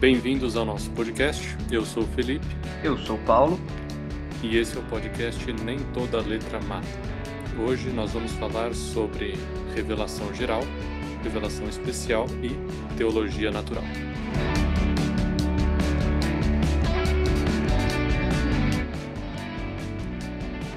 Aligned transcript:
Bem-vindos 0.00 0.56
ao 0.56 0.64
nosso 0.64 0.88
podcast. 0.92 1.56
Eu 1.72 1.84
sou 1.84 2.04
o 2.04 2.06
Felipe. 2.06 2.46
Eu 2.84 2.96
sou 2.98 3.16
o 3.16 3.18
Paulo. 3.24 3.58
E 4.44 4.56
esse 4.56 4.76
é 4.76 4.80
o 4.80 4.84
podcast 4.84 5.52
Nem 5.64 5.76
Toda 5.92 6.20
Letra 6.20 6.60
Mata. 6.60 6.86
Hoje 7.58 7.90
nós 7.90 8.12
vamos 8.12 8.30
falar 8.34 8.72
sobre 8.76 9.34
revelação 9.74 10.32
geral, 10.32 10.60
revelação 11.24 11.68
especial 11.68 12.26
e 12.44 12.96
teologia 12.96 13.50
natural. 13.50 13.82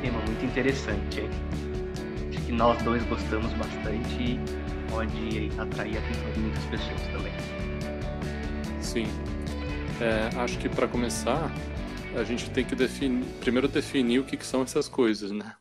Tema 0.01 0.19
muito 0.25 0.45
interessante, 0.45 1.19
hein? 1.19 1.29
Acho 2.27 2.41
que 2.41 2.51
nós 2.51 2.81
dois 2.81 3.03
gostamos 3.03 3.53
bastante 3.53 4.15
e 4.19 4.39
pode 4.89 5.51
atrair 5.59 5.97
a 5.97 5.99
atenção 5.99 6.31
de 6.33 6.39
muitas 6.39 6.63
pessoas 6.65 7.01
também. 7.13 7.60
Sim. 8.91 9.05
É, 10.01 10.37
acho 10.37 10.59
que 10.59 10.67
para 10.67 10.85
começar, 10.85 11.49
a 12.13 12.25
gente 12.25 12.51
tem 12.51 12.67
que 12.67 12.75
definir, 12.75 13.25
primeiro 13.39 13.69
definir 13.69 14.19
o 14.19 14.25
que, 14.25 14.35
que 14.35 14.45
são 14.45 14.63
essas 14.63 14.89
coisas, 14.89 15.31
né? 15.31 15.55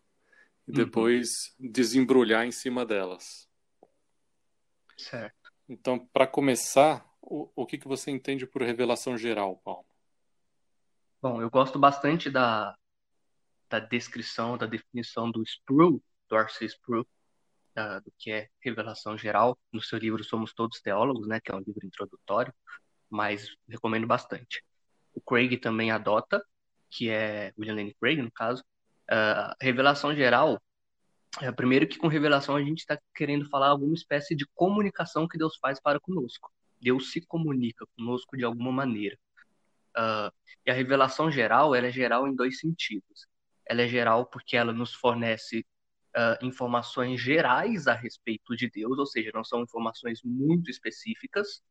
E 0.66 0.72
uhum. 0.72 0.76
depois 0.84 1.28
uhum. 1.60 1.70
desembrulhar 1.70 2.44
em 2.44 2.50
cima 2.50 2.84
delas. 2.84 3.48
Certo. 4.98 5.52
Então, 5.68 6.04
para 6.12 6.26
começar, 6.26 7.08
o, 7.22 7.48
o 7.54 7.64
que, 7.64 7.78
que 7.78 7.86
você 7.86 8.10
entende 8.10 8.48
por 8.48 8.62
revelação 8.62 9.16
geral, 9.16 9.58
Paulo? 9.58 9.86
Bom, 11.22 11.40
eu 11.40 11.48
gosto 11.48 11.78
bastante 11.78 12.28
da, 12.28 12.76
da 13.68 13.78
descrição, 13.78 14.58
da 14.58 14.66
definição 14.66 15.30
do 15.30 15.40
Sproul, 15.44 16.02
do 16.28 16.36
R.C. 16.36 16.64
Sproul, 16.64 17.06
da, 17.76 18.00
do 18.00 18.12
que 18.18 18.32
é 18.32 18.48
revelação 18.58 19.16
geral, 19.16 19.56
no 19.72 19.80
seu 19.80 20.00
livro 20.00 20.24
Somos 20.24 20.52
Todos 20.52 20.80
Teólogos, 20.80 21.28
né, 21.28 21.38
que 21.38 21.52
é 21.52 21.54
um 21.54 21.60
livro 21.60 21.86
introdutório 21.86 22.52
mas 23.10 23.56
recomendo 23.68 24.06
bastante. 24.06 24.64
O 25.14 25.20
Craig 25.20 25.56
também 25.58 25.90
adota, 25.90 26.42
que 26.88 27.10
é 27.10 27.52
William 27.58 27.74
Lane 27.74 27.94
Craig, 28.00 28.22
no 28.22 28.30
caso. 28.30 28.62
Uh, 29.10 29.54
revelação 29.60 30.14
geral, 30.14 30.60
é, 31.40 31.50
primeiro 31.52 31.86
que 31.86 31.98
com 31.98 32.08
revelação 32.08 32.56
a 32.56 32.62
gente 32.62 32.78
está 32.78 32.98
querendo 33.14 33.48
falar 33.48 33.68
alguma 33.68 33.94
espécie 33.94 34.34
de 34.34 34.46
comunicação 34.54 35.28
que 35.28 35.38
Deus 35.38 35.56
faz 35.56 35.80
para 35.80 36.00
conosco. 36.00 36.50
Deus 36.80 37.12
se 37.12 37.20
comunica 37.20 37.84
conosco 37.96 38.36
de 38.36 38.44
alguma 38.44 38.72
maneira. 38.72 39.18
Uh, 39.96 40.32
e 40.64 40.70
a 40.70 40.74
revelação 40.74 41.30
geral, 41.30 41.74
ela 41.74 41.88
é 41.88 41.92
geral 41.92 42.26
em 42.26 42.34
dois 42.34 42.58
sentidos. 42.58 43.26
Ela 43.66 43.82
é 43.82 43.88
geral 43.88 44.26
porque 44.26 44.56
ela 44.56 44.72
nos 44.72 44.94
fornece 44.94 45.64
uh, 46.16 46.44
informações 46.44 47.20
gerais 47.20 47.86
a 47.86 47.94
respeito 47.94 48.56
de 48.56 48.68
Deus, 48.70 48.98
ou 48.98 49.06
seja, 49.06 49.30
não 49.34 49.44
são 49.44 49.62
informações 49.62 50.20
muito 50.24 50.70
específicas, 50.70 51.62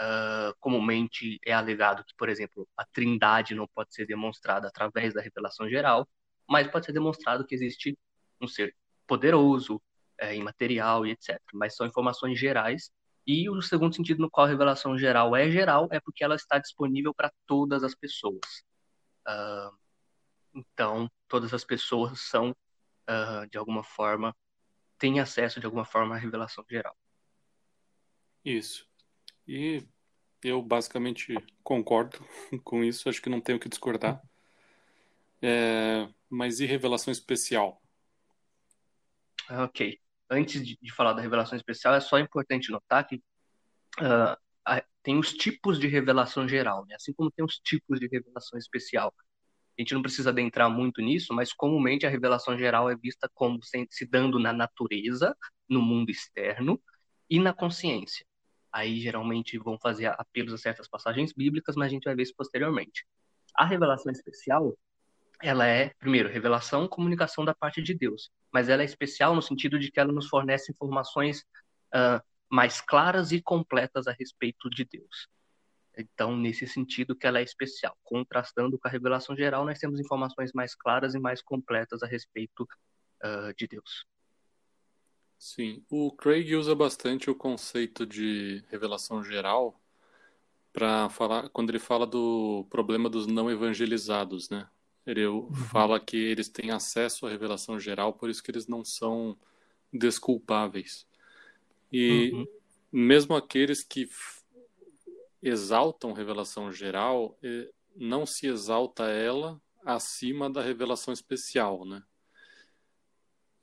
Uh, 0.00 0.54
comumente 0.58 1.38
é 1.44 1.52
alegado 1.52 2.02
que, 2.04 2.14
por 2.16 2.30
exemplo, 2.30 2.66
a 2.74 2.86
trindade 2.86 3.54
não 3.54 3.68
pode 3.68 3.94
ser 3.94 4.06
demonstrada 4.06 4.66
através 4.66 5.12
da 5.12 5.20
revelação 5.20 5.68
geral, 5.68 6.08
mas 6.48 6.66
pode 6.68 6.86
ser 6.86 6.92
demonstrado 6.92 7.44
que 7.46 7.54
existe 7.54 7.98
um 8.40 8.48
ser 8.48 8.74
poderoso, 9.06 9.80
é, 10.18 10.34
imaterial 10.34 11.06
e 11.06 11.10
etc. 11.10 11.38
Mas 11.52 11.76
são 11.76 11.86
informações 11.86 12.38
gerais. 12.38 12.90
E 13.26 13.48
o 13.50 13.60
segundo 13.60 13.94
sentido 13.94 14.20
no 14.20 14.30
qual 14.30 14.46
a 14.46 14.50
revelação 14.50 14.96
geral 14.96 15.36
é 15.36 15.50
geral 15.50 15.88
é 15.92 16.00
porque 16.00 16.24
ela 16.24 16.34
está 16.34 16.58
disponível 16.58 17.14
para 17.14 17.32
todas 17.46 17.84
as 17.84 17.94
pessoas. 17.94 18.64
Uh, 19.28 19.76
então, 20.54 21.10
todas 21.28 21.54
as 21.54 21.64
pessoas 21.64 22.20
são, 22.20 22.50
uh, 22.50 23.46
de 23.50 23.58
alguma 23.58 23.84
forma, 23.84 24.34
têm 24.98 25.20
acesso 25.20 25.60
de 25.60 25.66
alguma 25.66 25.84
forma 25.84 26.14
à 26.14 26.18
revelação 26.18 26.64
geral. 26.68 26.96
Isso. 28.44 28.89
E 29.52 29.84
eu 30.44 30.62
basicamente 30.62 31.34
concordo 31.64 32.18
com 32.62 32.84
isso, 32.84 33.08
acho 33.08 33.20
que 33.20 33.28
não 33.28 33.40
tenho 33.40 33.58
o 33.58 33.60
que 33.60 33.68
discordar. 33.68 34.22
É, 35.42 36.08
mas 36.28 36.60
e 36.60 36.66
revelação 36.66 37.10
especial? 37.10 37.82
Ok. 39.50 39.98
Antes 40.30 40.64
de, 40.64 40.78
de, 40.80 40.94
falar 40.94 41.14
da 41.14 41.20
revelação 41.20 41.56
especial, 41.56 41.94
é 41.94 42.00
só 42.00 42.16
importante 42.20 42.70
notar 42.70 43.04
que 43.04 43.16
uh, 43.16 44.80
tem 45.02 45.18
os 45.18 45.32
tipos 45.32 45.80
de 45.80 45.88
revelação 45.88 46.48
geral, 46.48 46.86
né? 46.86 46.94
assim 46.94 47.12
como 47.12 47.32
tem 47.32 47.44
os 47.44 47.58
tipos 47.58 47.98
de 47.98 48.06
revelação 48.06 48.56
especial. 48.56 49.12
A 49.76 49.82
gente 49.82 49.94
não 49.94 50.02
precisa 50.02 50.30
adentrar 50.30 50.70
muito 50.70 51.02
nisso, 51.02 51.34
mas 51.34 51.52
comumente 51.52 52.06
a 52.06 52.10
revelação 52.10 52.56
geral 52.56 52.88
é 52.88 52.94
vista 52.94 53.28
como 53.34 53.58
se 53.64 54.06
dando 54.06 54.38
na 54.38 54.52
natureza, 54.52 55.36
no 55.68 55.82
mundo 55.82 56.10
externo 56.10 56.80
e 57.28 57.40
na 57.40 57.52
consciência. 57.52 58.24
Aí 58.72 59.00
geralmente 59.00 59.58
vão 59.58 59.78
fazer 59.78 60.06
apelos 60.06 60.52
a 60.52 60.58
certas 60.58 60.88
passagens 60.88 61.32
bíblicas, 61.32 61.76
mas 61.76 61.86
a 61.86 61.90
gente 61.90 62.04
vai 62.04 62.14
ver 62.14 62.22
isso 62.22 62.34
posteriormente. 62.36 63.06
A 63.56 63.64
revelação 63.64 64.12
especial, 64.12 64.76
ela 65.42 65.66
é, 65.66 65.90
primeiro, 65.98 66.28
revelação, 66.28 66.86
comunicação 66.86 67.44
da 67.44 67.54
parte 67.54 67.82
de 67.82 67.94
Deus, 67.94 68.30
mas 68.52 68.68
ela 68.68 68.82
é 68.82 68.84
especial 68.84 69.34
no 69.34 69.42
sentido 69.42 69.78
de 69.78 69.90
que 69.90 69.98
ela 69.98 70.12
nos 70.12 70.28
fornece 70.28 70.70
informações 70.70 71.40
uh, 71.94 72.22
mais 72.48 72.80
claras 72.80 73.32
e 73.32 73.42
completas 73.42 74.06
a 74.06 74.12
respeito 74.12 74.68
de 74.70 74.84
Deus. 74.84 75.28
Então, 75.96 76.36
nesse 76.36 76.66
sentido 76.66 77.16
que 77.16 77.26
ela 77.26 77.40
é 77.40 77.42
especial. 77.42 77.96
Contrastando 78.02 78.78
com 78.78 78.88
a 78.88 78.90
revelação 78.90 79.36
geral, 79.36 79.64
nós 79.64 79.78
temos 79.78 80.00
informações 80.00 80.52
mais 80.52 80.74
claras 80.74 81.14
e 81.14 81.18
mais 81.18 81.42
completas 81.42 82.02
a 82.02 82.06
respeito 82.06 82.62
uh, 83.24 83.54
de 83.56 83.66
Deus. 83.66 84.04
Sim, 85.40 85.82
o 85.88 86.12
Craig 86.12 86.54
usa 86.54 86.74
bastante 86.74 87.30
o 87.30 87.34
conceito 87.34 88.04
de 88.04 88.62
revelação 88.68 89.24
geral 89.24 89.80
para 90.70 91.08
falar 91.08 91.48
quando 91.48 91.70
ele 91.70 91.78
fala 91.78 92.06
do 92.06 92.66
problema 92.68 93.08
dos 93.08 93.26
não 93.26 93.50
evangelizados, 93.50 94.50
né? 94.50 94.68
Ele 95.06 95.26
uhum. 95.26 95.50
fala 95.54 95.98
que 95.98 96.18
eles 96.18 96.50
têm 96.50 96.70
acesso 96.70 97.26
à 97.26 97.30
revelação 97.30 97.80
geral, 97.80 98.12
por 98.12 98.28
isso 98.28 98.42
que 98.42 98.50
eles 98.50 98.66
não 98.66 98.84
são 98.84 99.34
desculpáveis. 99.90 101.06
E 101.90 102.32
uhum. 102.34 102.46
mesmo 102.92 103.34
aqueles 103.34 103.82
que 103.82 104.10
exaltam 105.42 106.12
revelação 106.12 106.70
geral, 106.70 107.38
não 107.96 108.26
se 108.26 108.46
exalta 108.46 109.04
ela 109.04 109.58
acima 109.86 110.50
da 110.50 110.60
revelação 110.60 111.14
especial, 111.14 111.86
né? 111.86 112.02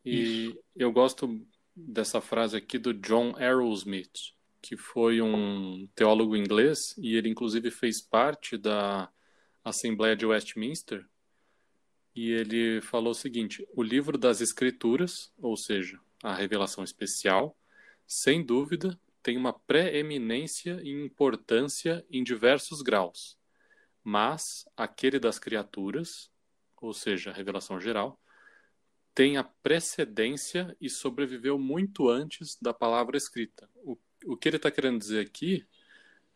E 0.04 0.48
Isso. 0.48 0.60
eu 0.76 0.92
gosto 0.92 1.46
dessa 1.78 2.20
frase 2.20 2.58
aqui 2.58 2.80
do 2.80 2.92
John 2.92 3.36
Arrowsmith, 3.38 4.34
que 4.62 4.76
foi 4.76 5.22
um 5.22 5.88
teólogo 5.94 6.36
inglês 6.36 6.96
e 6.98 7.16
ele 7.16 7.30
inclusive 7.30 7.70
fez 7.70 8.02
parte 8.02 8.58
da 8.58 9.10
Assembleia 9.64 10.16
de 10.16 10.26
Westminster. 10.26 11.06
E 12.16 12.32
ele 12.32 12.82
falou 12.82 13.12
o 13.12 13.16
seguinte: 13.16 13.68
o 13.76 13.84
livro 13.84 14.18
das 14.18 14.42
Escrituras, 14.42 15.32
ou 15.38 15.56
seja, 15.56 16.00
a 16.24 16.34
revelação 16.34 16.84
especial, 16.84 17.56
sem 18.08 18.44
dúvida 18.44 19.00
tem 19.22 19.38
uma 19.38 19.54
preeminência 19.54 20.80
e 20.82 20.90
importância 20.90 22.04
em 22.10 22.24
diversos 22.24 22.82
graus. 22.82 23.38
Mas 24.04 24.66
aquele 24.76 25.20
das 25.20 25.38
criaturas, 25.38 26.32
ou 26.82 26.94
seja, 26.94 27.30
a 27.30 27.34
revelação 27.34 27.80
geral, 27.80 28.20
tem 29.18 29.36
a 29.36 29.44
precedência 29.44 30.78
e 30.80 30.92
sobreviveu 30.92 31.58
muito 31.58 32.08
antes 32.08 32.56
da 32.62 32.72
palavra 32.72 33.18
escrita. 33.18 33.68
O, 33.78 33.98
o 34.28 34.38
que 34.38 34.48
ele 34.48 34.58
está 34.58 34.70
querendo 34.70 35.00
dizer 35.00 35.26
aqui 35.26 35.66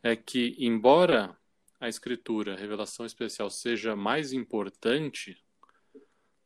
é 0.01 0.15
que, 0.15 0.55
embora 0.57 1.37
a 1.79 1.87
escritura, 1.87 2.55
a 2.55 2.57
revelação 2.57 3.05
especial, 3.05 3.51
seja 3.51 3.95
mais 3.95 4.33
importante 4.33 5.37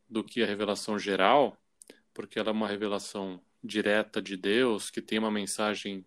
do 0.10 0.26
que 0.26 0.44
a 0.44 0.46
revelação 0.46 1.00
geral, 1.00 1.58
porque 2.14 2.38
ela 2.38 2.50
é 2.50 2.52
uma 2.52 2.68
revelação 2.68 3.42
direta 3.64 4.22
de 4.22 4.36
Deus, 4.36 4.90
que 4.90 5.02
tem 5.02 5.18
uma 5.18 5.32
mensagem 5.32 6.06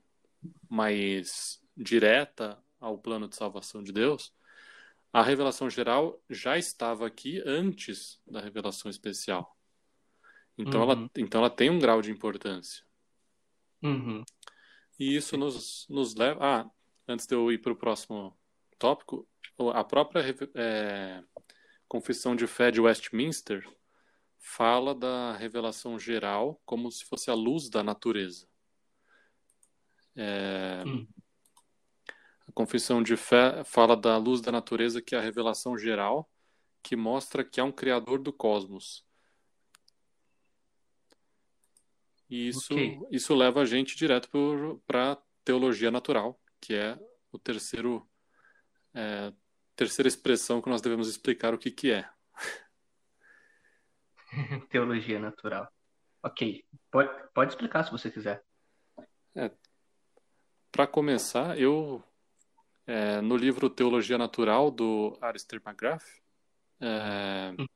mais 0.68 1.58
direta 1.74 2.62
ao 2.78 2.98
plano 2.98 3.26
de 3.26 3.34
salvação 3.34 3.82
de 3.82 3.92
Deus, 3.92 4.30
a 5.10 5.22
revelação 5.22 5.70
geral 5.70 6.22
já 6.28 6.58
estava 6.58 7.06
aqui 7.06 7.42
antes 7.46 8.20
da 8.26 8.42
revelação 8.42 8.90
especial. 8.90 9.57
Então, 10.58 10.82
uhum. 10.82 10.90
ela, 10.90 11.10
então 11.16 11.40
ela 11.40 11.50
tem 11.50 11.70
um 11.70 11.78
grau 11.78 12.02
de 12.02 12.10
importância. 12.10 12.82
Uhum. 13.80 14.24
E 14.98 15.14
isso 15.14 15.36
nos, 15.36 15.86
nos 15.88 16.16
leva. 16.16 16.38
Ah, 16.42 16.70
antes 17.06 17.26
de 17.26 17.34
eu 17.34 17.52
ir 17.52 17.58
para 17.58 17.72
o 17.72 17.76
próximo 17.76 18.36
tópico, 18.76 19.26
a 19.72 19.84
própria 19.84 20.24
é, 20.54 21.22
Confissão 21.86 22.34
de 22.34 22.46
Fé 22.48 22.72
de 22.72 22.80
Westminster 22.80 23.64
fala 24.38 24.94
da 24.94 25.36
revelação 25.36 25.98
geral 25.98 26.60
como 26.64 26.90
se 26.90 27.04
fosse 27.04 27.30
a 27.30 27.34
luz 27.34 27.70
da 27.70 27.82
natureza. 27.84 28.48
É, 30.16 30.82
uhum. 30.84 31.06
A 32.48 32.52
Confissão 32.52 33.00
de 33.00 33.16
Fé 33.16 33.62
fala 33.62 33.96
da 33.96 34.16
luz 34.16 34.40
da 34.40 34.50
natureza, 34.50 35.00
que 35.00 35.14
é 35.14 35.18
a 35.18 35.22
revelação 35.22 35.78
geral, 35.78 36.28
que 36.82 36.96
mostra 36.96 37.44
que 37.44 37.60
há 37.60 37.64
um 37.64 37.70
Criador 37.70 38.18
do 38.18 38.32
cosmos 38.32 39.07
E 42.28 42.48
isso, 42.48 42.72
okay. 42.72 42.98
isso 43.10 43.34
leva 43.34 43.62
a 43.62 43.64
gente 43.64 43.96
direto 43.96 44.82
para 44.86 45.16
teologia 45.44 45.90
natural, 45.90 46.38
que 46.60 46.74
é 46.74 46.98
o 47.32 47.38
terceiro 47.38 48.06
é, 48.94 49.32
terceira 49.74 50.08
expressão 50.08 50.60
que 50.60 50.68
nós 50.68 50.82
devemos 50.82 51.08
explicar 51.08 51.54
o 51.54 51.58
que, 51.58 51.70
que 51.70 51.92
é. 51.92 52.08
Teologia 54.70 55.20
natural. 55.20 55.72
Ok. 56.22 56.64
Pode, 56.90 57.10
pode 57.32 57.52
explicar 57.52 57.84
se 57.84 57.92
você 57.92 58.10
quiser. 58.10 58.44
É, 59.34 59.50
Para 60.72 60.86
começar, 60.86 61.58
eu 61.58 62.02
é, 62.86 63.20
no 63.20 63.36
livro 63.36 63.70
Teologia 63.70 64.18
Natural 64.18 64.70
do 64.70 65.16
Alistair 65.20 65.62
McGrath, 65.64 66.04
é, 66.80 67.54
hum. 67.58 67.66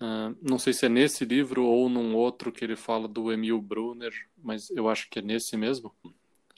Uh, 0.00 0.36
não 0.40 0.58
sei 0.58 0.72
se 0.72 0.86
é 0.86 0.88
nesse 0.88 1.24
livro 1.24 1.64
ou 1.64 1.88
num 1.88 2.14
outro 2.14 2.52
que 2.52 2.64
ele 2.64 2.76
fala 2.76 3.08
do 3.08 3.32
Emil 3.32 3.60
Brunner, 3.60 4.12
mas 4.36 4.70
eu 4.70 4.88
acho 4.88 5.10
que 5.10 5.18
é 5.18 5.22
nesse 5.22 5.56
mesmo. 5.56 5.94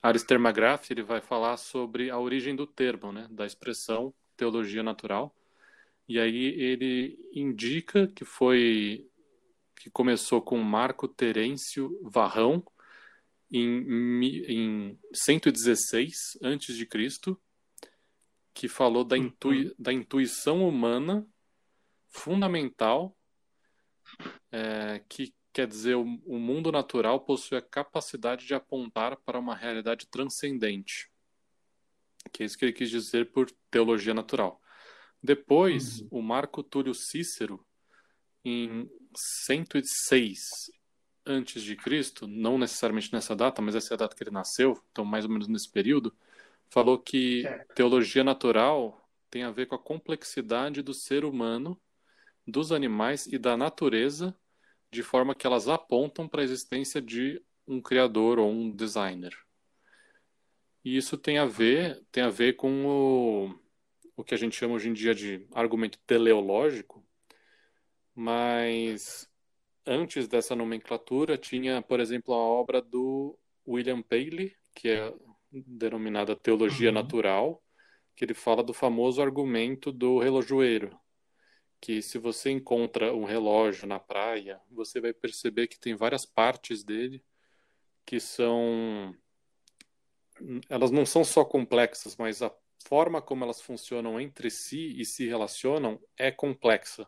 McGrath 0.03 0.91
ele 0.91 1.03
vai 1.03 1.21
falar 1.21 1.57
sobre 1.57 2.11
a 2.11 2.19
origem 2.19 2.55
do 2.55 2.67
termo, 2.67 3.13
né, 3.13 3.27
da 3.31 3.47
expressão 3.47 4.15
teologia 4.37 4.83
natural. 4.83 5.35
E 6.09 6.19
aí 6.19 6.61
ele 6.61 7.19
indica 7.33 8.09
que 8.09 8.25
foi 8.25 9.07
que 9.77 9.89
começou 9.89 10.43
com 10.43 10.59
Marco 10.59 11.09
Terêncio 11.09 11.99
Varrão 12.03 12.63
em, 13.51 14.23
em 14.47 14.99
116 15.13 16.39
antes 16.43 16.77
de 16.77 16.85
Cristo, 16.85 17.41
que 18.53 18.69
falou 18.69 19.05
da, 19.05 19.17
intui, 19.17 19.67
uhum. 19.67 19.75
da 19.79 19.93
intuição 19.93 20.69
humana 20.69 21.27
fundamental 22.09 23.17
é, 24.51 25.03
que 25.09 25.35
quer 25.53 25.67
dizer 25.67 25.97
o, 25.97 26.03
o 26.03 26.39
mundo 26.39 26.71
natural 26.71 27.21
possui 27.21 27.59
a 27.59 27.63
capacidade 27.63 28.47
de 28.47 28.55
apontar 28.55 29.17
para 29.17 29.39
uma 29.39 29.55
realidade 29.55 30.07
transcendente, 30.07 31.11
que 32.33 32.43
é 32.43 32.47
isso 32.47 32.57
que 32.57 32.65
ele 32.65 32.73
quis 32.73 32.91
dizer 32.91 33.31
por 33.33 33.51
teologia 33.71 34.15
natural. 34.15 34.61
Depois, 35.23 36.01
uhum. 36.01 36.09
o 36.13 36.23
Marco 36.23 36.63
Túlio 36.63 36.95
Cícero, 36.95 37.65
em 38.45 38.91
106 39.15 40.71
antes 41.27 41.63
de 41.63 41.77
Cristo, 41.77 42.27
não 42.27 42.57
necessariamente 42.57 43.13
nessa 43.13 43.37
data, 43.37 43.61
mas 43.61 43.75
essa 43.75 43.93
é 43.93 43.95
a 43.95 43.99
data 43.99 44.17
que 44.17 44.23
ele 44.23 44.31
nasceu, 44.31 44.83
então 44.91 45.05
mais 45.05 45.25
ou 45.25 45.31
menos 45.31 45.47
nesse 45.47 45.71
período, 45.71 46.15
falou 46.71 46.99
que 46.99 47.45
teologia 47.75 48.25
natural 48.25 49.09
tem 49.29 49.43
a 49.43 49.51
ver 49.51 49.67
com 49.67 49.75
a 49.75 49.79
complexidade 49.79 50.83
do 50.83 50.95
ser 50.95 51.25
humano 51.25 51.79
dos 52.47 52.73
animais 52.73 53.27
e 53.27 53.39
da 53.39 53.57
natureza, 53.57 54.37
de 54.91 55.03
forma 55.03 55.35
que 55.35 55.47
elas 55.47 55.69
apontam 55.69 56.29
para 56.29 56.41
a 56.41 56.45
existência 56.45 57.01
de 57.01 57.41
um 57.67 57.81
criador 57.81 58.39
ou 58.39 58.51
um 58.51 58.71
designer. 58.71 59.33
E 60.85 60.97
isso 60.97 61.17
tem 61.17 61.39
a 61.39 61.45
ver, 61.45 62.03
tem 62.11 62.23
a 62.23 62.31
ver 62.31 62.55
com 62.55 62.87
o, 62.87 63.55
o 64.17 64.25
que 64.25 64.35
a 64.35 64.37
gente 64.37 64.57
chama 64.57 64.75
hoje 64.75 64.89
em 64.89 64.93
dia 64.93 65.15
de 65.15 65.47
argumento 65.53 65.99
teleológico, 66.07 67.05
mas 68.15 69.29
antes 69.87 70.27
dessa 70.27 70.57
nomenclatura 70.57 71.39
tinha, 71.39 71.81
por 71.83 72.01
exemplo, 72.01 72.35
a 72.35 72.39
obra 72.39 72.81
do 72.83 73.39
William 73.67 74.03
Paley, 74.03 74.55
que 74.75 74.89
é 74.89 75.15
denominada 75.53 76.37
Teologia 76.37 76.89
uhum. 76.89 76.95
Natural, 76.95 77.63
que 78.15 78.25
ele 78.25 78.35
fala 78.35 78.63
do 78.63 78.75
famoso 78.75 79.23
argumento 79.23 79.91
do 79.91 80.19
relojoeiro, 80.19 80.99
que 81.81 82.03
se 82.03 82.19
você 82.19 82.51
encontra 82.51 83.15
um 83.15 83.25
relógio 83.25 83.87
na 83.87 83.99
praia, 83.99 84.61
você 84.71 85.01
vai 85.01 85.13
perceber 85.13 85.67
que 85.67 85.79
tem 85.79 85.95
várias 85.95 86.27
partes 86.27 86.85
dele 86.85 87.25
que 88.05 88.21
são 88.21 89.15
elas 90.69 90.91
não 90.91 91.05
são 91.05 91.23
só 91.23 91.45
complexas, 91.45 92.17
mas 92.17 92.43
a 92.43 92.53
forma 92.87 93.21
como 93.21 93.45
elas 93.45 93.61
funcionam 93.61 94.21
entre 94.21 94.51
si 94.51 94.99
e 94.99 95.05
se 95.05 95.27
relacionam 95.27 96.01
é 96.17 96.31
complexa. 96.31 97.07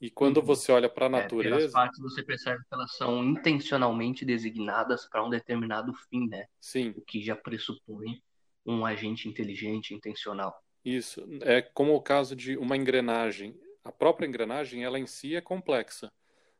E 0.00 0.10
quando 0.10 0.38
uhum. 0.38 0.44
você 0.44 0.72
olha 0.72 0.88
para 0.88 1.06
a 1.06 1.10
natureza, 1.10 1.54
é, 1.54 1.58
pelas 1.58 1.72
partes 1.72 2.00
você 2.00 2.22
percebe 2.22 2.58
que 2.58 2.74
elas 2.74 2.96
são 2.96 3.22
intencionalmente 3.22 4.24
designadas 4.24 5.06
para 5.08 5.24
um 5.24 5.28
determinado 5.28 5.92
fim, 6.08 6.26
né? 6.26 6.46
Sim. 6.58 6.94
O 6.96 7.02
que 7.02 7.22
já 7.22 7.36
pressupõe 7.36 8.22
um 8.64 8.84
agente 8.84 9.28
inteligente, 9.28 9.94
intencional. 9.94 10.54
Isso. 10.84 11.26
É 11.42 11.60
como 11.60 11.94
o 11.94 12.02
caso 12.02 12.34
de 12.34 12.56
uma 12.56 12.76
engrenagem. 12.76 13.58
A 13.84 13.92
própria 13.92 14.26
engrenagem, 14.26 14.84
ela 14.84 14.98
em 14.98 15.06
si 15.06 15.36
é 15.36 15.40
complexa. 15.40 16.10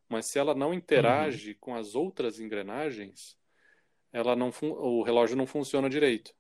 Mas 0.09 0.27
se 0.27 0.39
ela 0.39 0.55
não 0.55 0.75
interage 0.75 1.51
uhum. 1.51 1.57
com 1.61 1.75
as 1.75 1.95
outras 1.95 2.41
engrenagens, 2.41 3.39
ela 4.13 4.35
não 4.35 4.51
o 4.63 5.03
relógio 5.03 5.37
não 5.37 5.47
funciona 5.47 5.89
direito. 5.89 6.35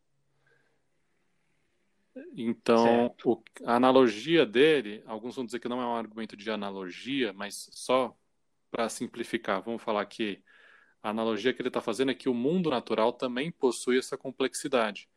Então, 2.36 3.14
o, 3.24 3.42
a 3.64 3.76
analogia 3.76 4.44
dele, 4.44 5.02
alguns 5.06 5.36
vão 5.36 5.44
dizer 5.44 5.60
que 5.60 5.68
não 5.68 5.80
é 5.80 5.86
um 5.86 5.94
argumento 5.94 6.36
de 6.36 6.50
analogia, 6.50 7.32
mas 7.32 7.70
só 7.72 8.16
para 8.70 8.88
simplificar, 8.88 9.62
vamos 9.62 9.82
falar 9.82 10.04
que 10.06 10.42
a 11.02 11.10
analogia 11.10 11.52
que 11.52 11.60
ele 11.60 11.68
está 11.68 11.80
fazendo 11.80 12.10
é 12.10 12.14
que 12.14 12.28
o 12.28 12.34
mundo 12.34 12.70
natural 12.70 13.12
também 13.12 13.50
possui 13.50 13.98
essa 13.98 14.16
complexidade. 14.16 15.08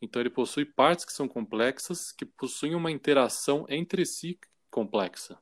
Então 0.00 0.20
ele 0.20 0.30
possui 0.30 0.64
partes 0.64 1.04
que 1.04 1.12
são 1.12 1.28
complexas, 1.28 2.12
que 2.12 2.24
possuem 2.24 2.74
uma 2.74 2.90
interação 2.90 3.66
entre 3.68 4.06
si 4.06 4.38
complexa. 4.70 5.38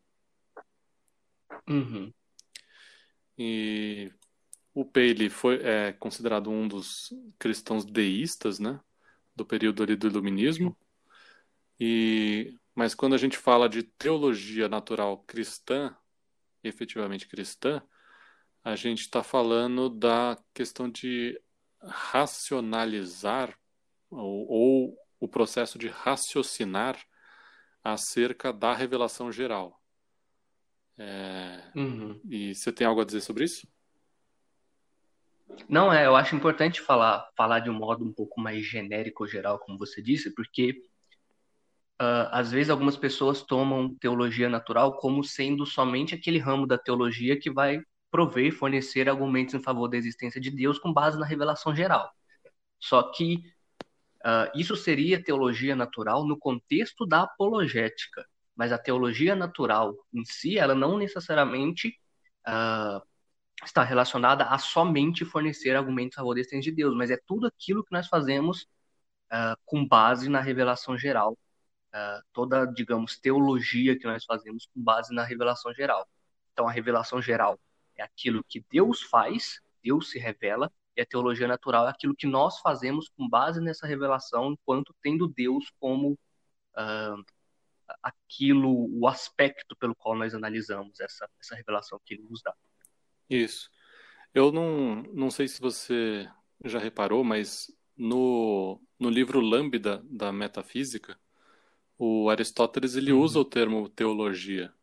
Uhum. 1.69 2.13
E 3.37 4.13
o 4.75 4.85
Paley 4.85 5.29
foi 5.29 5.61
é, 5.63 5.93
considerado 5.93 6.51
um 6.51 6.67
dos 6.67 7.13
cristãos 7.39 7.85
deístas, 7.85 8.59
né, 8.59 8.81
do 9.35 9.45
período 9.45 9.83
ali 9.83 9.95
do 9.95 10.09
Iluminismo. 10.09 10.77
E 11.79 12.55
mas 12.75 12.95
quando 12.95 13.15
a 13.15 13.19
gente 13.19 13.37
fala 13.37 13.69
de 13.69 13.83
teologia 13.83 14.69
natural 14.69 15.19
cristã, 15.27 15.97
efetivamente 16.63 17.27
cristã, 17.27 17.83
a 18.63 18.77
gente 18.77 19.01
está 19.01 19.21
falando 19.21 19.89
da 19.89 20.39
questão 20.55 20.89
de 20.89 21.41
racionalizar 21.81 23.59
ou, 24.11 24.47
ou 24.49 24.97
o 25.21 25.29
processo 25.29 25.79
de 25.79 25.89
raciocinar 25.89 26.99
acerca 27.83 28.53
da 28.53 28.75
revelação 28.75 29.31
geral. 29.31 29.81
É... 30.97 31.63
Uhum. 31.77 32.21
E 32.29 32.55
você 32.55 32.73
tem 32.73 32.87
algo 32.87 33.01
a 33.01 33.05
dizer 33.05 33.21
sobre 33.21 33.45
isso? 33.45 33.67
Não, 35.69 35.93
é, 35.93 36.07
eu 36.07 36.15
acho 36.15 36.37
importante 36.37 36.81
falar, 36.81 37.27
falar 37.37 37.61
de 37.61 37.71
um 37.71 37.75
modo 37.75 38.05
um 38.05 38.13
pouco 38.13 38.41
mais 38.41 38.65
genérico 38.67 39.23
ou 39.23 39.29
geral, 39.29 39.59
como 39.59 39.79
você 39.79 40.03
disse, 40.03 40.35
porque 40.35 40.73
uh, 42.01 42.29
às 42.31 42.51
vezes 42.51 42.71
algumas 42.71 42.97
pessoas 42.97 43.43
tomam 43.43 43.95
teologia 43.97 44.49
natural 44.49 44.97
como 44.99 45.25
sendo 45.25 45.65
somente 45.65 46.15
aquele 46.15 46.39
ramo 46.39 46.67
da 46.67 46.77
teologia 46.77 47.39
que 47.39 47.51
vai 47.51 47.81
prover 48.11 48.47
e 48.47 48.51
fornecer 48.51 49.09
argumentos 49.09 49.55
em 49.55 49.63
favor 49.63 49.89
da 49.89 49.97
existência 49.97 50.41
de 50.41 50.51
Deus 50.51 50.79
com 50.79 50.93
base 50.93 51.19
na 51.19 51.27
revelação 51.27 51.75
geral. 51.75 52.11
Só 52.79 53.11
que 53.13 53.43
Uh, 54.25 54.51
isso 54.59 54.77
seria 54.77 55.23
teologia 55.23 55.77
natural 55.77 56.27
no 56.27 56.37
contexto 56.39 57.07
da 57.07 57.23
apologética, 57.23 58.27
mas 58.57 58.73
a 58.73 58.79
teologia 58.79 59.37
natural 59.37 59.95
em 60.13 60.25
si, 60.25 60.59
ela 60.59 60.75
não 60.75 60.99
necessariamente 60.99 61.97
uh, 62.47 63.01
está 63.65 63.85
relacionada 63.85 64.45
a 64.45 64.59
somente 64.59 65.25
fornecer 65.25 65.77
argumentos 65.77 66.19
a 66.19 66.21
favor 66.21 66.35
da 66.35 66.59
de 66.59 66.73
Deus, 66.73 66.97
mas 66.97 67.11
é 67.11 67.19
tudo 67.27 67.47
aquilo 67.47 67.85
que 67.85 67.93
nós 67.93 68.09
fazemos 68.09 68.63
uh, 69.33 69.57
com 69.65 69.87
base 69.87 70.29
na 70.29 70.41
revelação 70.41 70.97
geral, 70.99 71.37
toda, 72.33 72.67
digamos, 72.67 73.19
teologia 73.19 73.99
que 73.99 74.07
nós 74.07 74.25
fazemos 74.25 74.69
com 74.73 74.81
base 74.81 75.13
na 75.13 75.25
revelação 75.25 75.73
geral. 75.73 76.07
Então, 76.53 76.69
a 76.69 76.71
revelação 76.71 77.21
geral 77.21 77.59
é 77.97 78.03
aquilo 78.03 78.45
que 78.45 78.65
Deus 78.71 79.03
faz, 79.03 79.61
Deus 79.83 80.11
se 80.11 80.19
revela, 80.19 80.71
e 80.99 81.01
a 81.01 81.07
teologia 81.07 81.47
natural 81.47 81.87
é 81.87 81.91
aquilo 81.91 82.15
que 82.15 82.27
nós 82.27 82.59
fazemos 82.59 83.09
com 83.09 83.29
base 83.29 83.61
nessa 83.61 83.87
revelação, 83.87 84.51
enquanto 84.51 84.93
tendo 85.01 85.29
Deus 85.29 85.71
como 85.79 86.19
uh, 86.77 87.25
aquilo, 88.03 88.91
o 88.99 89.07
aspecto 89.07 89.77
pelo 89.77 89.95
qual 89.95 90.17
nós 90.17 90.35
analisamos 90.35 90.99
essa, 90.99 91.31
essa 91.41 91.55
revelação 91.55 92.01
que 92.05 92.15
ele 92.15 92.25
nos 92.25 92.43
dá. 92.43 92.53
Isso. 93.31 93.71
Eu 94.35 94.51
não, 94.51 95.05
não 95.15 95.31
sei 95.31 95.47
se 95.47 95.61
você 95.61 96.29
já 96.65 96.81
reparou, 96.81 97.23
mas 97.23 97.73
no, 97.97 98.81
no 98.99 99.09
livro 99.09 99.41
Lambda 99.41 100.03
da 100.05 100.33
Metafísica, 100.33 101.17
o 101.97 102.29
Aristóteles 102.29 102.97
ele 102.97 103.13
uhum. 103.13 103.21
usa 103.21 103.39
o 103.39 103.45
termo 103.45 103.89
teologia. 103.89 104.75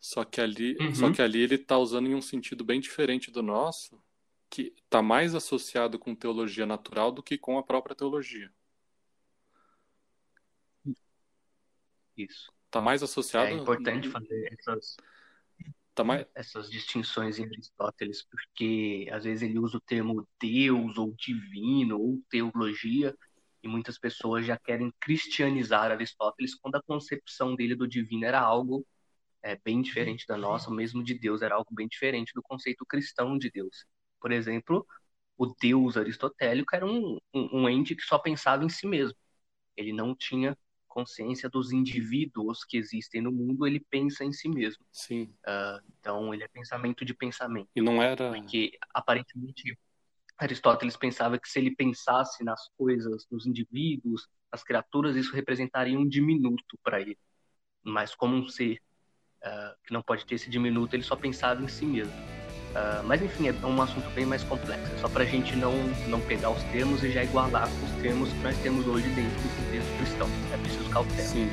Só 0.00 0.24
que 0.24 0.40
ali, 0.40 0.78
uhum. 0.80 0.94
só 0.94 1.12
que 1.12 1.20
ali 1.20 1.42
ele 1.42 1.56
está 1.56 1.76
usando 1.76 2.06
em 2.06 2.14
um 2.14 2.22
sentido 2.22 2.64
bem 2.64 2.80
diferente 2.80 3.30
do 3.30 3.42
nosso, 3.42 4.02
que 4.54 4.72
está 4.84 5.02
mais 5.02 5.34
associado 5.34 5.98
com 5.98 6.14
teologia 6.14 6.64
natural 6.64 7.10
do 7.10 7.24
que 7.24 7.36
com 7.36 7.58
a 7.58 7.62
própria 7.64 7.96
teologia. 7.96 8.48
Isso. 12.16 12.52
Está 12.66 12.80
mais 12.80 13.02
associado. 13.02 13.48
É 13.48 13.52
importante 13.52 14.08
fazer 14.08 14.56
essas, 14.56 14.96
tá 15.92 16.04
mais... 16.04 16.24
essas 16.36 16.70
distinções 16.70 17.40
em 17.40 17.46
Aristóteles, 17.46 18.22
porque 18.22 19.08
às 19.10 19.24
vezes 19.24 19.42
ele 19.42 19.58
usa 19.58 19.78
o 19.78 19.80
termo 19.80 20.24
Deus 20.40 20.96
ou 20.98 21.12
divino 21.16 22.00
ou 22.00 22.22
teologia 22.30 23.12
E 23.60 23.66
muitas 23.66 23.98
pessoas 23.98 24.46
já 24.46 24.56
querem 24.56 24.94
cristianizar 25.00 25.90
Aristóteles 25.90 26.54
quando 26.54 26.76
a 26.76 26.82
concepção 26.82 27.56
dele 27.56 27.74
do 27.74 27.88
divino 27.88 28.24
era 28.24 28.40
algo 28.40 28.86
é, 29.42 29.56
bem 29.56 29.82
diferente 29.82 30.24
da 30.28 30.36
nossa, 30.36 30.70
mesmo 30.70 31.02
de 31.02 31.18
Deus 31.18 31.42
era 31.42 31.56
algo 31.56 31.74
bem 31.74 31.88
diferente 31.88 32.32
do 32.32 32.42
conceito 32.42 32.86
cristão 32.86 33.36
de 33.36 33.50
Deus. 33.50 33.84
Por 34.24 34.32
exemplo, 34.32 34.86
o 35.36 35.44
Deus 35.44 35.98
aristotélico 35.98 36.74
era 36.74 36.86
um, 36.86 37.18
um, 37.34 37.60
um 37.60 37.68
ente 37.68 37.94
que 37.94 38.02
só 38.02 38.18
pensava 38.18 38.64
em 38.64 38.70
si 38.70 38.86
mesmo. 38.86 39.14
Ele 39.76 39.92
não 39.92 40.16
tinha 40.16 40.56
consciência 40.88 41.46
dos 41.50 41.72
indivíduos 41.72 42.64
que 42.64 42.78
existem 42.78 43.20
no 43.20 43.30
mundo, 43.30 43.66
ele 43.66 43.80
pensa 43.90 44.24
em 44.24 44.32
si 44.32 44.48
mesmo. 44.48 44.82
Sim. 44.90 45.24
Uh, 45.46 45.86
então, 46.00 46.32
ele 46.32 46.42
é 46.42 46.48
pensamento 46.48 47.04
de 47.04 47.12
pensamento. 47.12 47.68
E 47.76 47.82
não 47.82 48.02
era. 48.02 48.32
Porque, 48.32 48.72
aparentemente, 48.94 49.78
Aristóteles 50.38 50.96
pensava 50.96 51.38
que 51.38 51.46
se 51.46 51.58
ele 51.58 51.76
pensasse 51.76 52.42
nas 52.42 52.70
coisas, 52.78 53.26
nos 53.30 53.44
indivíduos, 53.44 54.26
nas 54.50 54.64
criaturas, 54.64 55.16
isso 55.16 55.34
representaria 55.34 55.98
um 55.98 56.08
diminuto 56.08 56.78
para 56.82 56.98
ele. 56.98 57.18
Mas, 57.82 58.14
como 58.14 58.34
um 58.36 58.48
ser 58.48 58.80
uh, 59.42 59.76
que 59.86 59.92
não 59.92 60.00
pode 60.00 60.24
ter 60.24 60.36
esse 60.36 60.48
diminuto, 60.48 60.96
ele 60.96 61.02
só 61.02 61.14
pensava 61.14 61.62
em 61.62 61.68
si 61.68 61.84
mesmo. 61.84 62.43
Uh, 62.74 63.04
mas 63.04 63.22
enfim, 63.22 63.46
é 63.48 63.66
um 63.66 63.80
assunto 63.80 64.10
bem 64.10 64.26
mais 64.26 64.42
complexo. 64.42 64.92
É 64.92 64.98
só 64.98 65.08
para 65.08 65.22
a 65.22 65.26
gente 65.26 65.54
não, 65.54 65.72
não 66.08 66.20
pegar 66.20 66.50
os 66.50 66.60
termos 66.64 67.04
e 67.04 67.12
já 67.12 67.22
igualar 67.22 67.68
com 67.68 67.86
os 67.86 68.02
termos 68.02 68.28
que 68.30 68.38
nós 68.40 68.56
temos 68.58 68.84
hoje 68.88 69.08
dentro 69.10 69.30
do 69.30 69.56
contexto 69.56 69.96
cristão. 69.96 70.28
É 70.52 70.56
preciso 70.56 70.90
cautela. 70.90 71.22
Sim. 71.22 71.48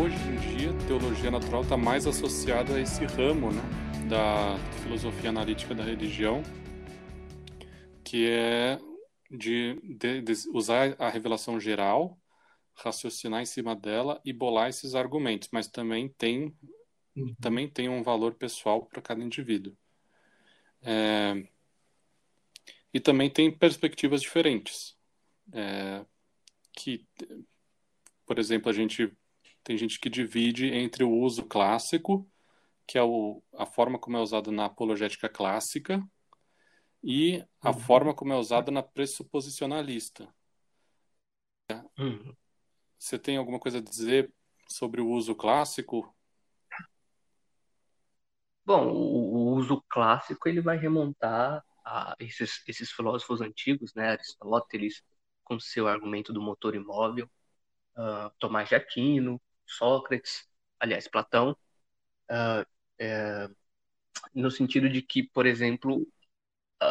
Hoje 0.00 0.16
em 0.16 0.56
dia, 0.56 0.72
teologia 0.86 1.30
natural 1.30 1.60
está 1.60 1.76
mais 1.76 2.06
associada 2.06 2.76
a 2.76 2.80
esse 2.80 3.04
ramo 3.04 3.50
né, 3.50 3.62
da 4.08 4.56
filosofia 4.82 5.28
analítica 5.28 5.74
da 5.74 5.84
religião, 5.84 6.42
que 8.02 8.30
é 8.30 8.78
de, 9.30 9.80
de, 9.82 10.22
de, 10.22 10.32
usar 10.52 10.96
a 10.98 11.08
revelação 11.08 11.60
geral, 11.60 12.18
raciocinar 12.74 13.42
em 13.42 13.46
cima 13.46 13.74
dela 13.74 14.20
e 14.24 14.32
bolar 14.32 14.68
esses 14.68 14.94
argumentos, 14.94 15.48
mas 15.52 15.68
também 15.68 16.08
tem 16.08 16.56
uhum. 17.16 17.34
também 17.40 17.68
tem 17.68 17.88
um 17.88 18.02
valor 18.02 18.34
pessoal 18.34 18.86
para 18.86 19.02
cada 19.02 19.22
indivíduo. 19.22 19.76
É, 20.82 21.44
e 22.92 23.00
também 23.00 23.30
tem 23.30 23.50
perspectivas 23.50 24.22
diferentes. 24.22 24.96
É, 25.52 26.04
que, 26.72 27.06
por 28.26 28.38
exemplo, 28.38 28.70
a 28.70 28.72
gente 28.72 29.12
tem 29.64 29.76
gente 29.76 29.98
que 29.98 30.08
divide 30.08 30.66
entre 30.66 31.04
o 31.04 31.10
uso 31.10 31.44
clássico, 31.44 32.30
que 32.86 32.96
é 32.96 33.02
o, 33.02 33.42
a 33.54 33.66
forma 33.66 33.98
como 33.98 34.16
é 34.16 34.20
usado 34.20 34.50
na 34.50 34.66
apologética 34.66 35.28
clássica, 35.28 36.02
e 37.02 37.44
a 37.60 37.70
uhum. 37.70 37.78
forma 37.78 38.14
como 38.14 38.32
é 38.32 38.36
usada 38.36 38.70
na 38.70 38.82
pressuposicionalista. 38.82 40.28
Uhum. 41.98 42.34
Você 42.98 43.18
tem 43.18 43.36
alguma 43.36 43.58
coisa 43.58 43.78
a 43.78 43.82
dizer 43.82 44.32
sobre 44.68 45.00
o 45.00 45.08
uso 45.08 45.34
clássico? 45.34 46.14
Bom, 48.64 48.90
o, 48.90 49.54
uso 49.54 49.82
clássico 49.88 50.48
ele 50.48 50.60
vai 50.60 50.76
remontar 50.76 51.64
a 51.84 52.14
esses, 52.18 52.62
esses 52.68 52.92
filósofos 52.92 53.40
antigos, 53.40 53.94
né, 53.94 54.10
Aristóteles 54.10 55.02
com 55.42 55.58
seu 55.58 55.88
argumento 55.88 56.32
do 56.32 56.42
motor 56.42 56.74
imóvel, 56.74 57.30
uh, 57.96 58.30
Tomás 58.38 58.68
de 58.68 58.74
Aquino, 58.74 59.40
Sócrates, 59.66 60.46
aliás, 60.78 61.08
Platão, 61.08 61.56
uh, 62.30 62.66
é, 62.98 63.48
no 64.34 64.50
sentido 64.50 64.88
de 64.88 65.00
que, 65.00 65.22
por 65.22 65.46
exemplo, 65.46 66.06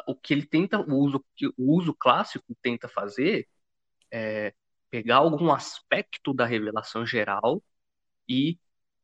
o 0.07 0.15
que 0.15 0.33
ele 0.33 0.45
tenta, 0.45 0.79
o 0.79 0.95
uso, 0.95 1.23
o 1.57 1.75
uso 1.75 1.93
clássico 1.93 2.55
tenta 2.61 2.87
fazer 2.89 3.47
é 4.11 4.53
pegar 4.89 5.17
algum 5.17 5.51
aspecto 5.51 6.33
da 6.33 6.45
revelação 6.45 7.05
geral 7.05 7.61
e 8.27 8.59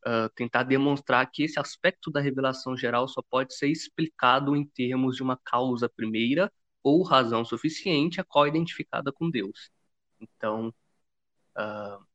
uh, 0.08 0.30
tentar 0.36 0.64
demonstrar 0.64 1.30
que 1.30 1.44
esse 1.44 1.60
aspecto 1.60 2.12
da 2.12 2.22
revelação 2.22 2.76
geral 2.78 3.08
só 3.08 3.22
pode 3.22 3.56
ser 3.56 3.70
explicado 3.70 4.56
em 4.56 4.66
termos 4.66 5.16
de 5.16 5.24
uma 5.24 5.38
causa 5.38 5.90
primeira 5.90 6.52
ou 6.84 7.04
razão 7.04 7.46
suficiente, 7.46 8.20
a 8.20 8.24
qual 8.24 8.46
é 8.46 8.50
identificada 8.50 9.12
com 9.12 9.30
Deus. 9.30 9.72
Então, 10.20 10.70
uh, 11.58 12.06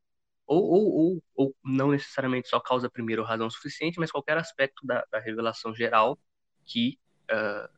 ou, 0.46 0.64
ou, 0.64 0.94
ou, 0.94 1.24
ou, 1.34 1.56
não 1.64 1.90
necessariamente 1.92 2.48
só 2.48 2.60
causa 2.60 2.90
primeira 2.90 3.22
ou 3.22 3.28
razão 3.28 3.50
suficiente, 3.50 3.98
mas 3.98 4.10
qualquer 4.10 4.38
aspecto 4.38 4.86
da, 4.86 5.04
da 5.10 5.18
revelação 5.20 5.74
geral 5.74 6.18
que 6.64 6.98
uh, 7.30 7.77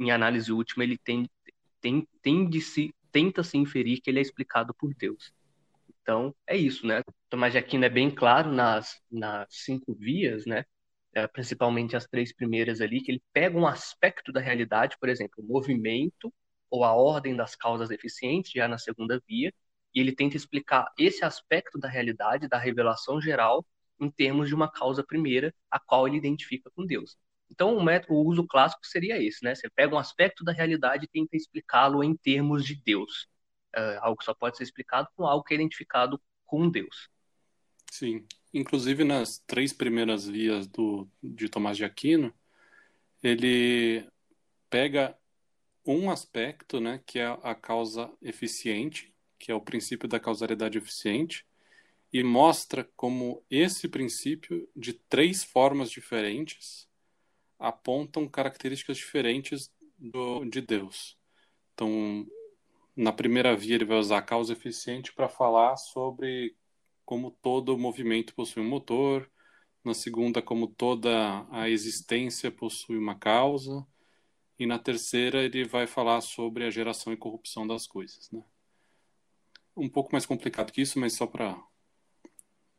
em 0.00 0.10
análise 0.10 0.50
última, 0.50 0.82
ele 0.82 0.98
tem, 0.98 1.28
tem, 1.80 2.08
tem 2.22 2.48
de 2.48 2.60
se, 2.60 2.94
tenta 3.12 3.44
se 3.44 3.58
inferir 3.58 4.00
que 4.00 4.10
ele 4.10 4.18
é 4.18 4.22
explicado 4.22 4.74
por 4.74 4.94
Deus. 4.94 5.32
Então, 6.02 6.34
é 6.46 6.56
isso, 6.56 6.86
né? 6.86 7.02
Tomás 7.28 7.52
de 7.52 7.58
Aquino 7.58 7.84
é 7.84 7.88
bem 7.90 8.10
claro 8.10 8.50
nas, 8.50 9.00
nas 9.10 9.46
cinco 9.50 9.94
vias, 9.94 10.46
né? 10.46 10.64
É, 11.12 11.26
principalmente 11.26 11.96
as 11.96 12.06
três 12.06 12.34
primeiras 12.34 12.80
ali, 12.80 13.02
que 13.02 13.12
ele 13.12 13.22
pega 13.32 13.58
um 13.58 13.66
aspecto 13.66 14.32
da 14.32 14.40
realidade, 14.40 14.96
por 14.98 15.08
exemplo, 15.08 15.44
o 15.44 15.46
movimento 15.46 16.32
ou 16.70 16.84
a 16.84 16.94
ordem 16.94 17.36
das 17.36 17.54
causas 17.54 17.90
eficientes, 17.90 18.52
já 18.52 18.66
na 18.68 18.78
segunda 18.78 19.20
via, 19.28 19.52
e 19.94 20.00
ele 20.00 20.14
tenta 20.14 20.36
explicar 20.36 20.90
esse 20.98 21.24
aspecto 21.24 21.78
da 21.78 21.88
realidade, 21.88 22.48
da 22.48 22.58
revelação 22.58 23.20
geral, 23.20 23.66
em 24.00 24.10
termos 24.10 24.48
de 24.48 24.54
uma 24.54 24.70
causa 24.70 25.04
primeira, 25.04 25.54
a 25.70 25.78
qual 25.78 26.06
ele 26.08 26.16
identifica 26.16 26.70
com 26.70 26.86
Deus. 26.86 27.18
Então, 27.50 27.76
o 27.76 27.82
método, 27.82 28.14
o 28.14 28.26
uso 28.26 28.46
clássico 28.46 28.86
seria 28.86 29.20
esse, 29.20 29.44
né? 29.44 29.54
Você 29.54 29.68
pega 29.68 29.94
um 29.94 29.98
aspecto 29.98 30.44
da 30.44 30.52
realidade 30.52 31.04
e 31.04 31.08
tenta 31.08 31.36
explicá-lo 31.36 32.04
em 32.04 32.16
termos 32.16 32.64
de 32.64 32.80
Deus. 32.82 33.26
É, 33.74 33.98
algo 34.00 34.18
que 34.18 34.24
só 34.24 34.34
pode 34.34 34.56
ser 34.56 34.62
explicado 34.62 35.08
com 35.16 35.26
algo 35.26 35.44
que 35.44 35.54
é 35.54 35.56
identificado 35.56 36.20
com 36.44 36.68
Deus. 36.68 37.08
Sim. 37.90 38.24
Inclusive, 38.52 39.04
nas 39.04 39.38
três 39.46 39.72
primeiras 39.72 40.26
vias 40.26 40.66
do, 40.66 41.08
de 41.22 41.48
Tomás 41.48 41.76
de 41.76 41.84
Aquino, 41.84 42.32
ele 43.22 44.08
pega 44.68 45.16
um 45.84 46.10
aspecto, 46.10 46.80
né, 46.80 47.00
que 47.04 47.18
é 47.18 47.26
a 47.42 47.54
causa 47.54 48.10
eficiente, 48.22 49.12
que 49.38 49.50
é 49.50 49.54
o 49.54 49.60
princípio 49.60 50.08
da 50.08 50.20
causalidade 50.20 50.78
eficiente, 50.78 51.46
e 52.12 52.22
mostra 52.22 52.88
como 52.96 53.44
esse 53.50 53.88
princípio, 53.88 54.68
de 54.74 54.92
três 54.92 55.44
formas 55.44 55.90
diferentes, 55.90 56.88
apontam 57.60 58.26
características 58.26 58.96
diferentes 58.96 59.70
do, 59.98 60.44
de 60.46 60.60
Deus. 60.62 61.16
Então, 61.74 62.26
na 62.96 63.12
primeira 63.12 63.54
via, 63.54 63.74
ele 63.74 63.84
vai 63.84 63.98
usar 63.98 64.18
a 64.18 64.22
causa 64.22 64.54
eficiente 64.54 65.12
para 65.12 65.28
falar 65.28 65.76
sobre 65.76 66.56
como 67.04 67.30
todo 67.30 67.76
movimento 67.76 68.34
possui 68.34 68.62
um 68.62 68.68
motor. 68.68 69.30
Na 69.84 69.94
segunda, 69.94 70.40
como 70.40 70.66
toda 70.66 71.46
a 71.50 71.68
existência 71.68 72.50
possui 72.50 72.96
uma 72.96 73.14
causa. 73.14 73.86
E 74.58 74.66
na 74.66 74.78
terceira, 74.78 75.42
ele 75.42 75.64
vai 75.64 75.86
falar 75.86 76.20
sobre 76.20 76.64
a 76.64 76.70
geração 76.70 77.12
e 77.12 77.16
corrupção 77.16 77.66
das 77.66 77.86
coisas. 77.86 78.30
Né? 78.30 78.42
Um 79.76 79.88
pouco 79.88 80.12
mais 80.12 80.26
complicado 80.26 80.70
que 80.70 80.82
isso, 80.82 81.00
mas 81.00 81.14
só 81.14 81.26
para 81.26 81.58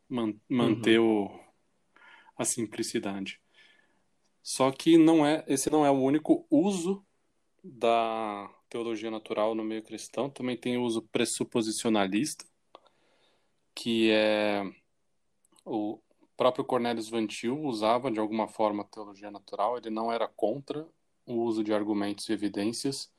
man 0.08 0.34
manter 0.48 1.00
uhum. 1.00 1.26
o, 1.26 1.40
a 2.38 2.44
simplicidade. 2.44 3.41
Só 4.42 4.70
que 4.72 4.98
não 4.98 5.24
é, 5.24 5.44
esse 5.46 5.70
não 5.70 5.86
é 5.86 5.90
o 5.90 6.00
único 6.00 6.46
uso 6.50 7.04
da 7.62 8.50
teologia 8.68 9.10
natural 9.10 9.54
no 9.54 9.62
meio 9.62 9.82
cristão, 9.82 10.28
também 10.28 10.56
tem 10.56 10.76
o 10.76 10.82
uso 10.82 11.02
pressuposicionalista, 11.02 12.44
que 13.74 14.10
é 14.10 14.62
o 15.64 16.00
próprio 16.36 16.64
Cornelius 16.64 17.08
Van 17.08 17.26
Til 17.26 17.62
usava 17.62 18.10
de 18.10 18.18
alguma 18.18 18.48
forma 18.48 18.82
a 18.82 18.86
teologia 18.86 19.30
natural, 19.30 19.78
ele 19.78 19.90
não 19.90 20.10
era 20.10 20.26
contra 20.26 20.88
o 21.24 21.34
uso 21.34 21.62
de 21.62 21.72
argumentos 21.72 22.28
e 22.28 22.32
evidências, 22.32 23.12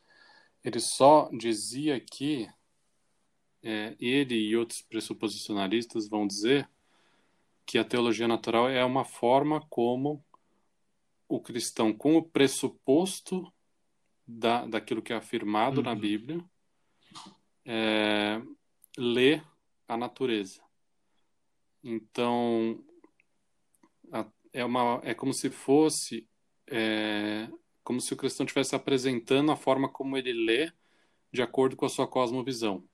ele 0.63 0.80
só 0.80 1.30
dizia 1.32 2.00
que 2.00 2.50
é, 3.62 3.96
ele 3.98 4.36
e 4.36 4.58
outros 4.58 4.82
pressuposicionalistas 4.82 6.08
vão 6.08 6.27
dizer 6.27 6.70
que 7.65 7.77
a 7.77 7.86
teologia 7.86 8.27
natural 8.27 8.68
é 8.70 8.84
uma 8.84 9.06
forma 9.06 9.62
como 9.70 10.24
o 11.27 11.39
cristão 11.39 11.94
com 11.94 12.15
o 12.15 12.24
pressuposto 12.24 13.51
da, 14.27 14.65
daquilo 14.65 15.01
que 15.01 15.13
é 15.13 15.15
afirmado 15.15 15.77
uhum. 15.77 15.84
na 15.84 15.96
Bíblia 15.96 16.44
é, 17.65 18.42
lê 18.98 19.42
a 19.88 19.98
natureza. 19.98 20.62
Então 21.84 22.84
a, 24.12 24.25
é 24.51 24.63
uma 24.63 25.01
é 25.03 25.13
como 25.13 25.34
se 25.34 25.50
fosse 25.50 26.27
é, 26.68 27.50
como 27.84 28.00
se 28.00 28.13
o 28.13 28.18
cristão 28.18 28.46
estivesse 28.46 28.75
apresentando 28.75 29.51
a 29.51 29.56
forma 29.56 29.89
como 29.89 30.18
ele 30.18 30.34
lê 30.34 30.72
de 31.32 31.42
acordo 31.42 31.75
com 31.75 31.86
a 31.86 31.89
sua 31.89 32.08
cosmovisão. 32.08 32.88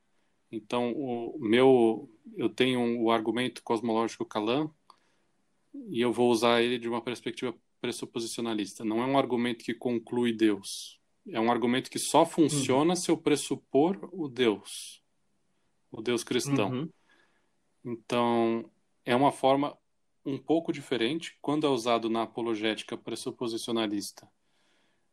Então 0.52 0.92
o 0.94 1.38
meu 1.40 2.10
eu 2.36 2.50
tenho 2.50 3.02
o 3.02 3.12
argumento 3.12 3.62
cosmológico 3.64 4.26
Kalam 4.26 4.74
e 5.74 6.02
eu 6.02 6.12
vou 6.12 6.32
usar 6.32 6.62
ele 6.62 6.80
de 6.80 6.90
uma 6.90 7.02
perspectiva 7.02 7.56
pressuposicionalista. 7.80 8.84
Não 8.84 9.02
é 9.02 9.06
um 9.06 9.18
argumento 9.18 9.64
que 9.64 9.74
conclui 9.74 10.34
Deus. 10.34 11.00
É 11.28 11.40
um 11.40 11.52
argumento 11.52 11.90
que 11.90 12.00
só 12.00 12.26
funciona 12.26 12.92
uhum. 12.92 12.96
se 12.96 13.12
eu 13.12 13.18
pressupor 13.18 14.10
o 14.12 14.28
Deus, 14.28 15.04
o 15.92 16.02
Deus 16.02 16.24
cristão. 16.24 16.72
Uhum. 16.72 16.90
Então, 17.86 18.70
é 19.06 19.16
uma 19.16 19.32
forma 19.32 19.78
um 20.26 20.38
pouco 20.38 20.72
diferente 20.72 21.38
quando 21.42 21.66
é 21.66 21.70
usado 21.70 22.10
na 22.10 22.24
apologética 22.24 22.98
pressuposicionalista. 22.98 24.30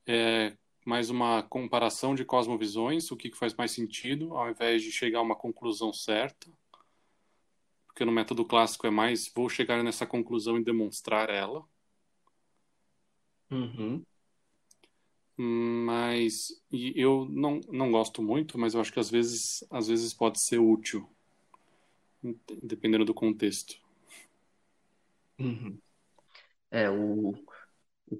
É 0.07 0.57
mais 0.85 1.11
uma 1.11 1.43
comparação 1.43 2.15
de 2.15 2.25
cosmovisões, 2.25 3.11
o 3.11 3.17
que 3.17 3.33
faz 3.33 3.53
mais 3.55 3.73
sentido, 3.73 4.37
ao 4.37 4.49
invés 4.49 4.83
de 4.83 4.93
chegar 4.93 5.19
a 5.19 5.23
uma 5.23 5.35
conclusão 5.35 5.93
certa. 5.93 6.49
Porque 7.87 8.05
no 8.05 8.13
método 8.13 8.45
clássico 8.45 8.87
é 8.87 8.91
mais 8.91 9.31
vou 9.35 9.49
chegar 9.49 9.83
nessa 9.83 10.07
conclusão 10.07 10.59
e 10.59 10.65
demonstrar 10.65 11.29
ela. 11.29 11.65
Uhum. 13.51 14.05
Mas 15.37 16.49
eu 16.73 17.29
não, 17.31 17.61
não 17.69 17.91
gosto 17.91 18.23
muito, 18.23 18.59
mas 18.59 18.75
eu 18.75 18.81
acho 18.81 18.93
que 18.93 19.01
às 19.01 19.11
vezes, 19.11 19.65
às 19.71 19.87
vezes 19.87 20.15
pode 20.15 20.41
ser 20.41 20.59
útil, 20.59 21.09
dependendo 22.63 23.05
do 23.05 23.13
contexto. 23.13 23.79
Uhum. 25.39 25.79
É, 26.71 26.89
o, 26.89 27.35
o, 28.09 28.19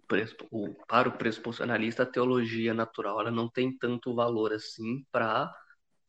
o, 0.51 0.75
para 0.87 1.09
o 1.09 1.17
pressuposicionalista, 1.17 2.03
a 2.03 2.07
teologia 2.07 2.75
natural 2.75 3.21
ela 3.21 3.31
não 3.31 3.49
tem 3.49 3.77
tanto 3.77 4.15
valor 4.15 4.53
assim 4.53 5.05
para, 5.11 5.47
uh, 5.47 5.51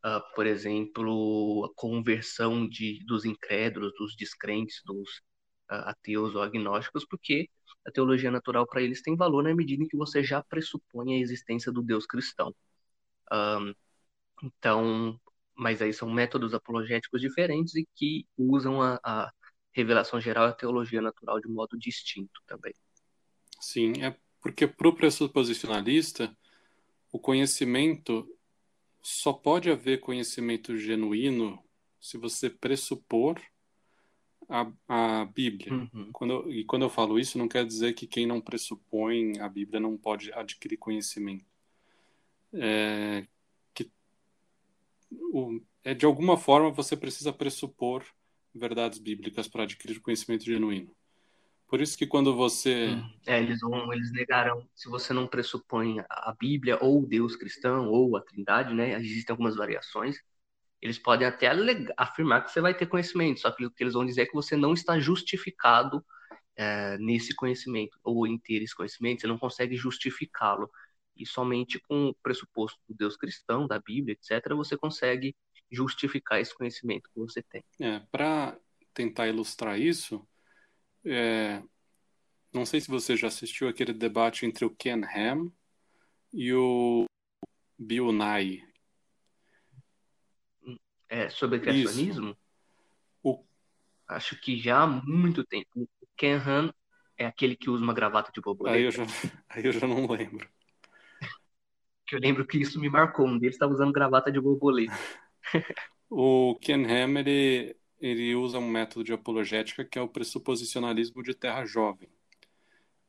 ah, 0.04 0.22
por 0.36 0.46
exemplo, 0.46 1.66
a 1.66 1.74
conversão 1.74 2.68
de, 2.68 3.04
dos 3.06 3.24
incrédulos, 3.24 3.94
dos 3.98 4.16
descrentes, 4.18 4.82
dos 4.86 5.10
uh, 5.72 5.88
ateus 5.88 6.36
ou 6.36 6.42
agnósticos, 6.42 7.06
porque 7.06 7.50
a 7.88 7.92
teologia 7.92 8.30
natural 8.30 8.68
para 8.68 8.82
eles 8.82 9.02
tem 9.02 9.16
valor 9.16 9.44
na 9.44 9.56
medida 9.56 9.84
em 9.84 9.88
que 9.88 9.96
você 9.96 10.22
já 10.22 10.44
pressupõe 10.44 11.16
a 11.16 11.20
existência 11.20 11.72
do 11.72 11.82
Deus 11.82 12.06
cristão. 12.06 12.54
Um, 13.32 13.74
então, 14.44 15.20
mas 15.56 15.82
aí 15.82 15.94
são 15.94 16.12
métodos 16.12 16.54
apologéticos 16.54 17.22
diferentes 17.22 17.76
e 17.76 17.88
que 17.96 18.28
usam 18.38 18.82
a, 18.82 19.00
a 19.04 19.32
revelação 19.72 20.20
geral 20.20 20.48
e 20.48 20.50
a 20.50 20.54
teologia 20.54 21.02
natural 21.02 21.40
de 21.40 21.48
modo 21.48 21.78
distinto 21.78 22.42
também. 22.46 22.74
Sim, 23.60 23.94
é 24.04 24.16
porque 24.42 24.68
para 24.68 24.88
o 24.90 24.96
pressuposicionalista, 24.96 26.36
o 27.12 27.20
conhecimento 27.20 28.28
só 29.02 29.32
pode 29.32 29.72
haver 29.72 30.02
conhecimento 30.02 30.78
genuíno 30.78 31.64
se 32.00 32.18
você 32.18 32.50
pressupor 32.50 33.42
a, 34.50 34.72
a 34.88 35.26
Bíblia. 35.26 35.74
Uhum. 35.74 36.10
Quando 36.12 36.52
e 36.52 36.64
quando 36.64 36.84
eu 36.84 36.90
falo 36.90 37.20
isso, 37.20 37.38
não 37.38 37.48
quer 37.48 37.66
dizer 37.66 37.94
que 37.94 38.08
quem 38.08 38.26
não 38.26 38.42
pressupõe 38.42 39.40
a 39.40 39.50
Bíblia 39.50 39.80
não 39.80 39.98
pode 39.98 40.32
adquirir 40.34 40.78
conhecimento. 40.78 41.46
É, 42.54 43.28
que, 43.74 43.92
o, 45.12 45.60
é, 45.84 45.94
de 45.94 46.06
alguma 46.06 46.38
forma 46.38 46.72
você 46.72 46.96
precisa 46.96 47.34
pressupor 47.34 48.06
verdades 48.56 49.00
bíblicas 49.00 49.48
para 49.48 49.64
adquirir 49.64 50.00
conhecimento 50.00 50.46
genuíno. 50.46 50.96
Por 51.68 51.82
isso 51.82 51.98
que 51.98 52.08
quando 52.08 52.34
você. 52.34 52.92
Hum. 52.92 53.10
É, 53.26 53.40
eles 53.40 53.60
vão, 53.60 53.92
eles 53.94 54.12
negarão. 54.14 54.66
Se 54.74 54.90
você 54.90 55.14
não 55.14 55.28
pressupõe 55.28 56.00
a 56.10 56.34
Bíblia 56.40 56.78
ou 56.82 57.06
Deus 57.06 57.36
cristão 57.36 57.90
ou 57.90 58.16
a 58.16 58.22
Trindade, 58.22 58.74
né? 58.74 58.94
Existem 58.94 59.34
algumas 59.34 59.58
variações 59.58 60.18
eles 60.82 61.00
podem 61.00 61.28
até 61.28 61.50
afirmar 61.96 62.44
que 62.44 62.52
você 62.52 62.62
vai 62.62 62.74
ter 62.74 62.86
conhecimento, 62.86 63.40
só 63.40 63.52
que 63.52 63.66
o 63.66 63.72
que 63.72 63.84
eles 63.84 63.94
vão 63.94 64.06
dizer 64.06 64.22
é 64.22 64.26
que 64.26 64.34
você 64.34 64.56
não 64.56 64.74
está 64.74 65.00
justificado 65.00 66.06
é, 66.56 66.98
nesse 66.98 67.36
conhecimento, 67.36 68.00
ou 68.04 68.26
em 68.28 68.38
ter 68.38 68.62
esse 68.62 68.76
conhecimento, 68.76 69.22
você 69.22 69.28
não 69.28 69.38
consegue 69.38 69.76
justificá-lo. 69.76 70.70
E 71.16 71.26
somente 71.26 71.80
com 71.80 72.10
o 72.10 72.16
pressuposto 72.16 72.80
do 72.88 72.96
Deus 72.96 73.18
cristão, 73.18 73.68
da 73.68 73.80
Bíblia, 73.80 74.16
etc., 74.16 74.54
você 74.56 74.78
consegue 74.78 75.36
justificar 75.70 76.40
esse 76.40 76.56
conhecimento 76.56 77.10
que 77.12 77.20
você 77.20 77.42
tem. 77.42 77.64
É, 77.80 78.00
Para 78.12 78.58
tentar 78.94 79.28
ilustrar 79.28 79.80
isso, 79.80 80.28
é, 81.04 81.62
não 82.54 82.66
sei 82.66 82.82
se 82.82 82.88
você 82.88 83.16
já 83.16 83.28
assistiu 83.28 83.68
aquele 83.68 83.94
debate 83.94 84.46
entre 84.46 84.66
o 84.66 84.70
Ken 84.70 85.02
Ham 85.04 85.52
e 86.34 86.54
o 86.54 87.06
Bill 87.78 88.12
Nye, 88.12 88.67
é, 91.28 91.30
sobre 91.30 91.60
criacionismo, 91.60 92.36
o... 93.22 93.44
acho 94.08 94.40
que 94.40 94.58
já 94.58 94.84
há 94.84 94.88
muito 94.88 95.44
tempo. 95.44 95.68
O 95.76 96.08
Ken 96.16 96.38
Han 96.38 96.74
é 97.18 97.26
aquele 97.26 97.56
que 97.56 97.70
usa 97.70 97.84
uma 97.84 97.94
gravata 97.94 98.32
de 98.32 98.42
borboleta. 98.42 98.78
Aí 98.78 98.84
eu 98.84 98.92
já, 98.92 99.04
aí 99.50 99.66
eu 99.66 99.72
já 99.72 99.86
não 99.86 100.08
lembro. 100.08 100.48
que 102.06 102.16
eu 102.16 102.20
lembro 102.20 102.46
que 102.46 102.58
isso 102.58 102.80
me 102.80 102.90
marcou. 102.90 103.28
Um 103.28 103.38
deles 103.38 103.56
estava 103.56 103.74
usando 103.74 103.92
gravata 103.92 104.32
de 104.32 104.40
borboleta. 104.40 104.98
o 106.10 106.58
Ken 106.62 106.86
Ham, 106.86 107.20
ele, 107.20 107.76
ele 108.00 108.36
usa 108.36 108.58
um 108.58 108.70
método 108.70 109.04
de 109.04 109.14
apologética 109.14 109.84
que 109.84 110.00
é 110.00 110.02
o 110.02 110.08
pressuposicionalismo 110.08 111.22
de 111.22 111.34
terra 111.34 111.66
jovem. 111.66 112.10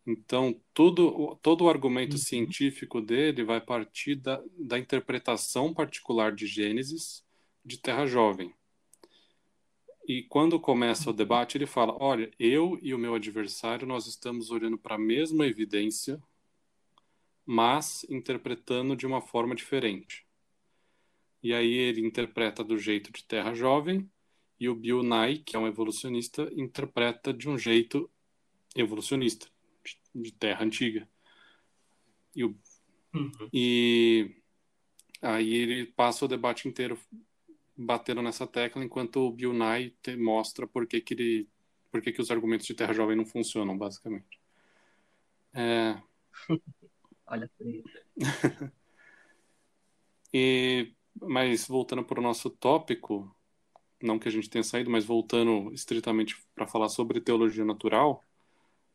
Então, 0.05 0.59
tudo, 0.73 1.39
todo 1.43 1.65
o 1.65 1.69
argumento 1.69 2.13
uhum. 2.13 2.19
científico 2.19 2.99
dele 2.99 3.45
vai 3.45 3.61
partir 3.61 4.15
da, 4.17 4.43
da 4.59 4.79
interpretação 4.79 5.75
particular 5.75 6.33
de 6.33 6.47
Gênesis 6.47 7.28
de 7.69 7.79
Terra 7.79 8.07
Jovem. 8.07 8.53
E 10.07 10.23
quando 10.23 10.59
começa 10.59 11.11
o 11.11 11.13
debate, 11.13 11.59
ele 11.59 11.67
fala: 11.67 11.95
Olha, 12.01 12.31
eu 12.39 12.79
e 12.81 12.95
o 12.95 12.99
meu 12.99 13.15
adversário, 13.15 13.87
nós 13.87 14.07
estamos 14.07 14.51
olhando 14.51 14.79
para 14.79 14.95
a 14.95 14.99
mesma 14.99 15.47
evidência, 15.47 16.21
mas 17.45 18.05
interpretando 18.09 18.97
de 18.97 19.07
uma 19.07 19.21
forma 19.21 19.55
diferente. 19.55 20.27
E 21.43 21.53
aí 21.53 21.73
ele 21.73 22.01
interpreta 22.01 22.65
do 22.65 22.79
jeito 22.79 23.13
de 23.13 23.23
Terra 23.23 23.53
Jovem, 23.53 24.11
e 24.59 24.69
o 24.69 24.75
Bill 24.75 25.03
Nye, 25.03 25.41
que 25.41 25.55
é 25.55 25.59
um 25.59 25.67
evolucionista, 25.67 26.51
interpreta 26.57 27.33
de 27.33 27.49
um 27.49 27.59
jeito 27.59 28.11
evolucionista, 28.75 29.47
de 30.15 30.33
Terra 30.33 30.65
Antiga. 30.65 31.07
E, 32.35 32.45
o, 32.45 32.57
uhum. 33.15 33.49
e 33.53 34.35
aí 35.21 35.55
ele 35.55 35.87
passa 35.87 36.25
o 36.25 36.29
debate 36.29 36.67
inteiro 36.67 36.99
batendo 37.79 38.21
nessa 38.21 38.45
tecla, 38.45 38.85
enquanto 38.85 39.21
o 39.21 39.33
Bill 39.33 39.53
Nye 39.53 39.95
mostra 40.19 40.67
por 40.67 40.85
que, 40.85 41.01
que, 41.01 41.15
ele, 41.15 41.49
por 41.93 42.03
que, 42.03 42.11
que 42.11 42.21
os 42.21 42.31
argumentos 42.31 42.67
de 42.67 42.75
Terra 42.75 42.93
Jovem 42.93 43.17
não 43.17 43.25
funcionam, 43.25 43.79
basicamente. 43.79 44.41
É... 45.55 46.03
Olha 47.27 47.51
e 50.33 50.93
Mas 51.21 51.69
voltando 51.69 52.03
para 52.03 52.19
o 52.19 52.23
nosso 52.23 52.51
tópico, 52.51 53.33
não 54.03 54.19
que 54.19 54.29
a 54.29 54.33
gente 54.33 54.51
tenha 54.51 54.65
saído, 54.65 54.91
mas 54.91 55.05
voltando 55.05 55.73
estritamente 55.73 56.37
para 56.55 56.67
falar 56.67 56.89
sobre 56.89 57.21
teologia 57.21 57.65
natural, 57.65 58.25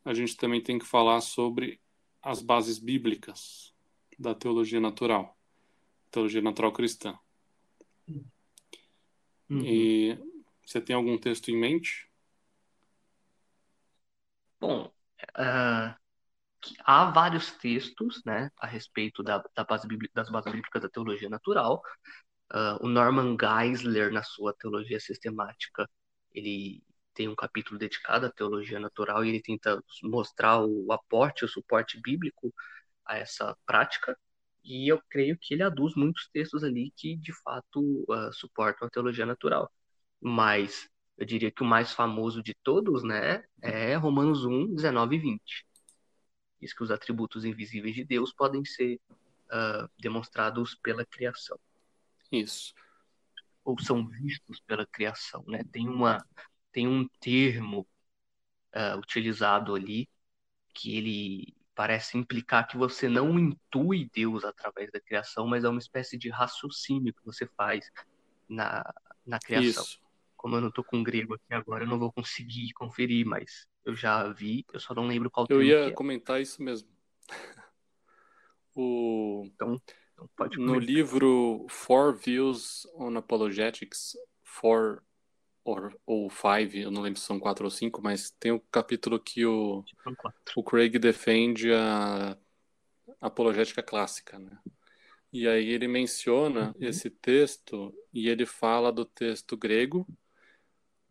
a 0.04 0.14
gente 0.14 0.36
também 0.36 0.62
tem 0.62 0.78
que 0.78 0.86
falar 0.86 1.22
sobre 1.22 1.80
as 2.22 2.42
bases 2.42 2.80
bíblicas 2.80 3.74
da 4.20 4.34
teologia 4.36 4.80
natural, 4.80 5.38
teologia 6.12 6.42
natural 6.42 6.74
cristã. 6.74 7.18
Uhum. 9.50 9.66
E 9.66 10.18
você 10.66 10.82
tem 10.82 10.96
algum 10.96 11.18
texto 11.18 11.50
em 11.50 11.60
mente? 11.60 12.10
Bom, 14.60 14.86
uh, 15.38 15.96
há 16.86 17.12
vários 17.12 17.52
textos 17.52 18.22
né, 18.26 18.50
a 18.58 18.68
respeito 18.68 19.22
da, 19.22 19.44
da 19.56 19.64
base 19.64 19.88
bíblica, 19.88 20.14
das 20.16 20.30
bases 20.30 20.52
bíblicas 20.52 20.82
da 20.82 20.90
teologia 20.90 21.30
natural. 21.30 21.82
Uh, 22.54 22.86
o 22.86 22.88
Norman 22.88 23.36
Geisler, 23.40 24.12
na 24.12 24.24
sua 24.24 24.54
teologia 24.54 25.00
sistemática, 25.00 25.90
ele 26.34 26.84
tem 27.14 27.28
um 27.28 27.36
capítulo 27.36 27.80
dedicado 27.80 28.26
à 28.26 28.32
teologia 28.32 28.80
natural 28.80 29.24
e 29.24 29.30
ele 29.30 29.42
tenta 29.42 29.82
mostrar 30.04 30.64
o 30.64 30.92
aporte, 30.92 31.46
o 31.46 31.48
suporte 31.48 32.00
bíblico 32.02 32.54
a 33.06 33.18
essa 33.18 33.56
prática. 33.66 34.18
E 34.64 34.88
eu 34.92 35.02
creio 35.10 35.38
que 35.38 35.54
ele 35.54 35.64
aduz 35.64 35.96
muitos 35.96 36.30
textos 36.30 36.64
ali 36.64 36.92
que, 36.96 37.18
de 37.18 37.34
fato, 37.42 38.06
uh, 38.10 38.34
suportam 38.34 38.88
a 38.88 38.92
teologia 38.92 39.26
natural. 39.26 39.72
Mas 40.22 40.90
eu 41.18 41.26
diria 41.26 41.52
que 41.52 41.62
o 41.64 41.66
mais 41.66 41.92
famoso 41.92 42.42
de 42.42 42.54
todos, 42.64 43.04
né, 43.04 43.44
é 43.62 43.96
Romanos 43.96 44.46
1, 44.46 44.74
19 44.76 45.16
e 45.16 45.20
20. 45.20 45.66
Diz 46.62 46.74
que 46.74 46.84
os 46.84 46.92
atributos 46.92 47.44
invisíveis 47.46 47.94
de 47.94 48.06
Deus 48.06 48.34
podem 48.34 48.64
ser 48.64 49.00
uh, 49.48 49.90
demonstrados 50.00 50.76
pela 50.76 51.06
criação. 51.06 51.60
Isso. 52.32 52.74
Ou 53.64 53.80
são 53.80 54.08
vistos 54.08 54.60
pela 54.62 54.86
criação, 54.86 55.44
né? 55.48 55.64
Tem, 55.72 55.88
uma, 55.88 56.26
tem 56.72 56.88
um 56.88 57.08
termo 57.20 57.88
uh, 58.76 58.98
utilizado 58.98 59.76
ali 59.76 60.10
que 60.74 60.98
ele 60.98 61.56
parece 61.76 62.18
implicar 62.18 62.68
que 62.68 62.78
você 62.78 63.08
não 63.10 63.38
intui 63.40 64.10
Deus 64.14 64.44
através 64.44 64.92
da 64.92 65.00
criação, 65.00 65.48
mas 65.48 65.64
é 65.64 65.70
uma 65.70 65.80
espécie 65.80 66.18
de 66.18 66.30
raciocínio 66.30 67.14
que 67.14 67.26
você 67.26 67.48
faz 67.48 67.90
na, 68.48 68.84
na 69.26 69.40
criação. 69.40 69.84
Isso. 69.84 70.02
como 70.36 70.56
eu 70.56 70.62
não 70.62 70.72
tô 70.72 70.84
com 70.84 71.02
grego 71.02 71.36
aqui 71.36 71.54
agora, 71.54 71.84
eu 71.84 71.88
não 71.88 72.00
vou 72.00 72.12
conseguir 72.12 72.72
conferir, 72.74 73.26
mas 73.26 73.68
eu 73.86 73.96
já 73.96 74.28
vi, 74.28 74.66
eu 74.74 74.80
só 74.80 74.94
não 74.94 75.08
lembro 75.08 75.32
qual 75.32 75.48
Eu 75.50 75.64
ia 75.64 75.88
é. 75.88 75.92
comentar 75.92 76.42
isso 76.42 76.62
mesmo. 76.62 76.90
O... 78.76 79.44
Então, 79.46 79.80
então 80.14 80.28
pode 80.36 80.58
No 80.58 80.80
livro 80.80 81.68
Four 81.70 82.16
Views 82.16 82.88
on 82.96 83.16
Apologetics, 83.18 84.18
Four 84.42 85.04
or, 85.64 85.98
ou 86.06 86.30
Five, 86.30 86.80
eu 86.82 86.92
não 86.92 87.02
lembro 87.02 87.20
se 87.20 87.26
são 87.26 87.40
quatro 87.40 87.66
ou 87.66 87.72
cinco, 87.72 88.02
mas 88.02 88.32
tem 88.32 88.52
o 88.52 88.60
capítulo 88.60 89.20
que 89.20 89.46
o, 89.46 89.84
o 90.56 90.64
Craig 90.64 90.98
defende 91.00 91.74
a 91.74 92.38
apologética 93.22 93.82
clássica, 93.82 94.38
né? 94.40 94.58
E 95.32 95.48
aí 95.48 95.70
ele 95.70 95.88
menciona 95.88 96.76
Uhum. 96.76 96.88
esse 96.88 97.10
texto 97.10 97.94
e 98.14 98.30
ele 98.30 98.46
fala 98.46 98.92
do 98.92 99.04
texto 99.04 99.58
grego, 99.58 100.08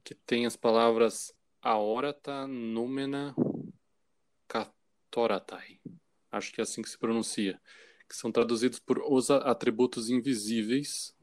que 0.05 0.15
tem 0.15 0.47
as 0.47 0.57
palavras 0.57 1.33
aorata, 1.61 2.47
númena, 2.47 3.35
katoratai. 4.49 5.81
Acho 6.31 6.53
que 6.53 6.61
é 6.61 6.65
assim 6.65 6.83
que 6.83 6.89
se 6.89 6.99
pronuncia. 6.99 7.61
Que 8.09 8.17
são 8.17 8.31
traduzidos 8.31 8.79
por 8.79 8.99
os 8.99 9.31
atributos 9.31 10.11
invisíveis 10.11 11.15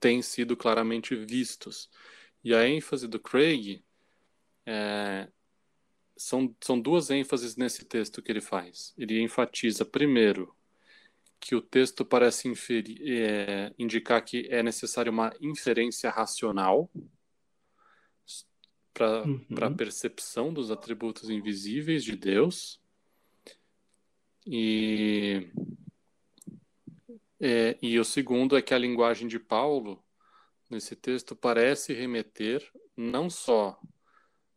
têm 0.00 0.22
sido 0.22 0.56
claramente 0.56 1.14
vistos. 1.14 1.90
E 2.44 2.54
a 2.54 2.66
ênfase 2.68 3.06
do 3.06 3.20
Craig 3.20 3.82
é, 4.66 5.28
são, 6.16 6.54
são 6.60 6.80
duas 6.80 7.10
ênfases 7.10 7.56
nesse 7.56 7.84
texto 7.84 8.22
que 8.22 8.30
ele 8.30 8.40
faz. 8.40 8.94
Ele 8.96 9.20
enfatiza, 9.20 9.84
primeiro, 9.84 10.54
que 11.40 11.54
o 11.54 11.60
texto 11.60 12.04
parece 12.04 12.48
inferir, 12.48 13.00
é, 13.04 13.74
indicar 13.78 14.24
que 14.24 14.46
é 14.48 14.62
necessária 14.62 15.10
uma 15.10 15.32
inferência 15.40 16.10
racional 16.10 16.90
para 18.94 19.24
Uhum. 19.24 19.44
a 19.60 19.70
percepção 19.70 20.52
dos 20.52 20.70
atributos 20.70 21.30
invisíveis 21.30 22.04
de 22.04 22.14
Deus. 22.14 22.80
E, 24.46 25.48
é, 27.40 27.78
e 27.80 27.98
o 27.98 28.04
segundo 28.04 28.56
é 28.56 28.62
que 28.62 28.74
a 28.74 28.78
linguagem 28.78 29.26
de 29.26 29.38
Paulo, 29.38 30.04
nesse 30.72 30.96
texto, 30.96 31.36
parece 31.36 31.92
remeter 31.94 32.70
não 32.96 33.30
só 33.30 33.80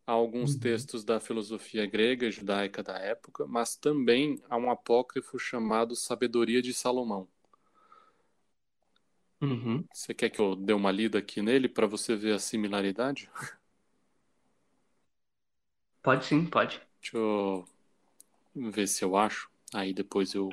a 0.08 0.14
alguns 0.14 0.56
Uhum. 0.56 0.58
textos 0.58 1.04
da 1.06 1.20
filosofia 1.20 1.86
grega 1.88 2.28
e 2.28 2.32
judaica 2.32 2.84
da 2.84 2.98
época, 3.00 3.48
mas 3.48 3.76
também 3.78 4.42
a 4.50 4.58
um 4.58 4.72
apócrifo 4.72 5.40
chamado 5.40 5.96
Sabedoria 5.96 6.62
de 6.62 6.74
Salomão. 6.74 7.28
Uhum. 9.42 9.88
Você 9.92 10.14
quer 10.14 10.30
que 10.30 10.40
eu 10.40 10.56
dê 10.56 10.74
uma 10.74 10.92
lida 10.92 11.18
aqui 11.18 11.42
nele 11.42 11.68
para 11.68 11.88
você 11.88 12.16
ver 12.16 12.34
a 12.36 12.40
similaridade? 12.40 13.32
Pode 16.02 16.24
sim, 16.26 16.46
pode. 16.50 16.82
Deixa 17.02 17.18
eu 17.18 17.66
ver 18.56 18.88
se 18.88 19.04
eu 19.06 19.16
acho. 19.18 19.50
Aí 19.74 19.94
depois 19.94 20.34
eu. 20.34 20.50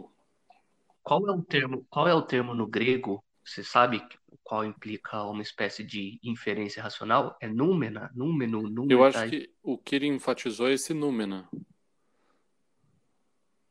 Qual 1.04 1.28
é 1.28 1.30
o 1.30 1.40
termo, 1.40 1.86
qual 1.88 2.08
é 2.08 2.14
o 2.14 2.22
termo 2.22 2.54
no 2.54 2.66
grego? 2.66 3.22
Você 3.44 3.64
sabe 3.64 4.06
qual 4.42 4.64
implica 4.64 5.22
uma 5.24 5.42
espécie 5.42 5.82
de 5.82 6.20
inferência 6.22 6.82
racional? 6.82 7.36
É 7.40 7.48
númena, 7.48 8.10
númeno, 8.14 8.62
Eu 8.88 9.04
acho 9.04 9.28
que 9.28 9.52
o 9.62 9.76
que 9.76 9.96
ele 9.96 10.06
enfatizou 10.06 10.68
é 10.68 10.74
esse 10.74 10.94
númena. 10.94 11.48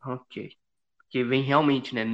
Ok. 0.03 0.57
Porque 0.97 1.23
vem 1.23 1.41
realmente, 1.41 1.95
né? 1.95 2.05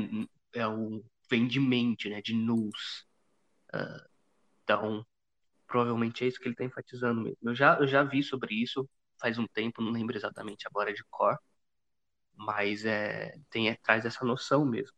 É 0.53 0.67
o 0.67 1.03
vem 1.29 1.47
de 1.47 1.59
mente, 1.59 2.09
né? 2.09 2.21
De 2.21 2.33
nous. 2.33 3.05
Ah, 3.73 4.07
então, 4.63 5.05
provavelmente 5.65 6.23
é 6.23 6.27
isso 6.27 6.39
que 6.39 6.45
ele 6.45 6.53
está 6.53 6.63
enfatizando 6.63 7.21
mesmo. 7.21 7.37
Eu 7.41 7.55
já, 7.55 7.77
eu 7.79 7.87
já 7.87 8.03
vi 8.03 8.23
sobre 8.23 8.55
isso 8.55 8.87
faz 9.19 9.37
um 9.37 9.47
tempo, 9.47 9.81
não 9.81 9.91
lembro 9.91 10.15
exatamente 10.15 10.67
agora 10.67 10.93
de 10.93 11.03
cor, 11.09 11.37
mas 12.35 12.85
é, 12.85 13.33
tem, 13.49 13.69
é, 13.69 13.75
traz 13.75 14.05
essa 14.05 14.23
noção 14.23 14.65
mesmo 14.65 14.95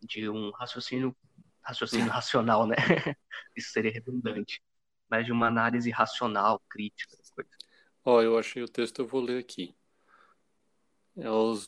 de 0.00 0.28
um 0.28 0.50
raciocínio, 0.52 1.16
raciocínio 1.62 2.10
racional, 2.10 2.66
né? 2.66 2.76
Isso 3.56 3.70
seria 3.72 3.90
redundante, 3.90 4.62
mas 5.08 5.26
de 5.26 5.32
uma 5.32 5.46
análise 5.46 5.90
racional, 5.90 6.60
crítica. 6.68 7.16
Ó, 8.04 8.22
eu 8.22 8.38
achei 8.38 8.62
o 8.62 8.68
texto, 8.68 9.00
eu 9.00 9.06
vou 9.06 9.20
ler 9.20 9.38
aqui. 9.38 9.74
É 11.16 11.30
o 11.30 11.60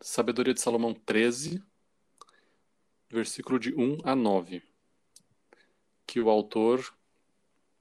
Sabedoria 0.00 0.54
de 0.54 0.60
Salomão 0.60 0.94
13, 0.94 1.62
versículo 3.10 3.58
de 3.58 3.74
1 3.74 3.98
a 4.02 4.16
9. 4.16 4.62
Que 6.06 6.20
o 6.20 6.28
autor, 6.28 6.84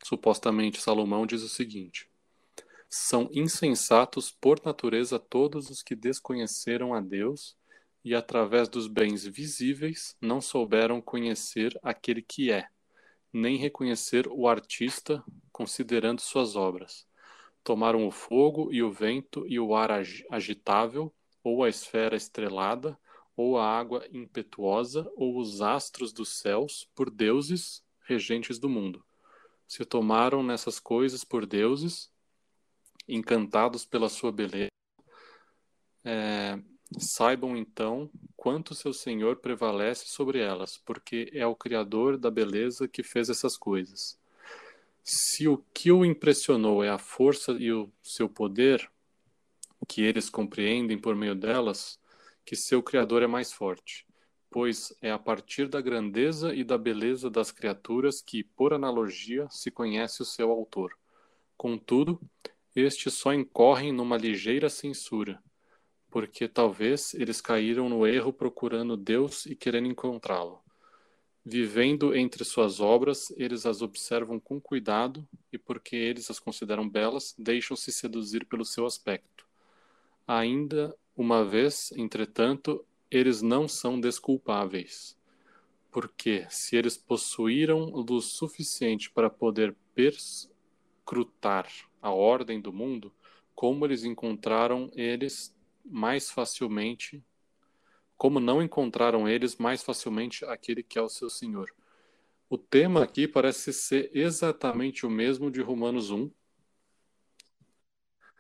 supostamente 0.04 0.82
Salomão, 0.82 1.26
diz 1.26 1.42
o 1.42 1.50
seguinte: 1.50 2.10
São 2.90 3.30
insensatos 3.34 4.32
por 4.32 4.62
natureza 4.64 5.18
todos 5.18 5.70
os 5.70 5.82
que 5.82 5.96
desconheceram 5.96 6.94
a 6.94 7.02
Deus 7.02 7.58
e, 8.04 8.14
através 8.14 8.68
dos 8.68 8.88
bens 8.88 9.26
visíveis, 9.26 10.16
não 10.20 10.42
souberam 10.42 11.02
conhecer 11.02 11.78
aquele 11.82 12.22
que 12.22 12.52
é, 12.52 12.68
nem 13.32 13.58
reconhecer 13.58 14.28
o 14.28 14.48
artista, 14.48 15.24
considerando 15.52 16.20
suas 16.20 16.56
obras. 16.56 17.08
Tomaram 17.64 18.06
o 18.06 18.12
fogo 18.12 18.74
e 18.74 18.84
o 18.84 18.92
vento 18.92 19.46
e 19.48 19.60
o 19.60 19.74
ar 19.74 19.92
ag- 19.92 20.26
agitável, 20.30 21.14
ou 21.44 21.64
a 21.64 21.70
esfera 21.70 22.16
estrelada, 22.16 22.98
ou 23.36 23.58
a 23.58 23.66
água 23.66 24.06
impetuosa, 24.12 25.10
ou 25.16 25.40
os 25.40 25.62
astros 25.62 26.12
dos 26.12 26.30
céus, 26.30 26.88
por 26.94 27.10
deuses 27.10 27.84
regentes 28.06 28.60
do 28.60 28.70
mundo. 28.70 29.04
Se 29.68 29.86
tomaram 29.86 30.44
nessas 30.44 30.80
coisas 30.80 31.24
por 31.24 31.46
deuses, 31.46 32.12
encantados 33.08 33.86
pela 33.86 34.10
sua 34.10 34.32
beleza, 34.32 34.70
é, 36.04 36.62
saibam 36.98 37.58
então 37.58 38.10
quanto 38.36 38.76
seu 38.76 38.94
Senhor 38.94 39.38
prevalece 39.38 40.06
sobre 40.08 40.40
elas, 40.40 40.78
porque 40.78 41.30
é 41.34 41.46
o 41.46 41.56
Criador 41.56 42.18
da 42.18 42.30
beleza 42.30 42.88
que 42.88 43.04
fez 43.04 43.30
essas 43.30 43.58
coisas. 43.58 44.20
Se 45.04 45.48
o 45.48 45.58
que 45.74 45.92
o 45.92 46.06
impressionou 46.06 46.84
é 46.84 46.90
a 46.90 46.98
força 46.98 47.52
e 47.54 47.72
o 47.72 47.92
seu 48.02 48.30
poder, 48.30 48.90
que 49.88 50.02
eles 50.02 50.30
compreendem 50.30 50.98
por 50.98 51.16
meio 51.16 51.36
delas, 51.36 52.00
que 52.46 52.56
seu 52.56 52.82
Criador 52.82 53.22
é 53.22 53.28
mais 53.28 53.52
forte, 53.52 54.06
pois 54.50 54.96
é 55.02 55.12
a 55.12 55.20
partir 55.20 55.68
da 55.68 55.82
grandeza 55.82 56.54
e 56.54 56.64
da 56.64 56.78
beleza 56.78 57.30
das 57.30 57.52
criaturas 57.52 58.22
que, 58.22 58.44
por 58.44 58.74
analogia, 58.74 59.48
se 59.50 59.72
conhece 59.72 60.22
o 60.22 60.26
seu 60.26 60.52
autor. 60.52 60.98
Contudo, 61.58 62.20
estes 62.76 63.14
só 63.16 63.34
incorrem 63.34 63.92
numa 63.92 64.18
ligeira 64.18 64.70
censura, 64.70 65.42
porque 66.14 66.48
talvez 66.48 67.16
eles 67.16 67.42
caíram 67.42 67.90
no 67.90 68.06
erro 68.06 68.32
procurando 68.32 68.96
Deus 68.96 69.48
e 69.48 69.56
querendo 69.56 69.88
encontrá-lo. 69.88 70.62
Vivendo 71.44 72.16
entre 72.16 72.44
suas 72.44 72.80
obras, 72.80 73.34
eles 73.36 73.66
as 73.66 73.82
observam 73.82 74.40
com 74.40 74.62
cuidado 74.62 75.28
e, 75.52 75.58
porque 75.58 75.96
eles 75.96 76.30
as 76.30 76.38
consideram 76.38 76.88
belas, 76.88 77.34
deixam-se 77.36 77.92
seduzir 77.92 78.46
pelo 78.46 78.64
seu 78.64 78.86
aspecto. 78.86 79.48
Ainda 80.28 80.96
uma 81.18 81.44
vez, 81.44 81.92
entretanto, 81.98 82.86
eles 83.10 83.42
não 83.42 83.68
são 83.68 84.00
desculpáveis, 84.00 85.18
porque 85.90 86.46
se 86.48 86.76
eles 86.76 86.96
possuíram 86.96 87.86
luz 87.86 88.26
suficiente 88.26 89.10
para 89.10 89.32
poder 89.32 89.76
perscrutar 89.96 91.68
a 92.00 92.12
ordem 92.12 92.62
do 92.62 92.72
mundo, 92.72 93.12
como 93.56 93.84
eles 93.84 94.04
encontraram 94.04 94.92
eles 94.94 95.52
mais 95.86 96.30
facilmente, 96.32 97.24
como 98.18 98.40
não 98.40 98.62
encontraram 98.64 99.28
eles 99.30 99.58
mais 99.58 99.84
facilmente 99.84 100.46
aquele 100.46 100.84
que 100.84 101.00
é 101.00 101.02
o 101.04 101.10
seu 101.10 101.30
Senhor. 101.30 101.74
O 102.50 102.58
tema 102.58 103.04
aqui 103.04 103.28
parece 103.28 103.74
ser 103.74 104.12
exatamente 104.14 105.06
o 105.06 105.10
mesmo 105.10 105.52
de 105.52 105.62
Romanos 105.62 106.12
1, 106.12 106.32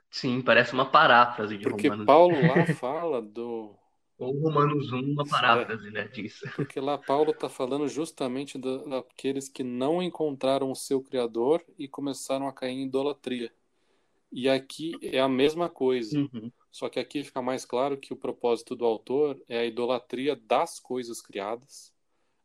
Sim, 0.10 0.41
parece 0.41 0.73
uma 0.73 0.89
paráfrase 0.89 1.58
de 1.58 1.65
porque 1.67 1.89
Romanos 1.89 2.06
Paulo 2.06 2.45
lá 2.45 2.63
fala 2.65 3.19
do. 3.21 3.75
ou 4.17 4.39
Romanos 4.39 4.91
1, 4.91 4.99
uma 5.01 5.23
É, 5.41 5.65
paráfrase, 5.67 5.91
né, 5.91 6.08
disso. 6.08 6.45
porque 6.53 6.79
lá 6.79 6.97
Paulo 6.97 7.32
está 7.32 7.49
falando 7.49 7.88
justamente 7.88 8.58
da- 8.58 8.77
daqueles 8.86 9.49
que 9.49 9.63
não 9.63 10.01
encontraram 10.03 10.71
o 10.71 10.75
seu 10.75 11.01
Criador 11.03 11.63
e 11.77 11.88
começaram 11.88 12.47
a 12.47 12.53
cair 12.53 12.73
em 12.73 12.86
idolatria. 12.86 13.53
E 14.33 14.49
aqui 14.49 14.99
é 15.01 15.19
a 15.19 15.29
mesma 15.29 15.69
coisa. 15.69 16.17
Uhum. 16.17 16.51
Só 16.71 16.89
que 16.89 16.99
aqui 16.99 17.23
fica 17.23 17.41
mais 17.41 17.65
claro 17.65 17.97
que 17.97 18.13
o 18.13 18.17
propósito 18.17 18.75
do 18.75 18.85
autor 18.85 19.41
é 19.47 19.59
a 19.59 19.65
idolatria 19.65 20.35
das 20.35 20.79
coisas 20.79 21.21
criadas, 21.21 21.93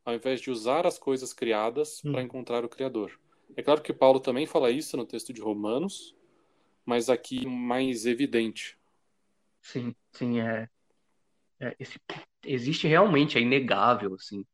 ao 0.05 0.14
invés 0.14 0.40
de 0.40 0.51
usar 0.51 0.87
as 0.87 0.98
coisas 0.98 1.33
criadas 1.33 2.03
para 2.03 2.22
Hum. 2.22 2.24
encontrar 2.24 2.64
o 2.64 2.68
Criador. 2.70 3.18
É 3.57 3.62
claro 3.62 3.83
que 3.83 3.92
Paulo 3.92 4.20
também 4.20 4.46
fala 4.46 4.70
isso 4.70 4.96
no 4.96 5.07
texto 5.07 5.33
de 5.33 5.40
Romanos, 5.40 6.14
mas 6.87 7.11
aqui 7.11 7.46
mais 7.46 8.07
evidente. 8.07 8.79
Sim, 9.62 9.94
sim, 10.12 10.40
é, 10.40 10.68
é, 11.61 11.77
esse- 11.81 11.98
existe 12.44 12.87
realmente, 12.88 13.38
é 13.38 13.42
inegável, 13.42 14.14
assim, 14.14 14.44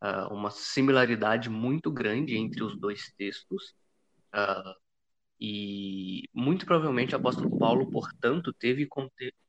ah, 0.00 0.28
uma 0.32 0.50
similaridade 0.50 1.50
muito 1.50 1.90
grande 1.92 2.36
entre 2.36 2.64
os 2.64 2.78
dois 2.78 3.12
textos, 3.18 3.74
ah, 4.32 4.76
E 5.44 6.28
muito 6.32 6.64
provavelmente 6.64 7.16
o 7.16 7.18
apóstolo 7.18 7.58
Paulo, 7.58 7.90
portanto, 7.90 8.52
teve, 8.52 8.88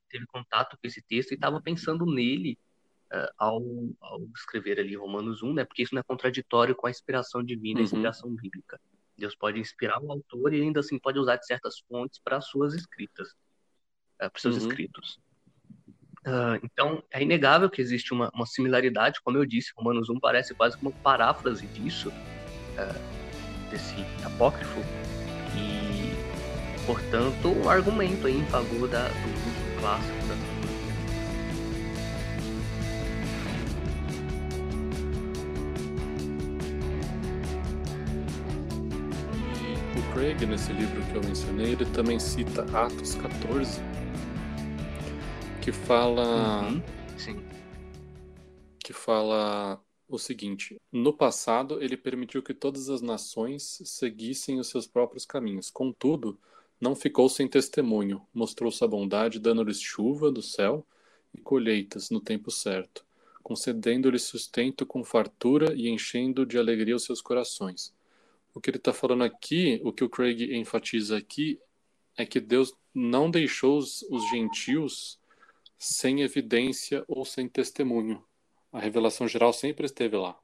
teve 0.09 0.25
contato 0.25 0.75
com 0.75 0.87
esse 0.87 1.03
texto 1.03 1.29
e 1.31 1.35
estava 1.35 1.61
pensando 1.61 2.03
nele 2.03 2.57
uh, 3.13 3.31
ao, 3.37 3.61
ao, 4.01 4.23
escrever 4.35 4.79
ali 4.79 4.95
Romanos 4.95 5.43
1, 5.43 5.53
né? 5.53 5.63
Porque 5.63 5.83
isso 5.83 5.93
não 5.93 5.99
é 5.99 6.03
contraditório 6.03 6.75
com 6.75 6.87
a 6.87 6.89
inspiração 6.89 7.43
divina, 7.43 7.77
a 7.77 7.81
uhum. 7.81 7.85
inspiração 7.85 8.35
bíblica. 8.35 8.81
Deus 9.15 9.35
pode 9.35 9.59
inspirar 9.59 10.01
o 10.01 10.11
autor 10.11 10.55
e 10.55 10.61
ainda 10.63 10.79
assim 10.79 10.97
pode 10.97 11.19
usar 11.19 11.35
de 11.35 11.45
certas 11.45 11.77
fontes 11.87 12.19
para 12.19 12.41
suas 12.41 12.73
escritas, 12.73 13.29
uh, 14.15 14.31
para 14.31 14.41
seus 14.41 14.55
uhum. 14.57 14.67
escritos. 14.67 15.19
Uh, 16.25 16.57
então, 16.63 17.03
é 17.11 17.21
inegável 17.21 17.69
que 17.69 17.83
existe 17.83 18.13
uma, 18.13 18.31
uma, 18.33 18.47
similaridade, 18.47 19.21
como 19.21 19.37
eu 19.37 19.45
disse, 19.45 19.71
Romanos 19.77 20.09
1 20.09 20.19
parece 20.19 20.55
quase 20.55 20.75
como 20.75 20.89
uma 20.89 20.99
paráfrase 21.03 21.67
disso, 21.67 22.09
uh, 22.09 23.69
desse 23.69 23.93
apócrifo, 24.25 24.79
e, 25.55 25.82
portanto, 26.85 27.49
um 27.49 27.69
argumento 27.69 28.27
em 28.27 28.43
favor 28.45 28.87
da, 28.87 29.07
do 29.07 29.29
uso 29.29 29.79
clássico 29.79 30.27
da 30.27 30.53
O 39.95 40.13
Craig, 40.13 40.45
nesse 40.45 40.73
livro 40.73 41.01
que 41.03 41.15
eu 41.15 41.23
mencionei, 41.23 41.73
ele 41.73 41.85
também 41.85 42.19
cita 42.19 42.63
Atos 42.73 43.15
14, 43.15 43.79
que 45.61 45.71
fala. 45.71 46.63
Uhum. 46.63 46.81
Sim. 47.17 47.43
Que 48.79 48.91
fala 48.91 49.81
o 50.07 50.17
seguinte: 50.17 50.77
No 50.91 51.13
passado, 51.13 51.81
ele 51.81 51.95
permitiu 51.95 52.41
que 52.41 52.53
todas 52.53 52.89
as 52.89 53.01
nações 53.01 53.81
seguissem 53.85 54.59
os 54.59 54.67
seus 54.69 54.87
próprios 54.87 55.25
caminhos. 55.25 55.69
Contudo, 55.69 56.39
não 56.79 56.95
ficou 56.95 57.29
sem 57.29 57.47
testemunho. 57.47 58.25
Mostrou 58.33 58.71
sua 58.71 58.87
bondade, 58.87 59.39
dando-lhes 59.39 59.81
chuva 59.81 60.31
do 60.31 60.41
céu 60.41 60.85
e 61.33 61.39
colheitas 61.39 62.09
no 62.09 62.19
tempo 62.19 62.51
certo, 62.51 63.05
concedendo-lhes 63.41 64.23
sustento 64.23 64.85
com 64.85 65.03
fartura 65.03 65.73
e 65.73 65.89
enchendo 65.89 66.45
de 66.45 66.57
alegria 66.57 66.95
os 66.95 67.03
seus 67.03 67.21
corações. 67.21 67.93
O 68.53 68.61
que 68.61 68.69
ele 68.69 68.77
está 68.77 68.93
falando 68.93 69.23
aqui, 69.23 69.81
o 69.83 69.91
que 69.91 70.03
o 70.03 70.09
Craig 70.09 70.55
enfatiza 70.55 71.17
aqui, 71.17 71.59
é 72.15 72.25
que 72.25 72.39
Deus 72.39 72.73
não 72.93 73.31
deixou 73.31 73.77
os, 73.77 74.03
os 74.03 74.29
gentios 74.29 75.19
sem 75.77 76.21
evidência 76.21 77.03
ou 77.07 77.25
sem 77.25 77.49
testemunho. 77.49 78.23
A 78.71 78.79
revelação 78.79 79.27
geral 79.27 79.51
sempre 79.51 79.85
esteve 79.85 80.15
lá. 80.15 80.37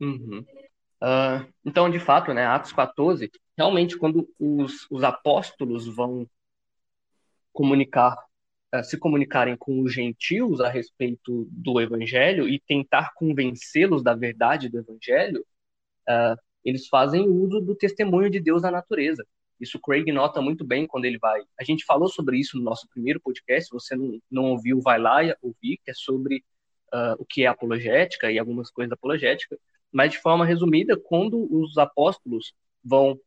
Uhum. 0.00 0.44
Uh, 1.00 1.52
então, 1.64 1.88
de 1.90 2.00
fato, 2.00 2.32
né, 2.32 2.44
Atos 2.44 2.72
14, 2.72 3.30
realmente, 3.56 3.96
quando 3.96 4.28
os, 4.38 4.86
os 4.90 5.02
apóstolos 5.04 5.86
vão 5.86 6.28
comunicar, 7.52 8.16
uh, 8.74 8.82
se 8.82 8.98
comunicarem 8.98 9.56
com 9.56 9.80
os 9.80 9.92
gentios 9.92 10.60
a 10.60 10.68
respeito 10.68 11.46
do 11.50 11.80
evangelho 11.80 12.48
e 12.48 12.60
tentar 12.60 13.12
convencê-los 13.14 14.02
da 14.02 14.14
verdade 14.14 14.68
do 14.68 14.78
evangelho, 14.78 15.44
uh, 16.08 16.36
eles 16.64 16.88
fazem 16.88 17.28
uso 17.28 17.60
do 17.60 17.74
testemunho 17.74 18.30
de 18.30 18.40
Deus 18.40 18.62
na 18.62 18.70
natureza. 18.70 19.26
Isso 19.60 19.80
Craig 19.80 20.10
nota 20.10 20.40
muito 20.40 20.64
bem 20.64 20.86
quando 20.86 21.04
ele 21.04 21.18
vai. 21.18 21.40
A 21.58 21.62
gente 21.62 21.84
falou 21.84 22.08
sobre 22.08 22.38
isso 22.38 22.56
no 22.56 22.64
nosso 22.64 22.88
primeiro 22.88 23.20
podcast. 23.20 23.68
Se 23.68 23.72
você 23.72 23.94
não, 23.94 24.20
não 24.30 24.44
ouviu, 24.50 24.80
vai 24.80 24.98
lá 24.98 25.22
e 25.22 25.36
ouvir, 25.40 25.78
que 25.84 25.90
é 25.90 25.94
sobre 25.94 26.44
uh, 26.92 27.14
o 27.18 27.24
que 27.24 27.44
é 27.44 27.46
apologética 27.46 28.30
e 28.30 28.38
algumas 28.38 28.70
coisas 28.70 28.92
apologética. 28.92 29.56
Mas, 29.92 30.12
de 30.12 30.18
forma 30.18 30.44
resumida, 30.44 30.96
quando 30.96 31.46
os 31.54 31.78
apóstolos 31.78 32.54
vão 32.82 33.20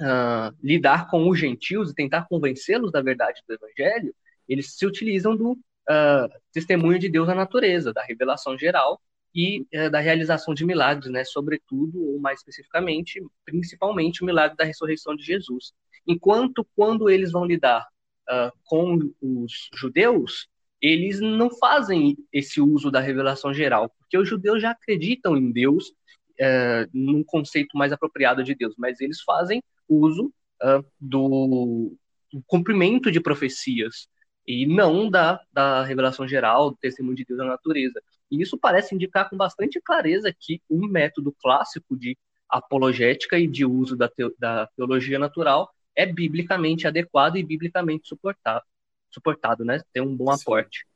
uh, 0.00 0.56
lidar 0.62 1.08
com 1.10 1.28
os 1.28 1.38
gentios 1.38 1.90
e 1.90 1.94
tentar 1.94 2.26
convencê-los 2.28 2.92
da 2.92 3.02
verdade 3.02 3.42
do 3.46 3.54
evangelho, 3.54 4.14
eles 4.48 4.76
se 4.76 4.86
utilizam 4.86 5.36
do 5.36 5.52
uh, 5.52 6.28
testemunho 6.52 6.98
de 6.98 7.08
Deus 7.08 7.26
na 7.26 7.34
natureza, 7.34 7.92
da 7.92 8.02
revelação 8.02 8.58
geral, 8.58 9.00
e 9.36 9.66
é, 9.70 9.90
da 9.90 10.00
realização 10.00 10.54
de 10.54 10.64
milagres, 10.64 11.12
né? 11.12 11.22
Sobretudo, 11.22 12.02
ou 12.02 12.18
mais 12.18 12.38
especificamente, 12.38 13.22
principalmente 13.44 14.22
o 14.22 14.24
milagre 14.24 14.56
da 14.56 14.64
ressurreição 14.64 15.14
de 15.14 15.22
Jesus. 15.22 15.74
Enquanto 16.06 16.66
quando 16.74 17.10
eles 17.10 17.32
vão 17.32 17.44
lidar 17.44 17.86
uh, 18.30 18.50
com 18.64 19.12
os 19.20 19.68
judeus, 19.74 20.48
eles 20.80 21.20
não 21.20 21.50
fazem 21.50 22.16
esse 22.32 22.62
uso 22.62 22.90
da 22.90 22.98
revelação 22.98 23.52
geral, 23.52 23.90
porque 23.98 24.16
os 24.16 24.26
judeus 24.26 24.62
já 24.62 24.70
acreditam 24.70 25.36
em 25.36 25.52
Deus, 25.52 25.92
uh, 26.40 26.88
num 26.92 27.22
conceito 27.24 27.76
mais 27.76 27.92
apropriado 27.92 28.42
de 28.42 28.54
Deus, 28.54 28.74
mas 28.76 29.00
eles 29.00 29.20
fazem 29.22 29.62
uso 29.88 30.32
uh, 30.62 30.84
do, 31.00 31.96
do 32.32 32.42
cumprimento 32.46 33.10
de 33.10 33.20
profecias 33.20 34.08
e 34.46 34.66
não 34.66 35.10
da, 35.10 35.40
da 35.52 35.82
revelação 35.82 36.26
geral, 36.26 36.70
do 36.70 36.76
testemunho 36.76 37.16
de 37.16 37.24
Deus 37.24 37.38
na 37.38 37.46
natureza. 37.46 38.00
E 38.30 38.40
isso 38.40 38.56
parece 38.56 38.94
indicar 38.94 39.28
com 39.28 39.36
bastante 39.36 39.80
clareza 39.80 40.34
que 40.38 40.60
um 40.70 40.86
método 40.86 41.34
clássico 41.40 41.96
de 41.96 42.16
apologética 42.48 43.38
e 43.38 43.46
de 43.46 43.64
uso 43.64 43.96
da, 43.96 44.10
da 44.38 44.68
teologia 44.76 45.18
natural 45.18 45.68
é 45.96 46.06
biblicamente 46.06 46.86
adequado 46.86 47.36
e 47.36 47.42
biblicamente 47.42 48.06
suportado, 48.06 48.64
suportado 49.10 49.64
né? 49.64 49.80
Tem 49.92 50.02
um 50.02 50.14
bom 50.14 50.30
Sim. 50.32 50.42
aporte. 50.42 50.86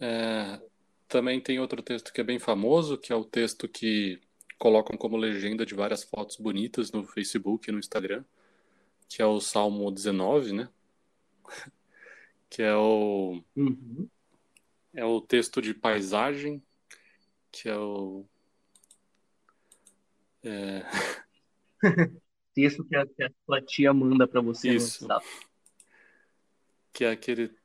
É, 0.00 0.60
também 1.08 1.40
tem 1.40 1.58
outro 1.58 1.82
texto 1.82 2.12
que 2.12 2.20
é 2.20 2.24
bem 2.24 2.38
famoso, 2.38 2.98
que 2.98 3.12
é 3.12 3.16
o 3.16 3.24
texto 3.24 3.66
que 3.66 4.20
colocam 4.58 4.96
como 4.96 5.16
legenda 5.16 5.64
de 5.64 5.74
várias 5.74 6.02
fotos 6.02 6.36
bonitas 6.36 6.92
no 6.92 7.04
Facebook 7.04 7.68
e 7.68 7.72
no 7.72 7.78
Instagram, 7.78 8.24
que 9.08 9.22
é 9.22 9.26
o 9.26 9.40
Salmo 9.40 9.90
19, 9.90 10.52
né? 10.52 10.68
que 12.50 12.62
é 12.62 12.74
o 12.74 13.42
uhum 13.56 14.08
é 14.98 15.04
o 15.04 15.20
texto 15.20 15.60
de 15.62 15.72
paisagem, 15.72 16.60
que 17.52 17.68
é 17.68 17.76
o. 17.76 18.24
É... 20.42 20.82
texto 22.52 22.84
que 22.84 22.96
a, 22.96 23.06
que 23.06 23.22
a 23.22 23.62
tia 23.62 23.92
manda 23.92 24.26
para 24.26 24.40
você 24.40 24.74
Isso. 24.74 25.06
no 25.06 25.20
Que 26.92 27.04
é 27.04 27.10
aquele. 27.12 27.56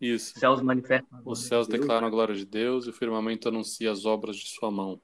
Isso. 0.00 0.32
Os 0.34 0.40
céus 0.40 0.62
manifestam. 0.62 1.22
Os 1.24 1.40
céus 1.40 1.68
de 1.68 1.78
declaram 1.78 2.06
a 2.06 2.10
glória 2.10 2.34
de 2.34 2.46
Deus 2.46 2.86
e 2.86 2.90
o 2.90 2.94
firmamento 2.94 3.48
anuncia 3.48 3.92
as 3.92 4.06
obras 4.06 4.36
de 4.36 4.48
sua 4.48 4.70
mão. 4.70 5.00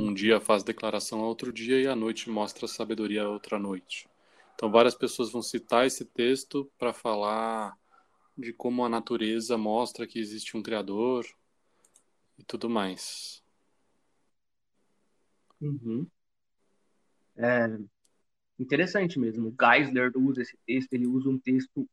Um 0.00 0.14
dia 0.14 0.40
faz 0.40 0.62
declaração 0.62 1.22
a 1.22 1.26
outro 1.26 1.52
dia 1.52 1.80
e 1.80 1.88
a 1.88 1.96
noite 1.96 2.30
mostra 2.30 2.68
sabedoria 2.68 3.24
a 3.24 3.28
outra 3.28 3.58
noite. 3.58 4.08
Então, 4.54 4.70
várias 4.70 4.94
pessoas 4.94 5.32
vão 5.32 5.42
citar 5.42 5.88
esse 5.88 6.04
texto 6.04 6.70
para 6.78 6.92
falar 6.92 7.76
de 8.36 8.52
como 8.52 8.84
a 8.84 8.88
natureza 8.88 9.58
mostra 9.58 10.06
que 10.06 10.20
existe 10.20 10.56
um 10.56 10.62
Criador 10.62 11.26
e 12.38 12.44
tudo 12.44 12.70
mais. 12.70 13.42
Uhum. 15.60 16.06
É 17.36 17.66
interessante 18.56 19.18
mesmo. 19.18 19.48
O 19.48 19.56
Geisler 19.60 20.12
usa 20.14 20.42
esse 20.42 20.56
texto, 20.64 20.92
ele 20.92 21.08
usa 21.08 21.28
um 21.28 21.40
texto 21.40 21.88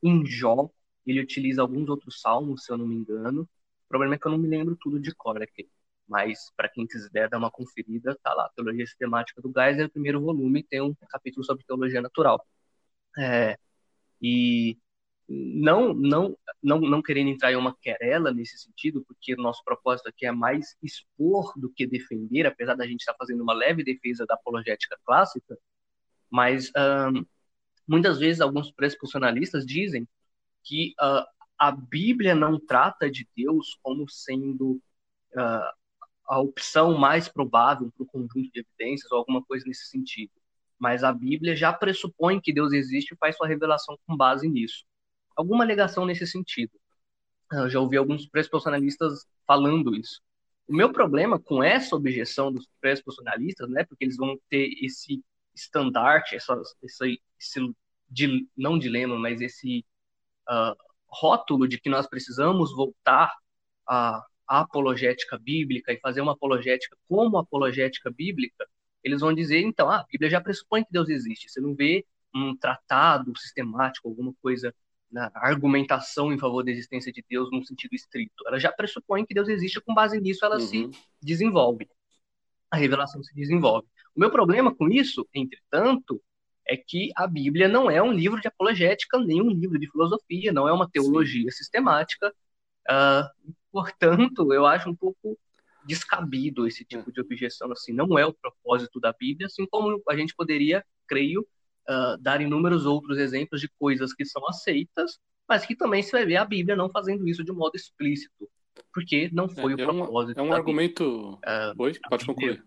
em 0.00 0.24
Jó, 0.24 0.70
ele 1.04 1.20
utiliza 1.20 1.62
alguns 1.62 1.88
outros 1.88 2.20
salmos, 2.20 2.64
se 2.64 2.70
eu 2.70 2.78
não 2.78 2.86
me 2.86 2.94
engano. 2.94 3.42
O 3.42 3.88
problema 3.88 4.14
é 4.14 4.18
que 4.18 4.26
eu 4.28 4.30
não 4.30 4.38
me 4.38 4.46
lembro 4.46 4.76
tudo 4.76 5.00
de 5.00 5.12
cor 5.12 5.42
aqui. 5.42 5.68
Mas, 6.10 6.50
para 6.56 6.68
quem 6.68 6.88
quiser 6.88 7.28
dar 7.28 7.38
uma 7.38 7.52
conferida, 7.52 8.18
tá 8.20 8.34
lá. 8.34 8.50
Teologia 8.56 8.84
Sistemática 8.84 9.40
do 9.40 9.52
Geisler, 9.56 9.88
primeiro 9.88 10.20
volume, 10.20 10.64
tem 10.64 10.80
um 10.82 10.92
capítulo 11.08 11.44
sobre 11.44 11.64
teologia 11.64 12.02
natural. 12.02 12.44
É, 13.16 13.56
e 14.20 14.76
não, 15.28 15.94
não, 15.94 16.36
não, 16.60 16.80
não 16.80 17.00
querendo 17.00 17.30
entrar 17.30 17.52
em 17.52 17.56
uma 17.56 17.76
querela 17.80 18.32
nesse 18.32 18.58
sentido, 18.58 19.04
porque 19.06 19.34
o 19.34 19.36
nosso 19.36 19.62
propósito 19.64 20.08
aqui 20.08 20.26
é 20.26 20.32
mais 20.32 20.76
expor 20.82 21.52
do 21.56 21.70
que 21.70 21.86
defender, 21.86 22.44
apesar 22.44 22.74
da 22.74 22.84
gente 22.84 23.00
estar 23.00 23.14
fazendo 23.14 23.42
uma 23.42 23.54
leve 23.54 23.84
defesa 23.84 24.26
da 24.26 24.34
apologética 24.34 24.98
clássica, 25.04 25.56
mas 26.28 26.72
um, 26.76 27.24
muitas 27.86 28.18
vezes 28.18 28.40
alguns 28.40 28.72
pressuposicionalistas 28.72 29.64
dizem 29.64 30.08
que 30.64 30.92
uh, 31.00 31.24
a 31.56 31.70
Bíblia 31.70 32.34
não 32.34 32.58
trata 32.58 33.08
de 33.08 33.28
Deus 33.36 33.78
como 33.80 34.08
sendo 34.08 34.82
uh, 35.36 35.79
a 36.30 36.40
opção 36.40 36.96
mais 36.96 37.28
provável 37.28 37.90
para 37.96 38.04
o 38.04 38.06
conjunto 38.06 38.50
de 38.52 38.60
evidências 38.60 39.10
ou 39.10 39.18
alguma 39.18 39.44
coisa 39.44 39.66
nesse 39.66 39.86
sentido. 39.86 40.32
Mas 40.78 41.04
a 41.04 41.12
Bíblia 41.12 41.56
já 41.56 41.72
pressupõe 41.72 42.40
que 42.40 42.52
Deus 42.52 42.72
existe 42.72 43.12
e 43.12 43.16
faz 43.16 43.36
sua 43.36 43.48
revelação 43.48 43.98
com 44.06 44.16
base 44.16 44.48
nisso 44.48 44.84
alguma 45.40 45.64
alegação 45.64 46.04
nesse 46.04 46.26
sentido. 46.26 46.72
Eu 47.52 47.68
já 47.68 47.80
ouvi 47.80 47.96
alguns 47.96 48.26
pressuposicionalistas 48.26 49.26
falando 49.46 49.94
isso. 49.94 50.20
O 50.68 50.74
meu 50.74 50.92
problema 50.92 51.38
com 51.38 51.62
essa 51.62 51.96
objeção 51.96 52.52
dos 52.52 52.68
pressuposicionalistas, 52.80 53.68
né, 53.68 53.84
porque 53.84 54.04
eles 54.04 54.16
vão 54.16 54.38
ter 54.48 54.68
esse 54.84 55.22
estandarte, 55.54 56.36
essa, 56.36 56.60
esse, 56.82 57.20
esse 57.38 57.74
não 58.56 58.78
dilema, 58.78 59.18
mas 59.18 59.40
esse 59.40 59.84
uh, 60.48 60.76
rótulo 61.08 61.66
de 61.66 61.80
que 61.80 61.90
nós 61.90 62.06
precisamos 62.06 62.72
voltar 62.74 63.34
apologética 64.58 65.38
bíblica 65.38 65.92
e 65.92 66.00
fazer 66.00 66.20
uma 66.20 66.32
apologética 66.32 66.96
como 67.08 67.38
apologética 67.38 68.10
bíblica, 68.10 68.66
eles 69.04 69.20
vão 69.20 69.32
dizer, 69.32 69.60
então, 69.60 69.88
ah, 69.88 70.00
a 70.00 70.06
Bíblia 70.10 70.28
já 70.28 70.40
pressupõe 70.40 70.84
que 70.84 70.92
Deus 70.92 71.08
existe. 71.08 71.48
Você 71.48 71.60
não 71.60 71.74
vê 71.74 72.04
um 72.34 72.56
tratado 72.56 73.32
sistemático, 73.38 74.08
alguma 74.08 74.34
coisa 74.42 74.74
na 75.10 75.30
argumentação 75.34 76.32
em 76.32 76.38
favor 76.38 76.64
da 76.64 76.70
existência 76.70 77.12
de 77.12 77.24
Deus 77.28 77.50
no 77.50 77.64
sentido 77.64 77.94
estrito. 77.94 78.46
Ela 78.46 78.58
já 78.58 78.70
pressupõe 78.70 79.24
que 79.24 79.34
Deus 79.34 79.48
existe, 79.48 79.80
com 79.80 79.94
base 79.94 80.20
nisso 80.20 80.44
ela 80.44 80.56
uhum. 80.56 80.60
se 80.60 80.90
desenvolve. 81.22 81.88
A 82.70 82.76
revelação 82.76 83.22
se 83.22 83.34
desenvolve. 83.34 83.86
O 84.14 84.20
meu 84.20 84.30
problema 84.30 84.74
com 84.74 84.88
isso, 84.88 85.28
entretanto, 85.34 86.22
é 86.66 86.76
que 86.76 87.10
a 87.16 87.26
Bíblia 87.26 87.68
não 87.68 87.90
é 87.90 88.00
um 88.02 88.12
livro 88.12 88.40
de 88.40 88.48
apologética, 88.48 89.18
nem 89.18 89.42
um 89.42 89.50
livro 89.50 89.78
de 89.78 89.90
filosofia, 89.90 90.52
não 90.52 90.68
é 90.68 90.72
uma 90.72 90.88
teologia 90.88 91.50
Sim. 91.50 91.56
sistemática. 91.56 92.32
Uh, 92.88 93.52
portanto, 93.70 94.52
eu 94.52 94.66
acho 94.66 94.88
um 94.88 94.94
pouco 94.94 95.38
descabido 95.84 96.66
esse 96.66 96.84
tipo 96.84 97.12
de 97.12 97.20
objeção. 97.20 97.70
Assim, 97.72 97.92
não 97.92 98.18
é 98.18 98.26
o 98.26 98.32
propósito 98.32 99.00
da 99.00 99.12
Bíblia, 99.12 99.46
assim 99.46 99.66
como 99.66 100.02
a 100.08 100.16
gente 100.16 100.34
poderia, 100.34 100.84
creio, 101.06 101.40
uh, 101.88 102.18
dar 102.20 102.40
inúmeros 102.40 102.86
outros 102.86 103.18
exemplos 103.18 103.60
de 103.60 103.68
coisas 103.78 104.12
que 104.12 104.24
são 104.24 104.46
aceitas, 104.48 105.18
mas 105.48 105.66
que 105.66 105.74
também 105.74 106.02
se 106.02 106.12
vai 106.12 106.24
ver 106.24 106.36
a 106.36 106.44
Bíblia 106.44 106.76
não 106.76 106.90
fazendo 106.90 107.26
isso 107.28 107.42
de 107.42 107.52
modo 107.52 107.74
explícito, 107.74 108.48
porque 108.92 109.30
não 109.32 109.48
foi 109.48 109.72
é, 109.72 109.74
o 109.74 109.78
propósito. 109.78 110.38
É 110.38 110.42
um, 110.42 110.46
é 110.46 110.50
um 110.50 110.52
argumento. 110.52 111.34
Uh, 111.34 111.82
Oi, 111.82 111.92
pode 112.08 112.26
concluir. 112.26 112.64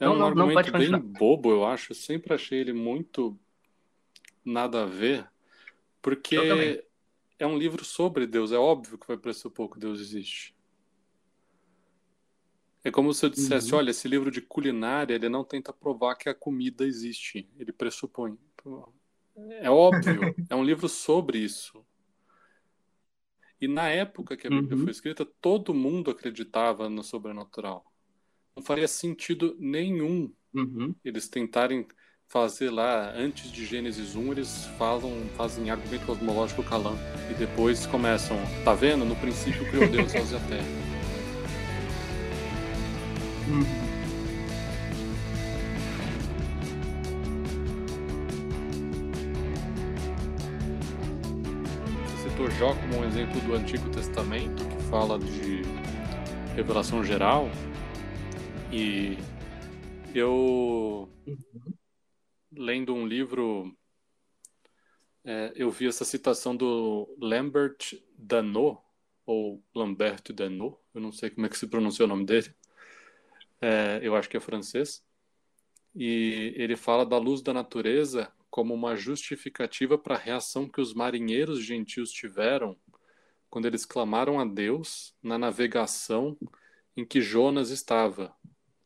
É 0.00 0.06
não, 0.06 0.14
um 0.14 0.18
não, 0.18 0.26
argumento 0.26 0.72
não 0.72 0.78
bem 0.78 0.98
bobo, 0.98 1.50
eu 1.50 1.64
acho. 1.64 1.92
Eu 1.92 1.96
sempre 1.96 2.34
achei 2.34 2.58
ele 2.58 2.72
muito 2.72 3.38
nada 4.44 4.82
a 4.82 4.86
ver, 4.86 5.26
porque 6.02 6.84
é 7.44 7.46
um 7.46 7.56
livro 7.58 7.84
sobre 7.84 8.26
Deus. 8.26 8.50
É 8.52 8.58
óbvio 8.58 8.98
que 8.98 9.06
vai 9.06 9.16
pressupor 9.16 9.70
que 9.70 9.78
Deus 9.78 10.00
existe. 10.00 10.54
É 12.82 12.90
como 12.90 13.14
se 13.14 13.24
eu 13.24 13.30
dissesse, 13.30 13.72
uhum. 13.72 13.78
olha, 13.78 13.90
esse 13.90 14.06
livro 14.06 14.30
de 14.30 14.42
culinária, 14.42 15.14
ele 15.14 15.28
não 15.28 15.42
tenta 15.42 15.72
provar 15.72 16.16
que 16.16 16.28
a 16.28 16.34
comida 16.34 16.84
existe, 16.84 17.48
ele 17.58 17.72
pressupõe. 17.72 18.38
É 19.60 19.70
óbvio, 19.70 20.34
é 20.50 20.54
um 20.54 20.64
livro 20.64 20.88
sobre 20.88 21.38
isso. 21.38 21.84
E 23.58 23.66
na 23.66 23.88
época 23.88 24.36
que 24.36 24.46
a 24.46 24.50
Bíblia 24.50 24.76
uhum. 24.76 24.82
foi 24.82 24.90
escrita, 24.90 25.24
todo 25.24 25.72
mundo 25.72 26.10
acreditava 26.10 26.90
no 26.90 27.02
sobrenatural. 27.02 27.90
Não 28.54 28.62
faria 28.62 28.86
sentido 28.86 29.56
nenhum 29.58 30.30
uhum. 30.52 30.94
eles 31.02 31.28
tentarem 31.28 31.86
fazer 32.28 32.70
lá, 32.70 33.12
antes 33.16 33.50
de 33.50 33.64
Gênesis 33.64 34.16
1, 34.16 34.32
eles 34.32 34.66
falam, 34.76 35.24
fazem 35.36 35.70
argumento 35.70 36.04
cosmológico 36.04 36.62
calão. 36.62 36.98
E 37.30 37.34
depois 37.34 37.86
começam, 37.86 38.36
tá 38.64 38.74
vendo? 38.74 39.04
No 39.04 39.16
princípio 39.16 39.64
criou 39.70 39.88
Deus 39.88 40.10
céus 40.10 40.32
e 40.32 40.36
a 40.36 40.40
terra. 40.40 40.84
Você 52.16 52.30
citou 52.30 52.50
Jó 52.50 52.74
como 52.74 52.98
um 52.98 53.04
exemplo 53.04 53.40
do 53.42 53.54
Antigo 53.54 53.88
Testamento, 53.90 54.64
que 54.64 54.82
fala 54.84 55.18
de 55.18 55.62
revelação 56.56 57.04
geral. 57.04 57.50
E 58.72 59.18
eu, 60.14 61.08
lendo 62.56 62.94
um 62.94 63.06
livro, 63.06 63.76
é, 65.24 65.52
eu 65.54 65.70
vi 65.70 65.86
essa 65.86 66.04
citação 66.04 66.56
do 66.56 67.14
Lambert 67.18 67.78
Danot, 68.16 68.78
ou 69.26 69.62
Lambert 69.74 70.22
Danot, 70.32 70.76
eu 70.94 71.00
não 71.00 71.12
sei 71.12 71.30
como 71.30 71.46
é 71.46 71.48
que 71.48 71.58
se 71.58 71.66
pronuncia 71.66 72.04
o 72.04 72.08
nome 72.08 72.24
dele, 72.24 72.54
é, 73.60 74.00
eu 74.02 74.14
acho 74.14 74.28
que 74.28 74.36
é 74.36 74.40
francês, 74.40 75.04
e 75.94 76.52
ele 76.56 76.76
fala 76.76 77.06
da 77.06 77.18
luz 77.18 77.40
da 77.40 77.52
natureza 77.52 78.32
como 78.50 78.74
uma 78.74 78.94
justificativa 78.96 79.96
para 79.98 80.14
a 80.14 80.18
reação 80.18 80.68
que 80.68 80.80
os 80.80 80.94
marinheiros 80.94 81.60
gentios 81.64 82.10
tiveram 82.10 82.76
quando 83.50 83.66
eles 83.66 83.84
clamaram 83.84 84.40
a 84.40 84.44
Deus 84.44 85.14
na 85.22 85.38
navegação 85.38 86.36
em 86.96 87.04
que 87.04 87.20
Jonas 87.20 87.70
estava, 87.70 88.34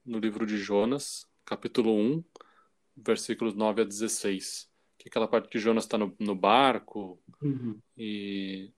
no 0.04 0.18
livro 0.18 0.46
de 0.46 0.56
Jonas, 0.56 1.26
capítulo 1.44 1.94
1, 1.94 2.24
versículos 3.04 3.54
9 3.54 3.82
a 3.82 3.84
16. 3.84 4.68
Que 4.98 5.08
é 5.08 5.10
aquela 5.10 5.28
parte 5.28 5.48
que 5.48 5.58
Jonas 5.58 5.84
está 5.84 5.96
no, 5.96 6.14
no, 6.18 6.34
barco 6.34 7.20
uhum. 7.40 7.78
e 7.96 8.72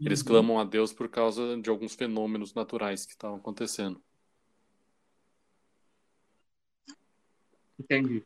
eles 0.00 0.20
uhum. 0.20 0.26
clamam 0.26 0.58
a 0.58 0.64
Deus 0.64 0.92
por 0.92 1.08
causa 1.08 1.60
de 1.60 1.68
alguns 1.68 1.94
fenômenos 1.94 2.54
naturais 2.54 3.04
que 3.04 3.12
estavam 3.12 3.36
acontecendo. 3.36 4.02
Entendi. 7.78 8.24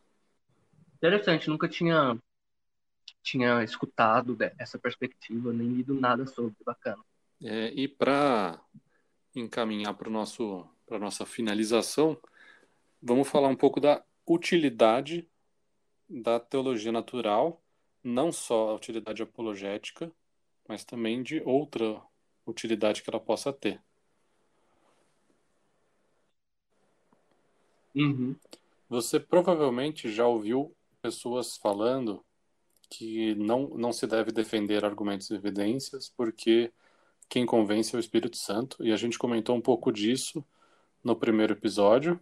Interessante, 0.95 1.49
nunca 1.49 1.69
tinha 1.69 2.19
tinha 3.23 3.65
escutado 3.65 4.37
essa 4.57 4.79
perspectiva, 4.79 5.53
nem 5.53 5.69
lido 5.69 5.95
nada 5.95 6.25
sobre, 6.27 6.55
bacana. 6.65 7.03
É, 7.43 7.73
e 7.75 7.89
para 7.89 8.61
encaminhar 9.35 9.95
para 9.95 10.09
nosso 10.09 10.65
para 10.87 11.01
nossa 11.01 11.27
finalização, 11.27 12.17
vamos 13.03 13.29
falar 13.29 13.49
um 13.49 13.57
pouco 13.57 13.81
da 13.81 14.05
utilidade 14.27 15.29
da 16.09 16.39
teologia 16.39 16.93
natural, 16.93 17.63
não 18.03 18.31
só 18.33 18.71
a 18.71 18.75
utilidade 18.75 19.23
apologética, 19.23 20.11
mas 20.69 20.85
também 20.85 21.23
de 21.23 21.41
outra 21.45 22.01
utilidade 22.47 23.03
que 23.03 23.11
ela 23.11 23.21
possa 23.21 23.53
ter. 23.53 23.81
Uhum. 27.95 28.37
Você 28.89 29.19
provavelmente 29.19 30.11
já 30.11 30.27
ouviu 30.27 30.77
pessoas 31.01 31.57
falando 31.57 32.25
que 32.89 33.35
não, 33.35 33.69
não 33.71 33.93
se 33.93 34.07
deve 34.07 34.31
defender 34.31 34.85
argumentos 34.85 35.31
e 35.31 35.35
evidências 35.35 36.09
porque 36.17 36.73
quem 37.29 37.45
convence 37.45 37.95
é 37.95 37.99
o 37.99 38.01
Espírito 38.01 38.37
Santo, 38.37 38.85
e 38.85 38.93
a 38.93 38.97
gente 38.97 39.19
comentou 39.19 39.57
um 39.57 39.61
pouco 39.61 39.91
disso 39.91 40.45
no 41.03 41.17
primeiro 41.17 41.55
episódio, 41.55 42.21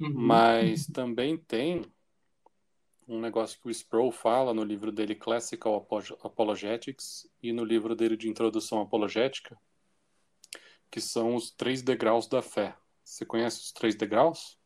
uhum. 0.00 0.12
mas 0.14 0.86
também 0.86 1.36
tem 1.36 1.84
um 3.06 3.20
negócio 3.20 3.58
que 3.60 3.68
o 3.68 3.70
Sproul 3.70 4.12
fala 4.12 4.52
no 4.52 4.62
livro 4.62 4.92
dele 4.92 5.14
Classical 5.14 5.86
Apologetics 6.22 7.28
e 7.42 7.52
no 7.52 7.64
livro 7.64 7.96
dele 7.96 8.16
de 8.16 8.28
Introdução 8.28 8.82
Apologética, 8.82 9.58
que 10.90 11.00
são 11.00 11.34
os 11.34 11.50
três 11.50 11.80
degraus 11.80 12.26
da 12.26 12.42
fé. 12.42 12.76
Você 13.02 13.24
conhece 13.24 13.60
os 13.60 13.72
três 13.72 13.94
degraus? 13.94 14.58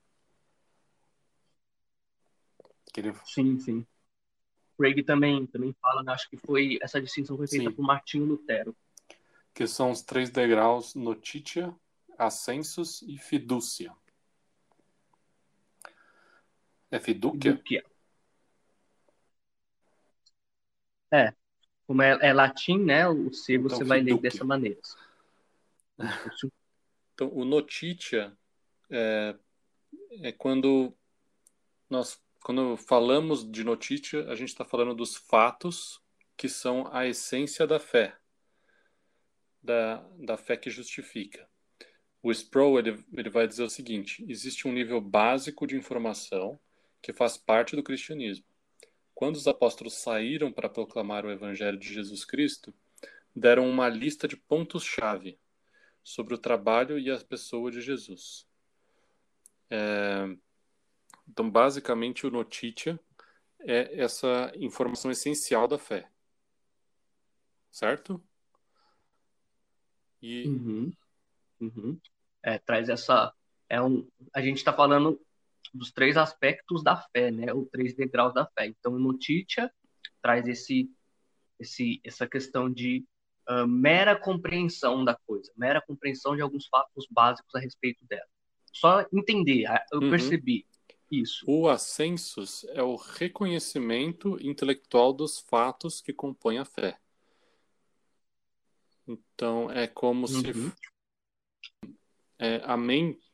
Ele... 2.96 3.14
Sim, 3.24 3.58
sim. 3.60 3.86
Craig 4.76 5.02
também, 5.04 5.46
também 5.46 5.72
fala, 5.80 6.02
né? 6.02 6.12
acho 6.12 6.28
que 6.28 6.36
foi 6.36 6.78
essa 6.82 7.00
distinção 7.00 7.36
foi 7.36 7.46
feita 7.46 7.70
sim. 7.70 7.76
por 7.76 7.82
Martinho 7.82 8.24
Lutero. 8.24 8.76
Que 9.54 9.66
são 9.66 9.90
os 9.90 10.02
três 10.02 10.30
degraus 10.30 10.94
notitia, 10.94 11.74
ascensus 12.18 13.02
e 13.02 13.16
fidúcia. 13.18 13.94
É? 16.92 17.00
Fidúcia. 17.00 17.61
É, 21.11 21.35
como 21.87 22.02
é, 22.02 22.18
é, 22.20 22.33
latim, 22.33 22.78
né? 22.78 23.09
O 23.09 23.33
C 23.33 23.55
então, 23.55 23.68
você 23.68 23.85
vai 23.85 24.00
ler 24.00 24.18
dessa 24.18 24.44
maneira. 24.44 24.78
Então, 27.14 27.31
o 27.35 27.44
notitia 27.44 28.37
é, 28.90 29.37
é 30.22 30.33
quando 30.33 30.96
nós 31.90 32.18
quando 32.42 32.76
falamos 32.76 33.48
de 33.48 33.62
notícia, 33.62 34.28
a 34.28 34.35
gente 34.35 34.48
está 34.48 34.64
falando 34.64 34.94
dos 34.94 35.14
fatos 35.14 36.02
que 36.37 36.48
são 36.48 36.88
a 36.92 37.07
essência 37.07 37.66
da 37.66 37.79
fé, 37.79 38.16
da, 39.62 39.96
da 40.19 40.37
fé 40.37 40.56
que 40.56 40.69
justifica. 40.69 41.48
O 42.21 42.33
Sproul 42.33 42.79
ele, 42.79 43.04
ele 43.12 43.31
vai 43.31 43.46
dizer 43.46 43.62
o 43.62 43.71
seguinte: 43.71 44.25
existe 44.29 44.66
um 44.66 44.73
nível 44.73 45.00
básico 45.00 45.66
de 45.66 45.77
informação 45.77 46.58
que 47.03 47.13
faz 47.13 47.37
parte 47.37 47.75
do 47.75 47.83
cristianismo. 47.83 48.46
Quando 49.15 49.37
os 49.37 49.46
apóstolos 49.46 49.94
saíram 49.94 50.53
para 50.53 50.69
proclamar 50.69 51.27
o 51.27 51.31
evangelho 51.31 51.79
de 51.79 51.92
Jesus 51.92 52.25
Cristo, 52.25 52.73
deram 53.35 53.69
uma 53.69 53.88
lista 53.88 54.29
de 54.29 54.37
pontos-chave 54.37 55.38
sobre 56.03 56.35
o 56.35 56.38
trabalho 56.38 56.98
e 56.98 57.11
a 57.11 57.19
pessoa 57.19 57.71
de 57.71 57.81
Jesus. 57.81 58.46
É, 59.69 60.37
então, 61.29 61.50
basicamente, 61.50 62.27
o 62.27 62.31
notícia 62.31 62.98
é 63.61 64.00
essa 64.00 64.53
informação 64.57 65.11
essencial 65.11 65.67
da 65.67 65.79
fé. 65.79 66.09
Certo? 67.71 68.23
E... 70.21 70.46
Uhum. 70.46 70.92
Uhum. 71.61 72.00
É, 72.42 72.59
traz 72.59 72.88
essa. 72.88 73.33
É 73.69 73.81
um, 73.81 74.07
a 74.35 74.42
gente 74.42 74.59
está 74.59 74.73
falando 74.73 75.21
dos 75.73 75.92
três 75.92 76.16
aspectos 76.16 76.83
da 76.83 76.96
fé, 76.96 77.31
né? 77.31 77.52
Os 77.52 77.68
três 77.70 77.94
degraus 77.94 78.35
da 78.35 78.46
fé. 78.46 78.66
Então, 78.66 78.92
o 78.92 78.98
notícia 78.98 79.73
traz 80.20 80.46
esse, 80.46 80.90
esse, 81.58 82.00
essa 82.04 82.27
questão 82.27 82.70
de 82.70 83.04
uh, 83.48 83.66
mera 83.66 84.14
compreensão 84.16 85.04
da 85.04 85.16
coisa, 85.27 85.52
mera 85.56 85.81
compreensão 85.81 86.37
de 86.37 86.42
alguns 86.42 86.66
fatos 86.66 87.06
básicos 87.10 87.54
a 87.54 87.58
respeito 87.58 88.04
dela. 88.06 88.27
Só 88.73 89.06
entender, 89.12 89.66
ah, 89.66 89.85
eu 89.92 90.00
uhum. 90.00 90.10
percebi 90.10 90.66
isso. 91.10 91.44
O 91.46 91.68
ascensus 91.68 92.64
é 92.70 92.83
o 92.83 92.96
reconhecimento 92.96 94.38
intelectual 94.40 95.12
dos 95.12 95.38
fatos 95.40 96.00
que 96.00 96.12
compõem 96.12 96.58
a 96.58 96.64
fé. 96.64 96.98
Então 99.06 99.70
é 99.70 99.87
como 99.87 100.23
uhum. 100.23 100.70
se 100.70 100.73
é, 102.38 102.62
a 102.64 102.77
mente 102.77 103.31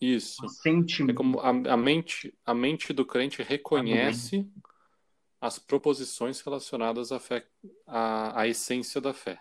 isso 0.00 0.48
Sentimento. 0.48 1.10
é 1.12 1.14
como 1.14 1.40
a, 1.40 1.48
a, 1.48 1.76
mente 1.76 2.34
a 2.44 2.54
mente 2.54 2.92
do 2.92 3.04
crente 3.04 3.42
reconhece 3.42 4.48
as 5.40 5.58
proposições 5.58 6.40
relacionadas 6.40 7.12
à 7.12 7.20
fé 7.20 7.46
à, 7.86 8.40
à 8.40 8.48
essência 8.48 9.00
da 9.00 9.12
fé 9.12 9.40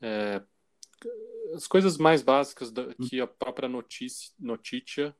é, 0.00 0.42
as 1.54 1.66
coisas 1.66 1.96
mais 1.96 2.22
básicas 2.22 2.70
da, 2.70 2.82
hum. 2.82 2.94
que 3.08 3.20
a 3.20 3.26
própria 3.26 3.68
notícia 3.68 4.32
notícia 4.38 5.16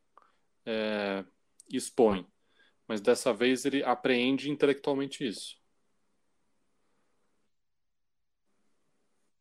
é, 0.65 1.25
expõe. 1.71 2.27
Mas 2.89 3.01
dessa 3.01 3.33
vez 3.33 3.65
ele 3.65 3.83
apreende 3.83 4.51
intelectualmente 4.51 5.27
isso. 5.27 5.57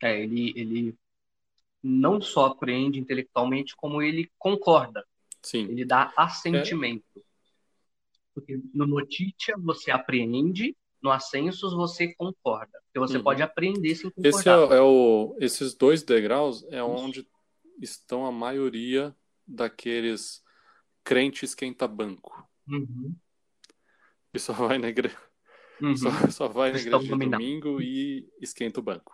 É, 0.01 0.21
ele, 0.21 0.53
ele 0.55 0.97
não 1.87 2.19
só 2.19 2.47
apreende 2.47 2.99
intelectualmente, 2.99 3.75
como 3.75 4.01
ele 4.01 4.31
concorda. 4.39 5.05
Sim. 5.43 5.65
Ele 5.69 5.85
dá 5.85 6.11
assentimento. 6.17 7.05
É. 7.15 7.21
Porque 8.33 8.59
no 8.73 8.87
notícia 8.87 9.55
você 9.59 9.91
apreende, 9.91 10.75
no 10.99 11.11
ascensos 11.11 11.73
você 11.73 12.11
concorda. 12.15 12.81
Porque 12.85 12.99
você 12.99 13.17
uhum. 13.17 13.23
pode 13.23 13.43
aprender 13.43 13.93
sem 13.93 14.09
concordar. 14.09 14.29
Esse 14.29 14.49
é, 14.49 14.77
é, 14.77 14.81
o, 14.81 15.37
esses 15.39 15.75
dois 15.75 16.01
degraus 16.01 16.63
é 16.71 16.77
Isso. 16.77 16.85
onde 16.85 17.27
estão 17.79 18.25
a 18.25 18.31
maioria 18.31 19.15
daqueles 19.45 20.43
crente 21.03 21.45
esquenta 21.45 21.87
banco. 21.87 22.49
Uhum. 22.67 23.15
E 24.33 24.39
só 24.39 24.53
vai 24.53 24.79
na 24.79 24.89
igreja. 24.89 25.17
Uhum. 25.79 25.95
Só, 25.97 26.09
só, 26.31 26.47
vai 26.47 26.71
na 26.71 26.79
igreja 26.79 26.99
de 26.99 27.09
domingo 27.09 27.81
e 27.81 28.25
esquenta 28.39 28.79
o 28.79 28.83
banco. 28.83 29.13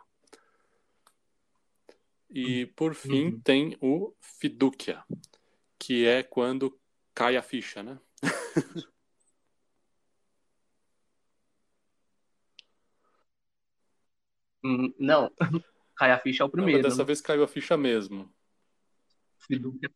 E 2.32 2.66
por 2.68 2.96
fim 2.96 3.26
uhum. 3.26 3.42
tem 3.42 3.78
o 3.82 4.14
fidúquia, 4.20 5.04
que 5.78 6.06
é 6.06 6.24
quando 6.24 6.80
cai 7.14 7.36
a 7.36 7.42
ficha, 7.42 7.84
né? 7.84 8.00
Hum, 14.64 14.94
não, 15.00 15.32
cai 15.98 16.12
a 16.12 16.20
ficha 16.20 16.44
é 16.44 16.46
o 16.46 16.50
primeiro. 16.50 16.84
Não, 16.84 16.90
dessa 16.90 17.02
né? 17.02 17.06
vez 17.08 17.20
caiu 17.20 17.44
a 17.44 17.48
ficha 17.48 17.76
mesmo. 17.76 18.32
Fidúquia 19.40 19.90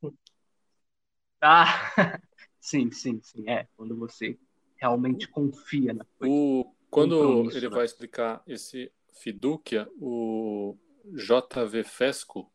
ah, 1.42 1.66
sim, 2.60 2.90
sim, 2.90 3.20
sim. 3.22 3.48
É, 3.48 3.68
quando 3.78 3.96
você 3.96 4.36
realmente 4.78 5.28
confia 5.28 5.94
na 5.94 6.04
coisa. 6.18 6.34
O, 6.34 6.74
quando 6.90 7.52
ele 7.52 7.70
né? 7.70 7.76
vai 7.76 7.86
explicar 7.86 8.42
esse 8.48 8.92
fiducia, 9.14 9.88
o 10.00 10.76
J.V. 11.14 11.84
Fesco, 11.84 12.51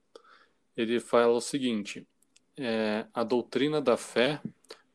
ele 0.77 1.01
fala 1.01 1.33
o 1.33 1.41
seguinte, 1.41 2.07
é, 2.57 3.07
a 3.15 3.23
doutrina 3.23 3.81
da 3.81 3.97
fé 3.97 4.41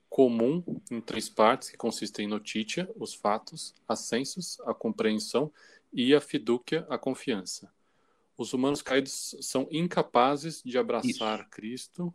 comum 0.09 0.63
em 0.89 1.01
três 1.01 1.29
partes, 1.29 1.69
que 1.69 1.77
consistem 1.77 2.25
em 2.25 2.29
notícia, 2.29 2.89
os 2.95 3.13
fatos, 3.13 3.73
ascensos, 3.87 4.59
a 4.61 4.73
compreensão, 4.73 5.51
e 5.95 6.13
a 6.13 6.19
fidúcia, 6.19 6.85
a 6.89 6.97
confiança. 6.97 7.71
Os 8.37 8.53
humanos 8.53 8.81
caídos 8.81 9.35
são 9.39 9.65
incapazes 9.71 10.61
de 10.61 10.77
abraçar 10.77 11.39
Isso. 11.39 11.49
Cristo 11.49 12.11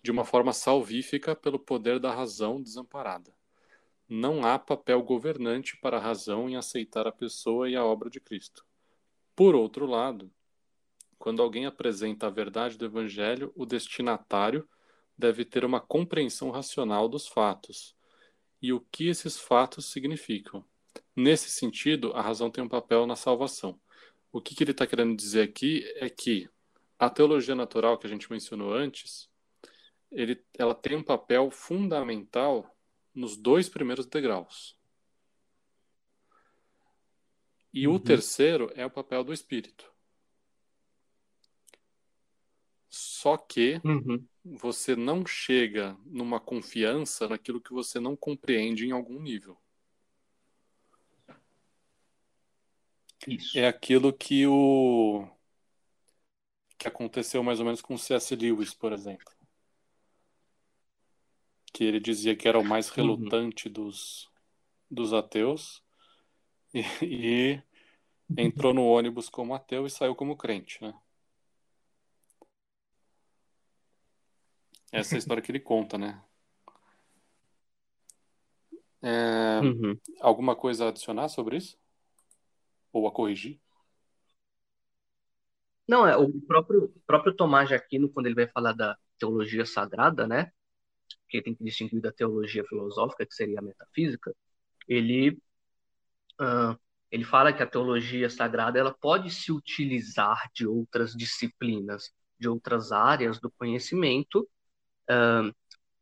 de 0.00 0.12
uma 0.12 0.24
forma 0.24 0.52
salvífica 0.52 1.34
pelo 1.34 1.58
poder 1.58 1.98
da 1.98 2.14
razão 2.14 2.62
desamparada. 2.62 3.34
Não 4.08 4.46
há 4.46 4.56
papel 4.56 5.02
governante 5.02 5.76
para 5.78 5.96
a 5.96 6.00
razão 6.00 6.48
em 6.48 6.54
aceitar 6.54 7.08
a 7.08 7.12
pessoa 7.12 7.68
e 7.68 7.74
a 7.74 7.84
obra 7.84 8.08
de 8.08 8.20
Cristo. 8.20 8.64
Por 9.34 9.56
outro 9.56 9.84
lado, 9.84 10.30
quando 11.18 11.42
alguém 11.42 11.66
apresenta 11.66 12.26
a 12.26 12.30
verdade 12.30 12.76
do 12.76 12.84
Evangelho, 12.84 13.52
o 13.54 13.64
destinatário 13.64 14.68
deve 15.16 15.44
ter 15.44 15.64
uma 15.64 15.80
compreensão 15.80 16.50
racional 16.50 17.08
dos 17.08 17.26
fatos 17.26 17.96
e 18.60 18.72
o 18.72 18.80
que 18.80 19.08
esses 19.08 19.38
fatos 19.38 19.86
significam. 19.86 20.64
Nesse 21.14 21.50
sentido, 21.50 22.12
a 22.12 22.20
razão 22.20 22.50
tem 22.50 22.62
um 22.62 22.68
papel 22.68 23.06
na 23.06 23.16
salvação. 23.16 23.80
O 24.32 24.40
que, 24.40 24.54
que 24.54 24.64
ele 24.64 24.72
está 24.72 24.86
querendo 24.86 25.16
dizer 25.16 25.42
aqui 25.42 25.84
é 25.96 26.08
que 26.08 26.48
a 26.98 27.08
teologia 27.08 27.54
natural 27.54 27.98
que 27.98 28.06
a 28.06 28.10
gente 28.10 28.30
mencionou 28.30 28.72
antes 28.72 29.30
ele, 30.10 30.42
ela 30.58 30.74
tem 30.74 30.96
um 30.96 31.02
papel 31.02 31.50
fundamental 31.50 32.74
nos 33.14 33.36
dois 33.36 33.68
primeiros 33.68 34.06
degraus. 34.06 34.76
E 37.72 37.86
uhum. 37.86 37.94
o 37.94 38.00
terceiro 38.00 38.70
é 38.74 38.86
o 38.86 38.90
papel 38.90 39.22
do 39.24 39.32
espírito. 39.32 39.90
Só 42.88 43.36
que 43.36 43.80
uhum. 43.84 44.24
você 44.44 44.94
não 44.94 45.26
chega 45.26 45.96
numa 46.04 46.40
confiança 46.40 47.28
naquilo 47.28 47.60
que 47.60 47.72
você 47.72 47.98
não 47.98 48.16
compreende 48.16 48.86
em 48.86 48.92
algum 48.92 49.20
nível. 49.20 49.56
Isso. 53.26 53.58
É 53.58 53.66
aquilo 53.66 54.12
que 54.12 54.46
o 54.46 55.28
que 56.78 56.86
aconteceu 56.86 57.42
mais 57.42 57.58
ou 57.58 57.64
menos 57.64 57.80
com 57.80 57.96
C.S. 57.96 58.36
Lewis, 58.36 58.72
por 58.72 58.92
exemplo 58.92 59.36
que 61.76 61.84
ele 61.84 62.00
dizia 62.00 62.34
que 62.34 62.48
era 62.48 62.58
o 62.58 62.64
mais 62.64 62.88
uhum. 62.88 62.94
relutante 62.96 63.66
uhum. 63.68 63.74
dos, 63.74 64.30
dos 64.90 65.12
ateus, 65.12 65.82
e, 66.72 66.80
e, 67.02 67.62
entrou 68.34 68.72
no 68.72 68.86
ônibus 68.86 69.28
como 69.28 69.52
ateu 69.52 69.84
e 69.84 69.90
saiu 69.90 70.14
como 70.14 70.38
crente, 70.38 70.80
né? 70.80 70.94
Essa 74.92 75.14
é 75.14 75.16
a 75.16 75.18
história 75.18 75.42
que 75.42 75.50
ele 75.50 75.60
conta, 75.60 75.98
né? 75.98 76.22
É, 79.02 79.60
uhum. 79.60 79.98
Alguma 80.20 80.56
coisa 80.56 80.86
a 80.86 80.88
adicionar 80.88 81.28
sobre 81.28 81.56
isso? 81.56 81.78
Ou 82.92 83.06
a 83.06 83.12
corrigir? 83.12 83.60
Não, 85.86 86.06
é 86.06 86.16
o 86.16 86.32
próprio, 86.40 86.92
próprio 87.06 87.34
Tomás 87.34 87.68
de 87.68 87.74
Aquino, 87.74 88.08
quando 88.08 88.26
ele 88.26 88.34
vai 88.34 88.48
falar 88.48 88.72
da 88.72 88.96
teologia 89.18 89.64
sagrada, 89.64 90.26
né? 90.26 90.50
que 91.28 91.42
tem 91.42 91.54
que 91.54 91.64
distinguir 91.64 92.00
da 92.00 92.12
teologia 92.12 92.64
filosófica, 92.64 93.26
que 93.26 93.34
seria 93.34 93.58
a 93.58 93.62
metafísica, 93.62 94.34
ele, 94.88 95.30
uh, 96.40 96.78
ele 97.10 97.24
fala 97.24 97.52
que 97.52 97.62
a 97.62 97.66
teologia 97.66 98.30
sagrada 98.30 98.78
ela 98.78 98.94
pode 98.94 99.30
se 99.30 99.52
utilizar 99.52 100.50
de 100.54 100.66
outras 100.66 101.12
disciplinas, 101.12 102.12
de 102.38 102.48
outras 102.48 102.92
áreas 102.92 103.40
do 103.40 103.50
conhecimento, 103.50 104.48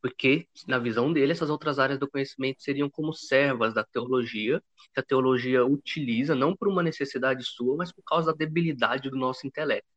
porque, 0.03 0.47
na 0.69 0.79
visão 0.79 1.13
dele, 1.13 1.33
essas 1.33 1.49
outras 1.49 1.79
áreas 1.79 1.99
do 1.99 2.11
conhecimento 2.11 2.63
seriam 2.63 2.91
como 2.91 3.13
servas 3.15 3.73
da 3.73 3.83
teologia, 3.83 4.63
que 4.93 5.01
a 5.01 5.03
teologia 5.03 5.65
utiliza 5.65 6.35
não 6.35 6.55
por 6.55 6.69
uma 6.69 6.83
necessidade 6.83 7.43
sua, 7.45 7.75
mas 7.77 7.91
por 7.91 8.03
causa 8.03 8.33
da 8.33 8.37
debilidade 8.37 9.09
do 9.09 9.17
nosso 9.17 9.47
intelecto. 9.47 9.89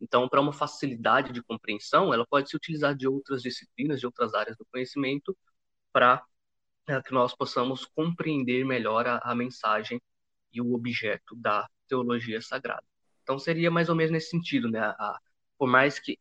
Então, 0.00 0.28
para 0.28 0.40
uma 0.40 0.52
facilidade 0.52 1.32
de 1.32 1.42
compreensão, 1.42 2.14
ela 2.14 2.26
pode 2.26 2.48
se 2.48 2.56
utilizar 2.56 2.94
de 2.96 3.08
outras 3.08 3.42
disciplinas, 3.42 4.00
de 4.00 4.06
outras 4.06 4.34
áreas 4.34 4.56
do 4.56 4.64
conhecimento, 4.66 5.36
para 5.92 6.24
é, 6.88 7.02
que 7.02 7.12
nós 7.12 7.34
possamos 7.34 7.84
compreender 7.84 8.64
melhor 8.64 9.06
a, 9.06 9.18
a, 9.18 9.34
mensagem 9.34 10.00
e 10.52 10.60
o 10.60 10.74
objeto 10.74 11.36
da 11.36 11.68
teologia 11.88 12.40
sagrada. 12.40 12.84
Então, 13.22 13.38
seria 13.38 13.70
mais 13.70 13.88
ou 13.88 13.94
menos 13.96 14.12
nesse 14.12 14.30
sentido, 14.30 14.70
né? 14.70 14.80
A, 14.80 15.18
por 15.58 15.68
mais 15.68 15.98
que 15.98 16.18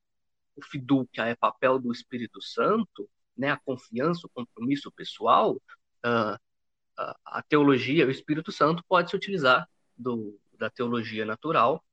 o 0.59 0.69
fiducia 0.69 1.25
é 1.25 1.35
papel 1.35 1.79
do 1.79 1.91
Espírito 1.91 2.41
Santo, 2.41 3.09
né? 3.37 3.51
A 3.51 3.57
confiança, 3.57 4.27
o 4.27 4.29
compromisso 4.29 4.91
pessoal, 4.91 5.55
uh, 6.05 6.39
a 7.25 7.41
teologia, 7.47 8.05
o 8.05 8.11
Espírito 8.11 8.51
Santo 8.51 8.83
pode 8.87 9.09
se 9.09 9.15
utilizar 9.15 9.67
do, 9.97 10.37
da 10.57 10.69
teologia 10.69 11.25
natural 11.25 11.83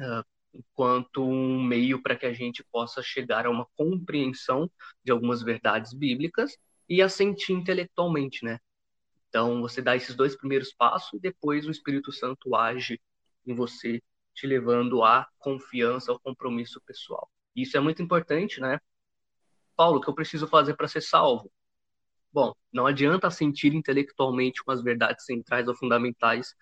uh, 0.00 0.24
enquanto 0.54 1.22
um 1.22 1.62
meio 1.62 2.02
para 2.02 2.16
que 2.16 2.26
a 2.26 2.32
gente 2.32 2.64
possa 2.64 3.02
chegar 3.02 3.46
a 3.46 3.50
uma 3.50 3.66
compreensão 3.76 4.70
de 5.04 5.12
algumas 5.12 5.42
verdades 5.42 5.92
bíblicas 5.92 6.56
e 6.88 7.02
assentir 7.02 7.52
intelectualmente, 7.52 8.44
né? 8.44 8.58
Então, 9.28 9.60
você 9.60 9.82
dá 9.82 9.94
esses 9.96 10.14
dois 10.14 10.36
primeiros 10.36 10.72
passos 10.72 11.12
e 11.14 11.20
depois 11.20 11.66
o 11.66 11.70
Espírito 11.70 12.12
Santo 12.12 12.54
age 12.54 13.00
em 13.46 13.54
você, 13.54 14.02
te 14.34 14.46
levando 14.46 15.02
à 15.02 15.26
confiança, 15.38 16.12
ao 16.12 16.20
compromisso 16.20 16.80
pessoal. 16.86 17.28
Isso 17.56 17.76
é 17.76 17.80
muito 17.80 18.02
importante, 18.02 18.60
né? 18.60 18.78
Paulo, 19.74 19.98
o 19.98 20.00
que 20.00 20.08
eu 20.08 20.14
preciso 20.14 20.46
fazer 20.46 20.74
para 20.74 20.88
ser 20.88 21.00
salvo? 21.00 21.50
Bom, 22.32 22.54
não 22.72 22.86
adianta 22.86 23.30
sentir 23.30 23.74
intelectualmente 23.74 24.62
umas 24.66 24.82
verdades 24.82 25.24
centrais 25.24 25.66
ou 25.66 25.74
fundamentais 25.74 26.54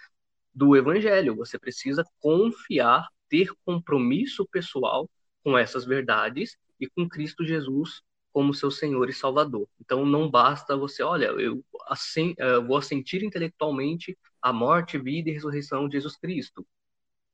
do 0.54 0.76
evangelho. 0.76 1.34
Você 1.36 1.58
precisa 1.58 2.04
confiar, 2.20 3.08
ter 3.28 3.48
compromisso 3.64 4.46
pessoal 4.46 5.10
com 5.42 5.58
essas 5.58 5.84
verdades 5.84 6.56
e 6.78 6.88
com 6.88 7.08
Cristo 7.08 7.44
Jesus 7.44 8.02
como 8.32 8.54
seu 8.54 8.70
Senhor 8.70 9.08
e 9.08 9.12
Salvador. 9.12 9.68
Então 9.80 10.04
não 10.06 10.30
basta 10.30 10.76
você, 10.76 11.02
olha, 11.02 11.26
eu 11.26 11.64
assim, 11.88 12.34
vou 12.66 12.76
assentir 12.76 13.22
intelectualmente 13.22 14.16
a 14.42 14.52
morte, 14.52 14.98
vida 14.98 15.30
e 15.30 15.32
ressurreição 15.32 15.88
de 15.88 15.94
Jesus 15.94 16.16
Cristo. 16.16 16.66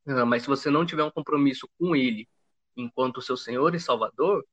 Uh, 0.06 0.24
mas 0.26 0.42
se 0.42 0.48
você 0.48 0.70
não 0.70 0.86
tiver 0.86 1.04
um 1.04 1.10
compromisso 1.10 1.68
com 1.78 1.94
Ele 1.94 2.26
enquanto 2.76 3.22
seu 3.22 3.36
Senhor 3.36 3.74
e 3.74 3.80
Salvador, 3.80 4.44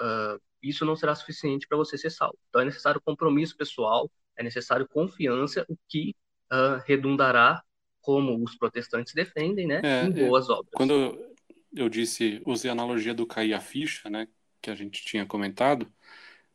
uh, 0.00 0.40
isso 0.62 0.84
não 0.84 0.96
será 0.96 1.14
suficiente 1.14 1.66
para 1.66 1.76
você 1.76 1.98
ser 1.98 2.10
salvo. 2.10 2.38
Então 2.48 2.62
é 2.62 2.64
necessário 2.64 3.00
compromisso 3.00 3.56
pessoal, 3.56 4.10
é 4.36 4.42
necessário 4.42 4.88
confiança, 4.88 5.64
o 5.68 5.76
que 5.88 6.14
uh, 6.52 6.82
redundará, 6.86 7.62
como 8.00 8.42
os 8.42 8.56
protestantes 8.56 9.14
defendem, 9.14 9.66
né, 9.66 9.80
é, 9.82 10.04
em 10.04 10.20
é, 10.20 10.26
boas 10.26 10.48
obras. 10.50 10.70
Quando 10.74 11.34
eu 11.74 11.88
disse, 11.88 12.42
usei 12.44 12.70
a 12.70 12.72
analogia 12.72 13.14
do 13.14 13.26
cair 13.26 13.54
a 13.54 13.60
ficha, 13.60 14.10
né, 14.10 14.28
que 14.60 14.70
a 14.70 14.74
gente 14.74 15.04
tinha 15.04 15.26
comentado, 15.26 15.90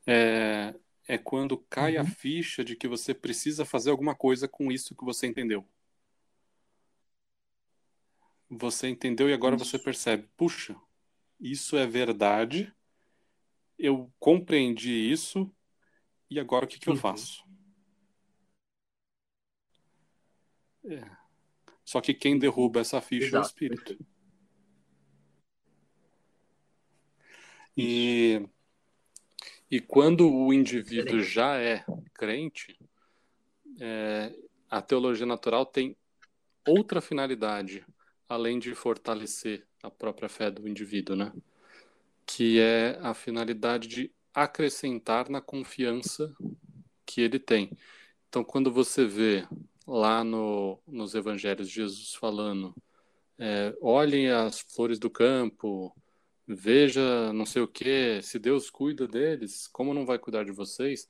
é, 0.06 0.74
é 1.08 1.18
quando 1.18 1.58
cai 1.70 1.96
uhum. 1.96 2.02
a 2.02 2.06
ficha 2.06 2.64
de 2.64 2.76
que 2.76 2.88
você 2.88 3.14
precisa 3.14 3.66
fazer 3.66 3.90
alguma 3.92 4.16
coisa 4.16 4.48
com 4.48 4.72
isso 4.72 4.96
que 4.96 5.04
você 5.04 5.28
entendeu. 5.28 5.66
Você 8.50 8.88
entendeu 8.88 9.30
e 9.30 9.34
agora 9.34 9.56
isso. 9.56 9.66
você 9.66 9.78
percebe, 9.78 10.28
puxa, 10.36 10.76
isso 11.40 11.78
é 11.78 11.88
verdade, 11.88 12.74
eu 13.78 14.12
compreendi 14.20 14.92
isso, 14.92 15.50
e 16.30 16.40
agora 16.40 16.66
o 16.66 16.68
que, 16.68 16.80
que 16.80 16.90
uhum. 16.90 16.96
eu 16.96 17.02
faço? 17.02 17.44
É. 20.86 21.10
Só 21.86 22.02
que 22.02 22.14
quem 22.14 22.38
derruba 22.38 22.82
essa 22.82 23.02
ficha 23.02 23.28
Exato. 23.28 23.38
é 23.38 23.40
o 23.40 23.48
espírito. 23.48 24.06
E, 27.76 28.46
e 29.72 29.80
quando 29.80 30.30
o 30.30 30.54
indivíduo 30.54 31.22
já 31.22 31.56
é 31.56 31.86
crente, 32.14 32.78
é, 33.80 34.36
a 34.70 34.82
teologia 34.82 35.26
natural 35.26 35.66
tem 35.66 35.96
outra 36.68 37.00
finalidade, 37.00 37.86
além 38.28 38.60
de 38.60 38.76
fortalecer 38.76 39.69
a 39.84 39.90
própria 39.90 40.30
fé 40.30 40.52
do 40.52 40.68
indivíduo, 40.68 41.16
né? 41.16 41.32
Que 42.26 42.60
é 42.60 42.98
a 43.02 43.14
finalidade 43.14 43.88
de 43.88 44.12
acrescentar 44.34 45.30
na 45.30 45.42
confiança 45.42 46.34
que 47.06 47.22
ele 47.22 47.40
tem. 47.40 47.72
Então, 48.28 48.44
quando 48.44 48.72
você 48.72 49.06
vê 49.06 49.48
lá 49.88 50.24
no, 50.24 50.80
nos 50.88 51.16
evangelhos 51.16 51.70
Jesus 51.70 52.14
falando, 52.14 52.76
é, 53.38 53.76
olhem 53.82 54.30
as 54.30 54.60
flores 54.60 55.00
do 55.00 55.10
campo, 55.10 55.96
veja 56.46 57.34
não 57.34 57.46
sei 57.46 57.62
o 57.62 57.68
que, 57.68 58.22
se 58.22 58.38
Deus 58.38 58.70
cuida 58.70 59.08
deles, 59.08 59.68
como 59.68 59.94
não 59.94 60.06
vai 60.06 60.20
cuidar 60.20 60.44
de 60.44 60.52
vocês? 60.52 61.10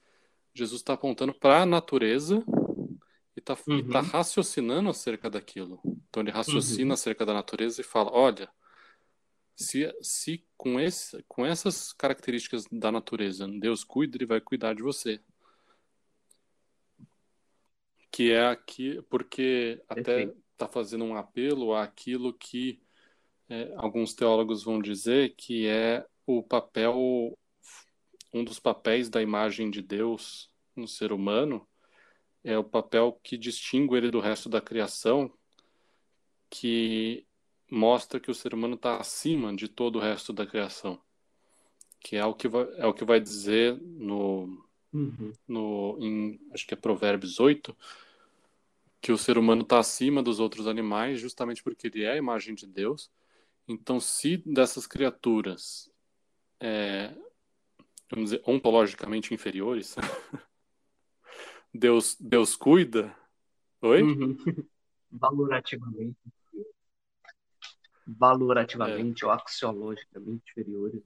Jesus 0.54 0.82
está 0.82 0.94
apontando 0.94 1.34
para 1.34 1.62
a 1.62 1.66
natureza 1.66 2.44
e 3.36 3.40
está 3.40 3.58
uhum. 3.68 3.90
tá 3.90 4.02
raciocinando 4.02 4.90
acerca 4.90 5.30
daquilo. 5.30 5.82
Então 6.10 6.22
ele 6.24 6.32
raciocina 6.32 6.90
uhum. 6.90 6.94
acerca 6.94 7.26
da 7.26 7.34
natureza 7.34 7.82
e 7.82 7.84
fala: 7.84 8.12
olha, 8.12 8.50
se, 9.60 9.94
se 10.02 10.46
com, 10.56 10.80
esse, 10.80 11.22
com 11.28 11.46
essas 11.46 11.92
características 11.92 12.66
da 12.72 12.92
natureza 12.92 13.46
Deus 13.48 13.84
cuida, 13.84 14.16
ele 14.16 14.26
vai 14.26 14.40
cuidar 14.40 14.74
de 14.74 14.82
você. 14.82 15.20
Que 18.10 18.32
é 18.32 18.48
aqui, 18.48 19.02
porque 19.10 19.84
até 19.88 20.34
está 20.54 20.68
fazendo 20.68 21.04
um 21.04 21.16
apelo 21.16 21.76
àquilo 21.76 22.34
que 22.34 22.82
é, 23.50 23.74
alguns 23.76 24.14
teólogos 24.14 24.64
vão 24.64 24.82
dizer 24.82 25.36
que 25.36 25.68
é 25.68 26.06
o 26.26 26.42
papel, 26.42 27.38
um 28.34 28.44
dos 28.44 28.60
papéis 28.60 29.10
da 29.10 29.22
imagem 29.22 29.70
de 29.70 29.82
Deus 29.82 30.50
no 30.74 30.88
ser 30.88 31.12
humano, 31.12 31.68
é 32.44 32.58
o 32.58 32.64
papel 32.64 33.20
que 33.22 33.38
distingue 33.38 33.96
ele 33.96 34.10
do 34.10 34.22
resto 34.22 34.48
da 34.48 34.62
criação, 34.62 35.32
que 36.50 37.28
mostra 37.70 38.20
que 38.20 38.32
o 38.32 38.36
ser 38.36 38.54
humano 38.54 38.76
está 38.76 38.98
acima 38.98 39.56
de 39.56 39.68
todo 39.68 39.98
o 39.98 40.02
resto 40.02 40.34
da 40.34 40.46
criação, 40.46 41.00
que 42.00 42.16
é 42.16 42.26
o 42.26 42.34
que 42.34 42.48
vai, 42.48 42.68
é 42.78 42.86
o 42.86 42.94
que 42.94 43.06
vai 43.06 43.20
dizer 43.20 43.80
no 43.82 44.68
Uhum. 44.94 45.34
No, 45.48 45.98
em, 46.00 46.40
acho 46.54 46.66
que 46.66 46.74
é 46.74 46.78
Provérbios 46.78 47.40
8, 47.40 47.76
que 49.02 49.12
o 49.12 49.18
ser 49.18 49.38
humano 49.38 49.62
está 49.62 49.80
acima 49.80 50.22
dos 50.22 50.40
outros 50.40 50.68
animais 50.68 51.20
justamente 51.20 51.64
porque 51.64 51.88
ele 51.88 52.04
é 52.04 52.12
a 52.12 52.18
imagem 52.18 52.56
de 52.56 52.68
Deus. 52.68 53.12
Então, 53.68 54.00
se 54.00 54.38
dessas 54.46 54.88
criaturas, 54.88 55.92
é, 56.60 57.14
vamos 58.10 58.32
dizer, 58.32 58.42
ontologicamente 58.46 59.34
inferiores, 59.34 59.96
Deus, 61.74 62.18
Deus 62.20 62.56
cuida. 62.56 63.16
Oi? 63.82 64.02
Uhum. 64.02 64.36
Valorativamente. 65.12 66.18
Valorativamente 68.18 69.24
é. 69.24 69.28
ou 69.28 69.34
axiologicamente 69.34 70.52
inferiores. 70.52 71.02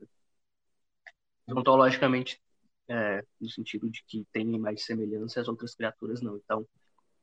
Ontologicamente 1.48 2.42
é, 2.88 3.24
no 3.40 3.50
sentido 3.50 3.90
de 3.90 4.04
que 4.06 4.26
tem 4.32 4.46
mais 4.60 4.86
semelhança 4.86 5.42
às 5.42 5.48
outras 5.48 5.76
criaturas, 5.76 6.22
não. 6.22 6.38
Então, 6.38 6.66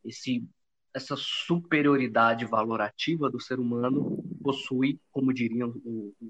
esse, 0.05 0.45
essa 0.95 1.15
superioridade 1.17 2.45
valorativa 2.45 3.31
do 3.31 3.41
ser 3.41 3.59
humano 3.59 4.23
possui, 4.43 5.01
como 5.11 5.33
diriam 5.33 5.75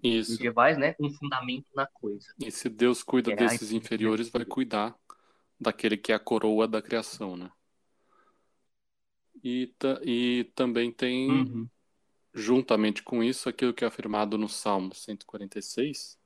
os 0.02 0.28
medievais, 0.28 0.76
né, 0.76 0.94
um 1.00 1.10
fundamento 1.10 1.66
na 1.74 1.86
coisa. 1.86 2.26
E 2.38 2.50
se 2.50 2.68
Deus 2.68 3.02
cuida 3.02 3.32
é 3.32 3.36
desses 3.36 3.72
inferiores, 3.72 4.28
vai 4.28 4.44
cuidar 4.44 4.96
daquele 5.58 5.96
que 5.96 6.12
é 6.12 6.14
a 6.14 6.20
coroa 6.20 6.66
da 6.66 6.82
criação, 6.82 7.36
né? 7.36 7.50
E, 9.42 9.72
e 10.02 10.50
também 10.54 10.92
tem, 10.92 11.30
uhum. 11.30 11.68
Juntamente 12.32 13.02
com 13.02 13.22
isso, 13.22 13.48
aquilo 13.48 13.74
que 13.74 13.84
é 13.84 13.88
afirmado 13.88 14.38
no 14.38 14.48
Salmo 14.48 14.94
146, 14.94 16.18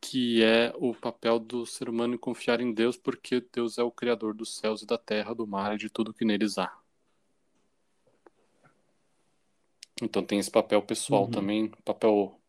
que 0.00 0.42
é 0.42 0.72
o 0.76 0.94
papel 0.94 1.38
do 1.38 1.66
ser 1.66 1.88
humano 1.88 2.14
em 2.14 2.18
confiar 2.18 2.60
em 2.60 2.72
Deus, 2.72 2.96
porque 2.96 3.44
Deus 3.52 3.78
é 3.78 3.82
o 3.82 3.90
criador 3.90 4.34
dos 4.34 4.56
céus 4.56 4.82
e 4.82 4.86
da 4.86 4.96
terra, 4.96 5.34
do 5.34 5.46
mar 5.46 5.74
e 5.74 5.78
de 5.78 5.90
tudo 5.90 6.14
que 6.14 6.24
neles 6.24 6.58
há. 6.58 6.74
Então 10.02 10.24
tem 10.24 10.38
esse 10.38 10.50
papel 10.50 10.80
pessoal 10.82 11.24
uhum. 11.24 11.30
também, 11.30 11.68
papel, 11.84 12.40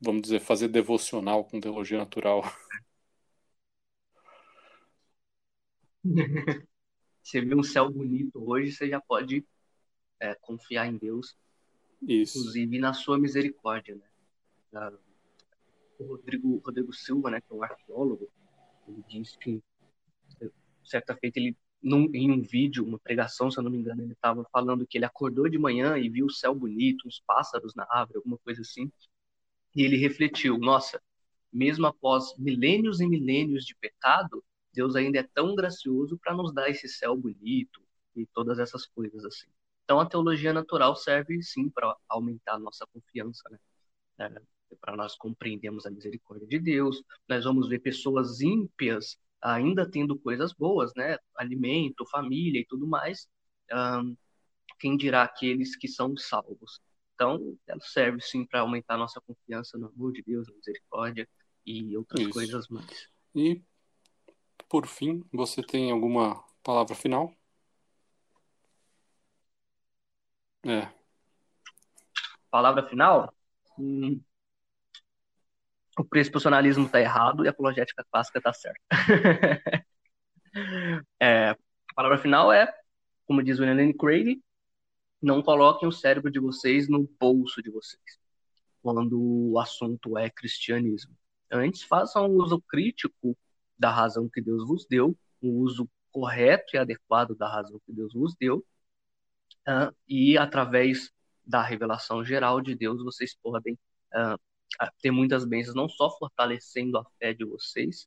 vamos 0.00 0.22
dizer, 0.22 0.40
fazer 0.40 0.68
devocional 0.68 1.44
com 1.44 1.60
teologia 1.60 1.98
natural. 1.98 2.42
Você 7.22 7.40
viu 7.40 7.58
um 7.58 7.62
céu 7.62 7.90
bonito 7.90 8.48
hoje, 8.48 8.72
você 8.72 8.88
já 8.88 9.00
pode 9.00 9.44
é, 10.20 10.34
confiar 10.36 10.86
em 10.86 10.96
Deus, 10.96 11.36
Isso. 12.02 12.38
inclusive 12.38 12.78
na 12.78 12.92
sua 12.92 13.18
misericórdia, 13.18 13.94
né? 13.94 14.02
o 15.98 16.04
Rodrigo, 16.04 16.62
Rodrigo 16.64 16.92
Silva, 16.92 17.30
né, 17.30 17.40
que 17.40 17.52
é 17.52 17.56
um 17.56 17.62
arqueólogo, 17.62 18.28
ele 18.86 19.02
disse 19.08 19.38
que 19.38 19.62
certa 20.84 21.16
feita 21.16 21.38
ele 21.38 21.56
num, 21.82 22.10
em 22.14 22.30
um 22.30 22.42
vídeo, 22.42 22.84
uma 22.84 22.98
pregação, 22.98 23.50
se 23.50 23.58
eu 23.58 23.62
não 23.62 23.70
me 23.70 23.78
engano, 23.78 24.02
ele 24.02 24.12
estava 24.12 24.44
falando 24.50 24.86
que 24.86 24.98
ele 24.98 25.04
acordou 25.04 25.48
de 25.48 25.58
manhã 25.58 25.96
e 25.98 26.08
viu 26.08 26.26
o 26.26 26.32
céu 26.32 26.54
bonito, 26.54 27.06
uns 27.06 27.22
pássaros 27.26 27.74
na 27.74 27.86
árvore, 27.88 28.18
alguma 28.18 28.38
coisa 28.38 28.62
assim, 28.62 28.90
e 29.74 29.82
ele 29.82 29.96
refletiu: 29.96 30.58
nossa, 30.58 31.00
mesmo 31.52 31.86
após 31.86 32.36
milênios 32.38 33.00
e 33.00 33.06
milênios 33.06 33.64
de 33.64 33.74
pecado, 33.76 34.42
Deus 34.72 34.96
ainda 34.96 35.18
é 35.18 35.22
tão 35.22 35.54
gracioso 35.54 36.18
para 36.18 36.34
nos 36.34 36.52
dar 36.52 36.68
esse 36.68 36.88
céu 36.88 37.16
bonito 37.16 37.80
e 38.14 38.26
todas 38.26 38.58
essas 38.58 38.86
coisas 38.86 39.24
assim. 39.24 39.48
Então 39.86 40.00
a 40.00 40.06
teologia 40.06 40.52
natural 40.52 40.96
serve 40.96 41.40
sim 41.44 41.70
para 41.70 41.96
aumentar 42.08 42.54
a 42.54 42.58
nossa 42.58 42.84
confiança, 42.92 43.48
né? 43.48 43.58
É, 44.18 44.42
para 44.80 44.96
nós 44.96 45.16
compreendermos 45.16 45.86
a 45.86 45.90
misericórdia 45.90 46.44
de 46.48 46.58
Deus. 46.58 47.00
Nós 47.28 47.44
vamos 47.44 47.68
ver 47.68 47.78
pessoas 47.78 48.40
ímpias 48.40 49.16
ainda 49.40 49.88
tendo 49.88 50.18
coisas 50.18 50.52
boas, 50.52 50.90
né? 50.96 51.16
Alimento, 51.36 52.04
família 52.10 52.60
e 52.60 52.66
tudo 52.66 52.84
mais. 52.84 53.28
Um, 53.72 54.16
quem 54.80 54.96
dirá 54.96 55.22
aqueles 55.22 55.76
que 55.76 55.86
são 55.86 56.16
salvos? 56.16 56.80
Então, 57.14 57.56
ela 57.64 57.80
serve 57.80 58.20
sim 58.20 58.44
para 58.44 58.60
aumentar 58.60 58.94
a 58.94 58.98
nossa 58.98 59.20
confiança 59.20 59.78
no 59.78 59.86
amor 59.86 60.12
de 60.12 60.22
Deus, 60.22 60.48
na 60.48 60.54
misericórdia 60.54 61.28
e 61.64 61.96
outras 61.96 62.22
Isso. 62.22 62.32
coisas 62.32 62.68
mais. 62.68 63.08
E, 63.36 63.62
por 64.68 64.86
fim, 64.88 65.24
você 65.32 65.62
tem 65.62 65.92
alguma 65.92 66.44
palavra 66.64 66.96
final? 66.96 67.32
É. 70.66 70.88
Palavra 72.50 72.82
final? 72.88 73.32
Hum, 73.78 74.20
o 75.98 76.04
pressuposicionalismo 76.04 76.86
está 76.86 77.00
errado 77.00 77.44
e 77.44 77.48
a 77.48 77.50
apologética 77.50 78.04
clássica 78.10 78.38
está 78.38 78.52
certa. 78.52 78.80
é, 81.20 81.50
a 81.50 81.56
palavra 81.94 82.18
final 82.18 82.52
é, 82.52 82.72
como 83.26 83.42
diz 83.42 83.58
o 83.58 83.64
Lane 83.64 83.94
Craig, 83.94 84.42
não 85.22 85.42
coloquem 85.42 85.88
o 85.88 85.92
cérebro 85.92 86.30
de 86.30 86.38
vocês 86.38 86.88
no 86.88 87.08
bolso 87.18 87.62
de 87.62 87.70
vocês, 87.70 88.18
quando 88.82 89.18
o 89.20 89.58
assunto 89.58 90.16
é 90.18 90.28
cristianismo. 90.30 91.16
Antes, 91.50 91.82
façam 91.82 92.26
um 92.26 92.36
uso 92.36 92.60
crítico 92.60 93.36
da 93.78 93.90
razão 93.90 94.28
que 94.28 94.40
Deus 94.40 94.66
vos 94.66 94.86
deu, 94.86 95.16
um 95.42 95.50
uso 95.58 95.88
correto 96.10 96.74
e 96.74 96.78
adequado 96.78 97.34
da 97.34 97.48
razão 97.48 97.80
que 97.84 97.92
Deus 97.92 98.12
vos 98.14 98.34
deu, 98.34 98.64
uh, 99.68 99.94
e 100.08 100.36
através 100.38 101.12
da 101.44 101.62
revelação 101.62 102.24
geral 102.24 102.60
de 102.60 102.74
Deus, 102.74 103.02
vocês 103.02 103.34
podem 103.34 103.74
uh, 104.14 104.38
ter 105.00 105.10
muitas 105.10 105.44
bênçãos, 105.44 105.76
não 105.76 105.88
só 105.88 106.10
fortalecendo 106.18 106.98
a 106.98 107.04
fé 107.18 107.32
de 107.32 107.44
vocês, 107.44 108.06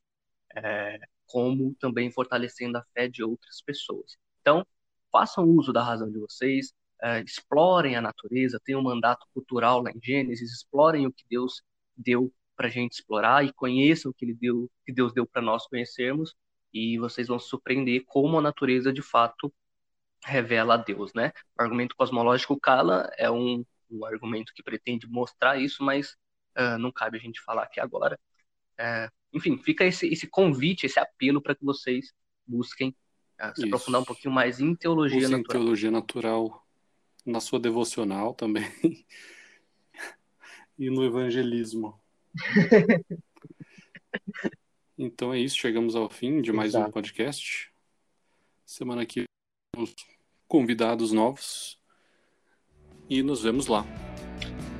é, 0.55 0.99
como 1.25 1.75
também 1.79 2.11
fortalecendo 2.11 2.77
a 2.77 2.83
fé 2.93 3.07
de 3.07 3.23
outras 3.23 3.61
pessoas. 3.61 4.17
Então, 4.41 4.65
façam 5.11 5.45
uso 5.45 5.71
da 5.71 5.83
razão 5.83 6.11
de 6.11 6.19
vocês, 6.19 6.73
explorem 7.23 7.95
a 7.95 8.01
natureza, 8.01 8.59
tem 8.63 8.75
um 8.75 8.81
mandato 8.81 9.25
cultural 9.33 9.81
lá 9.81 9.89
em 9.91 9.99
Gênesis, 10.03 10.51
explorem 10.51 11.07
o 11.07 11.13
que 11.13 11.23
Deus 11.29 11.63
deu 11.95 12.31
para 12.55 12.67
a 12.67 12.69
gente 12.69 12.93
explorar 12.93 13.45
e 13.45 13.53
conheçam 13.53 14.11
o 14.11 14.13
que, 14.13 14.25
ele 14.25 14.33
deu, 14.33 14.69
que 14.85 14.91
Deus 14.91 15.13
deu 15.13 15.25
para 15.25 15.41
nós 15.41 15.65
conhecermos, 15.65 16.35
e 16.73 16.99
vocês 16.99 17.27
vão 17.27 17.39
se 17.39 17.47
surpreender 17.47 18.03
como 18.05 18.37
a 18.37 18.41
natureza 18.41 18.91
de 18.91 19.01
fato 19.01 19.53
revela 20.23 20.75
a 20.75 20.77
Deus, 20.77 21.13
né? 21.13 21.31
O 21.57 21.61
argumento 21.61 21.95
cosmológico 21.95 22.59
Kala 22.59 23.09
é 23.17 23.29
um, 23.29 23.65
um 23.89 24.05
argumento 24.05 24.53
que 24.53 24.63
pretende 24.63 25.07
mostrar 25.07 25.59
isso, 25.59 25.83
mas 25.83 26.11
uh, 26.57 26.77
não 26.79 26.91
cabe 26.91 27.17
a 27.17 27.21
gente 27.21 27.41
falar 27.41 27.63
aqui 27.63 27.79
agora. 27.79 28.19
Uh, 28.79 29.11
enfim, 29.33 29.57
fica 29.57 29.85
esse, 29.85 30.07
esse 30.07 30.27
convite, 30.27 30.85
esse 30.85 30.99
apelo 30.99 31.41
para 31.41 31.55
que 31.55 31.63
vocês 31.63 32.13
busquem 32.45 32.89
uh, 33.39 33.53
se 33.55 33.61
isso. 33.61 33.65
aprofundar 33.65 34.01
um 34.01 34.05
pouquinho 34.05 34.33
mais 34.33 34.59
em 34.59 34.75
teologia 34.75 35.19
Busquem 35.19 35.37
natural. 35.37 35.61
teologia 35.61 35.91
natural 35.91 36.67
na 37.25 37.39
sua 37.39 37.59
devocional 37.59 38.33
também 38.33 38.63
e 40.77 40.89
no 40.89 41.03
evangelismo. 41.03 41.99
então 44.97 45.33
é 45.33 45.39
isso, 45.39 45.57
chegamos 45.57 45.95
ao 45.95 46.09
fim 46.09 46.41
de 46.41 46.51
mais 46.51 46.69
Exato. 46.69 46.89
um 46.89 46.91
podcast. 46.91 47.71
Semana 48.65 49.05
que 49.05 49.28
temos 49.79 49.95
convidados 50.47 51.11
novos 51.11 51.79
e 53.09 53.23
nos 53.23 53.41
vemos 53.41 53.67
lá. 53.67 53.85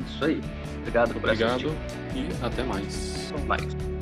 Isso 0.08 0.26
aí. 0.26 0.42
Obrigado 0.80 1.14
por 1.14 1.18
Obrigado 1.18 1.70
e 2.16 2.46
até 2.46 2.64
mais. 2.64 3.32
Até 3.32 3.44
mais. 3.46 3.99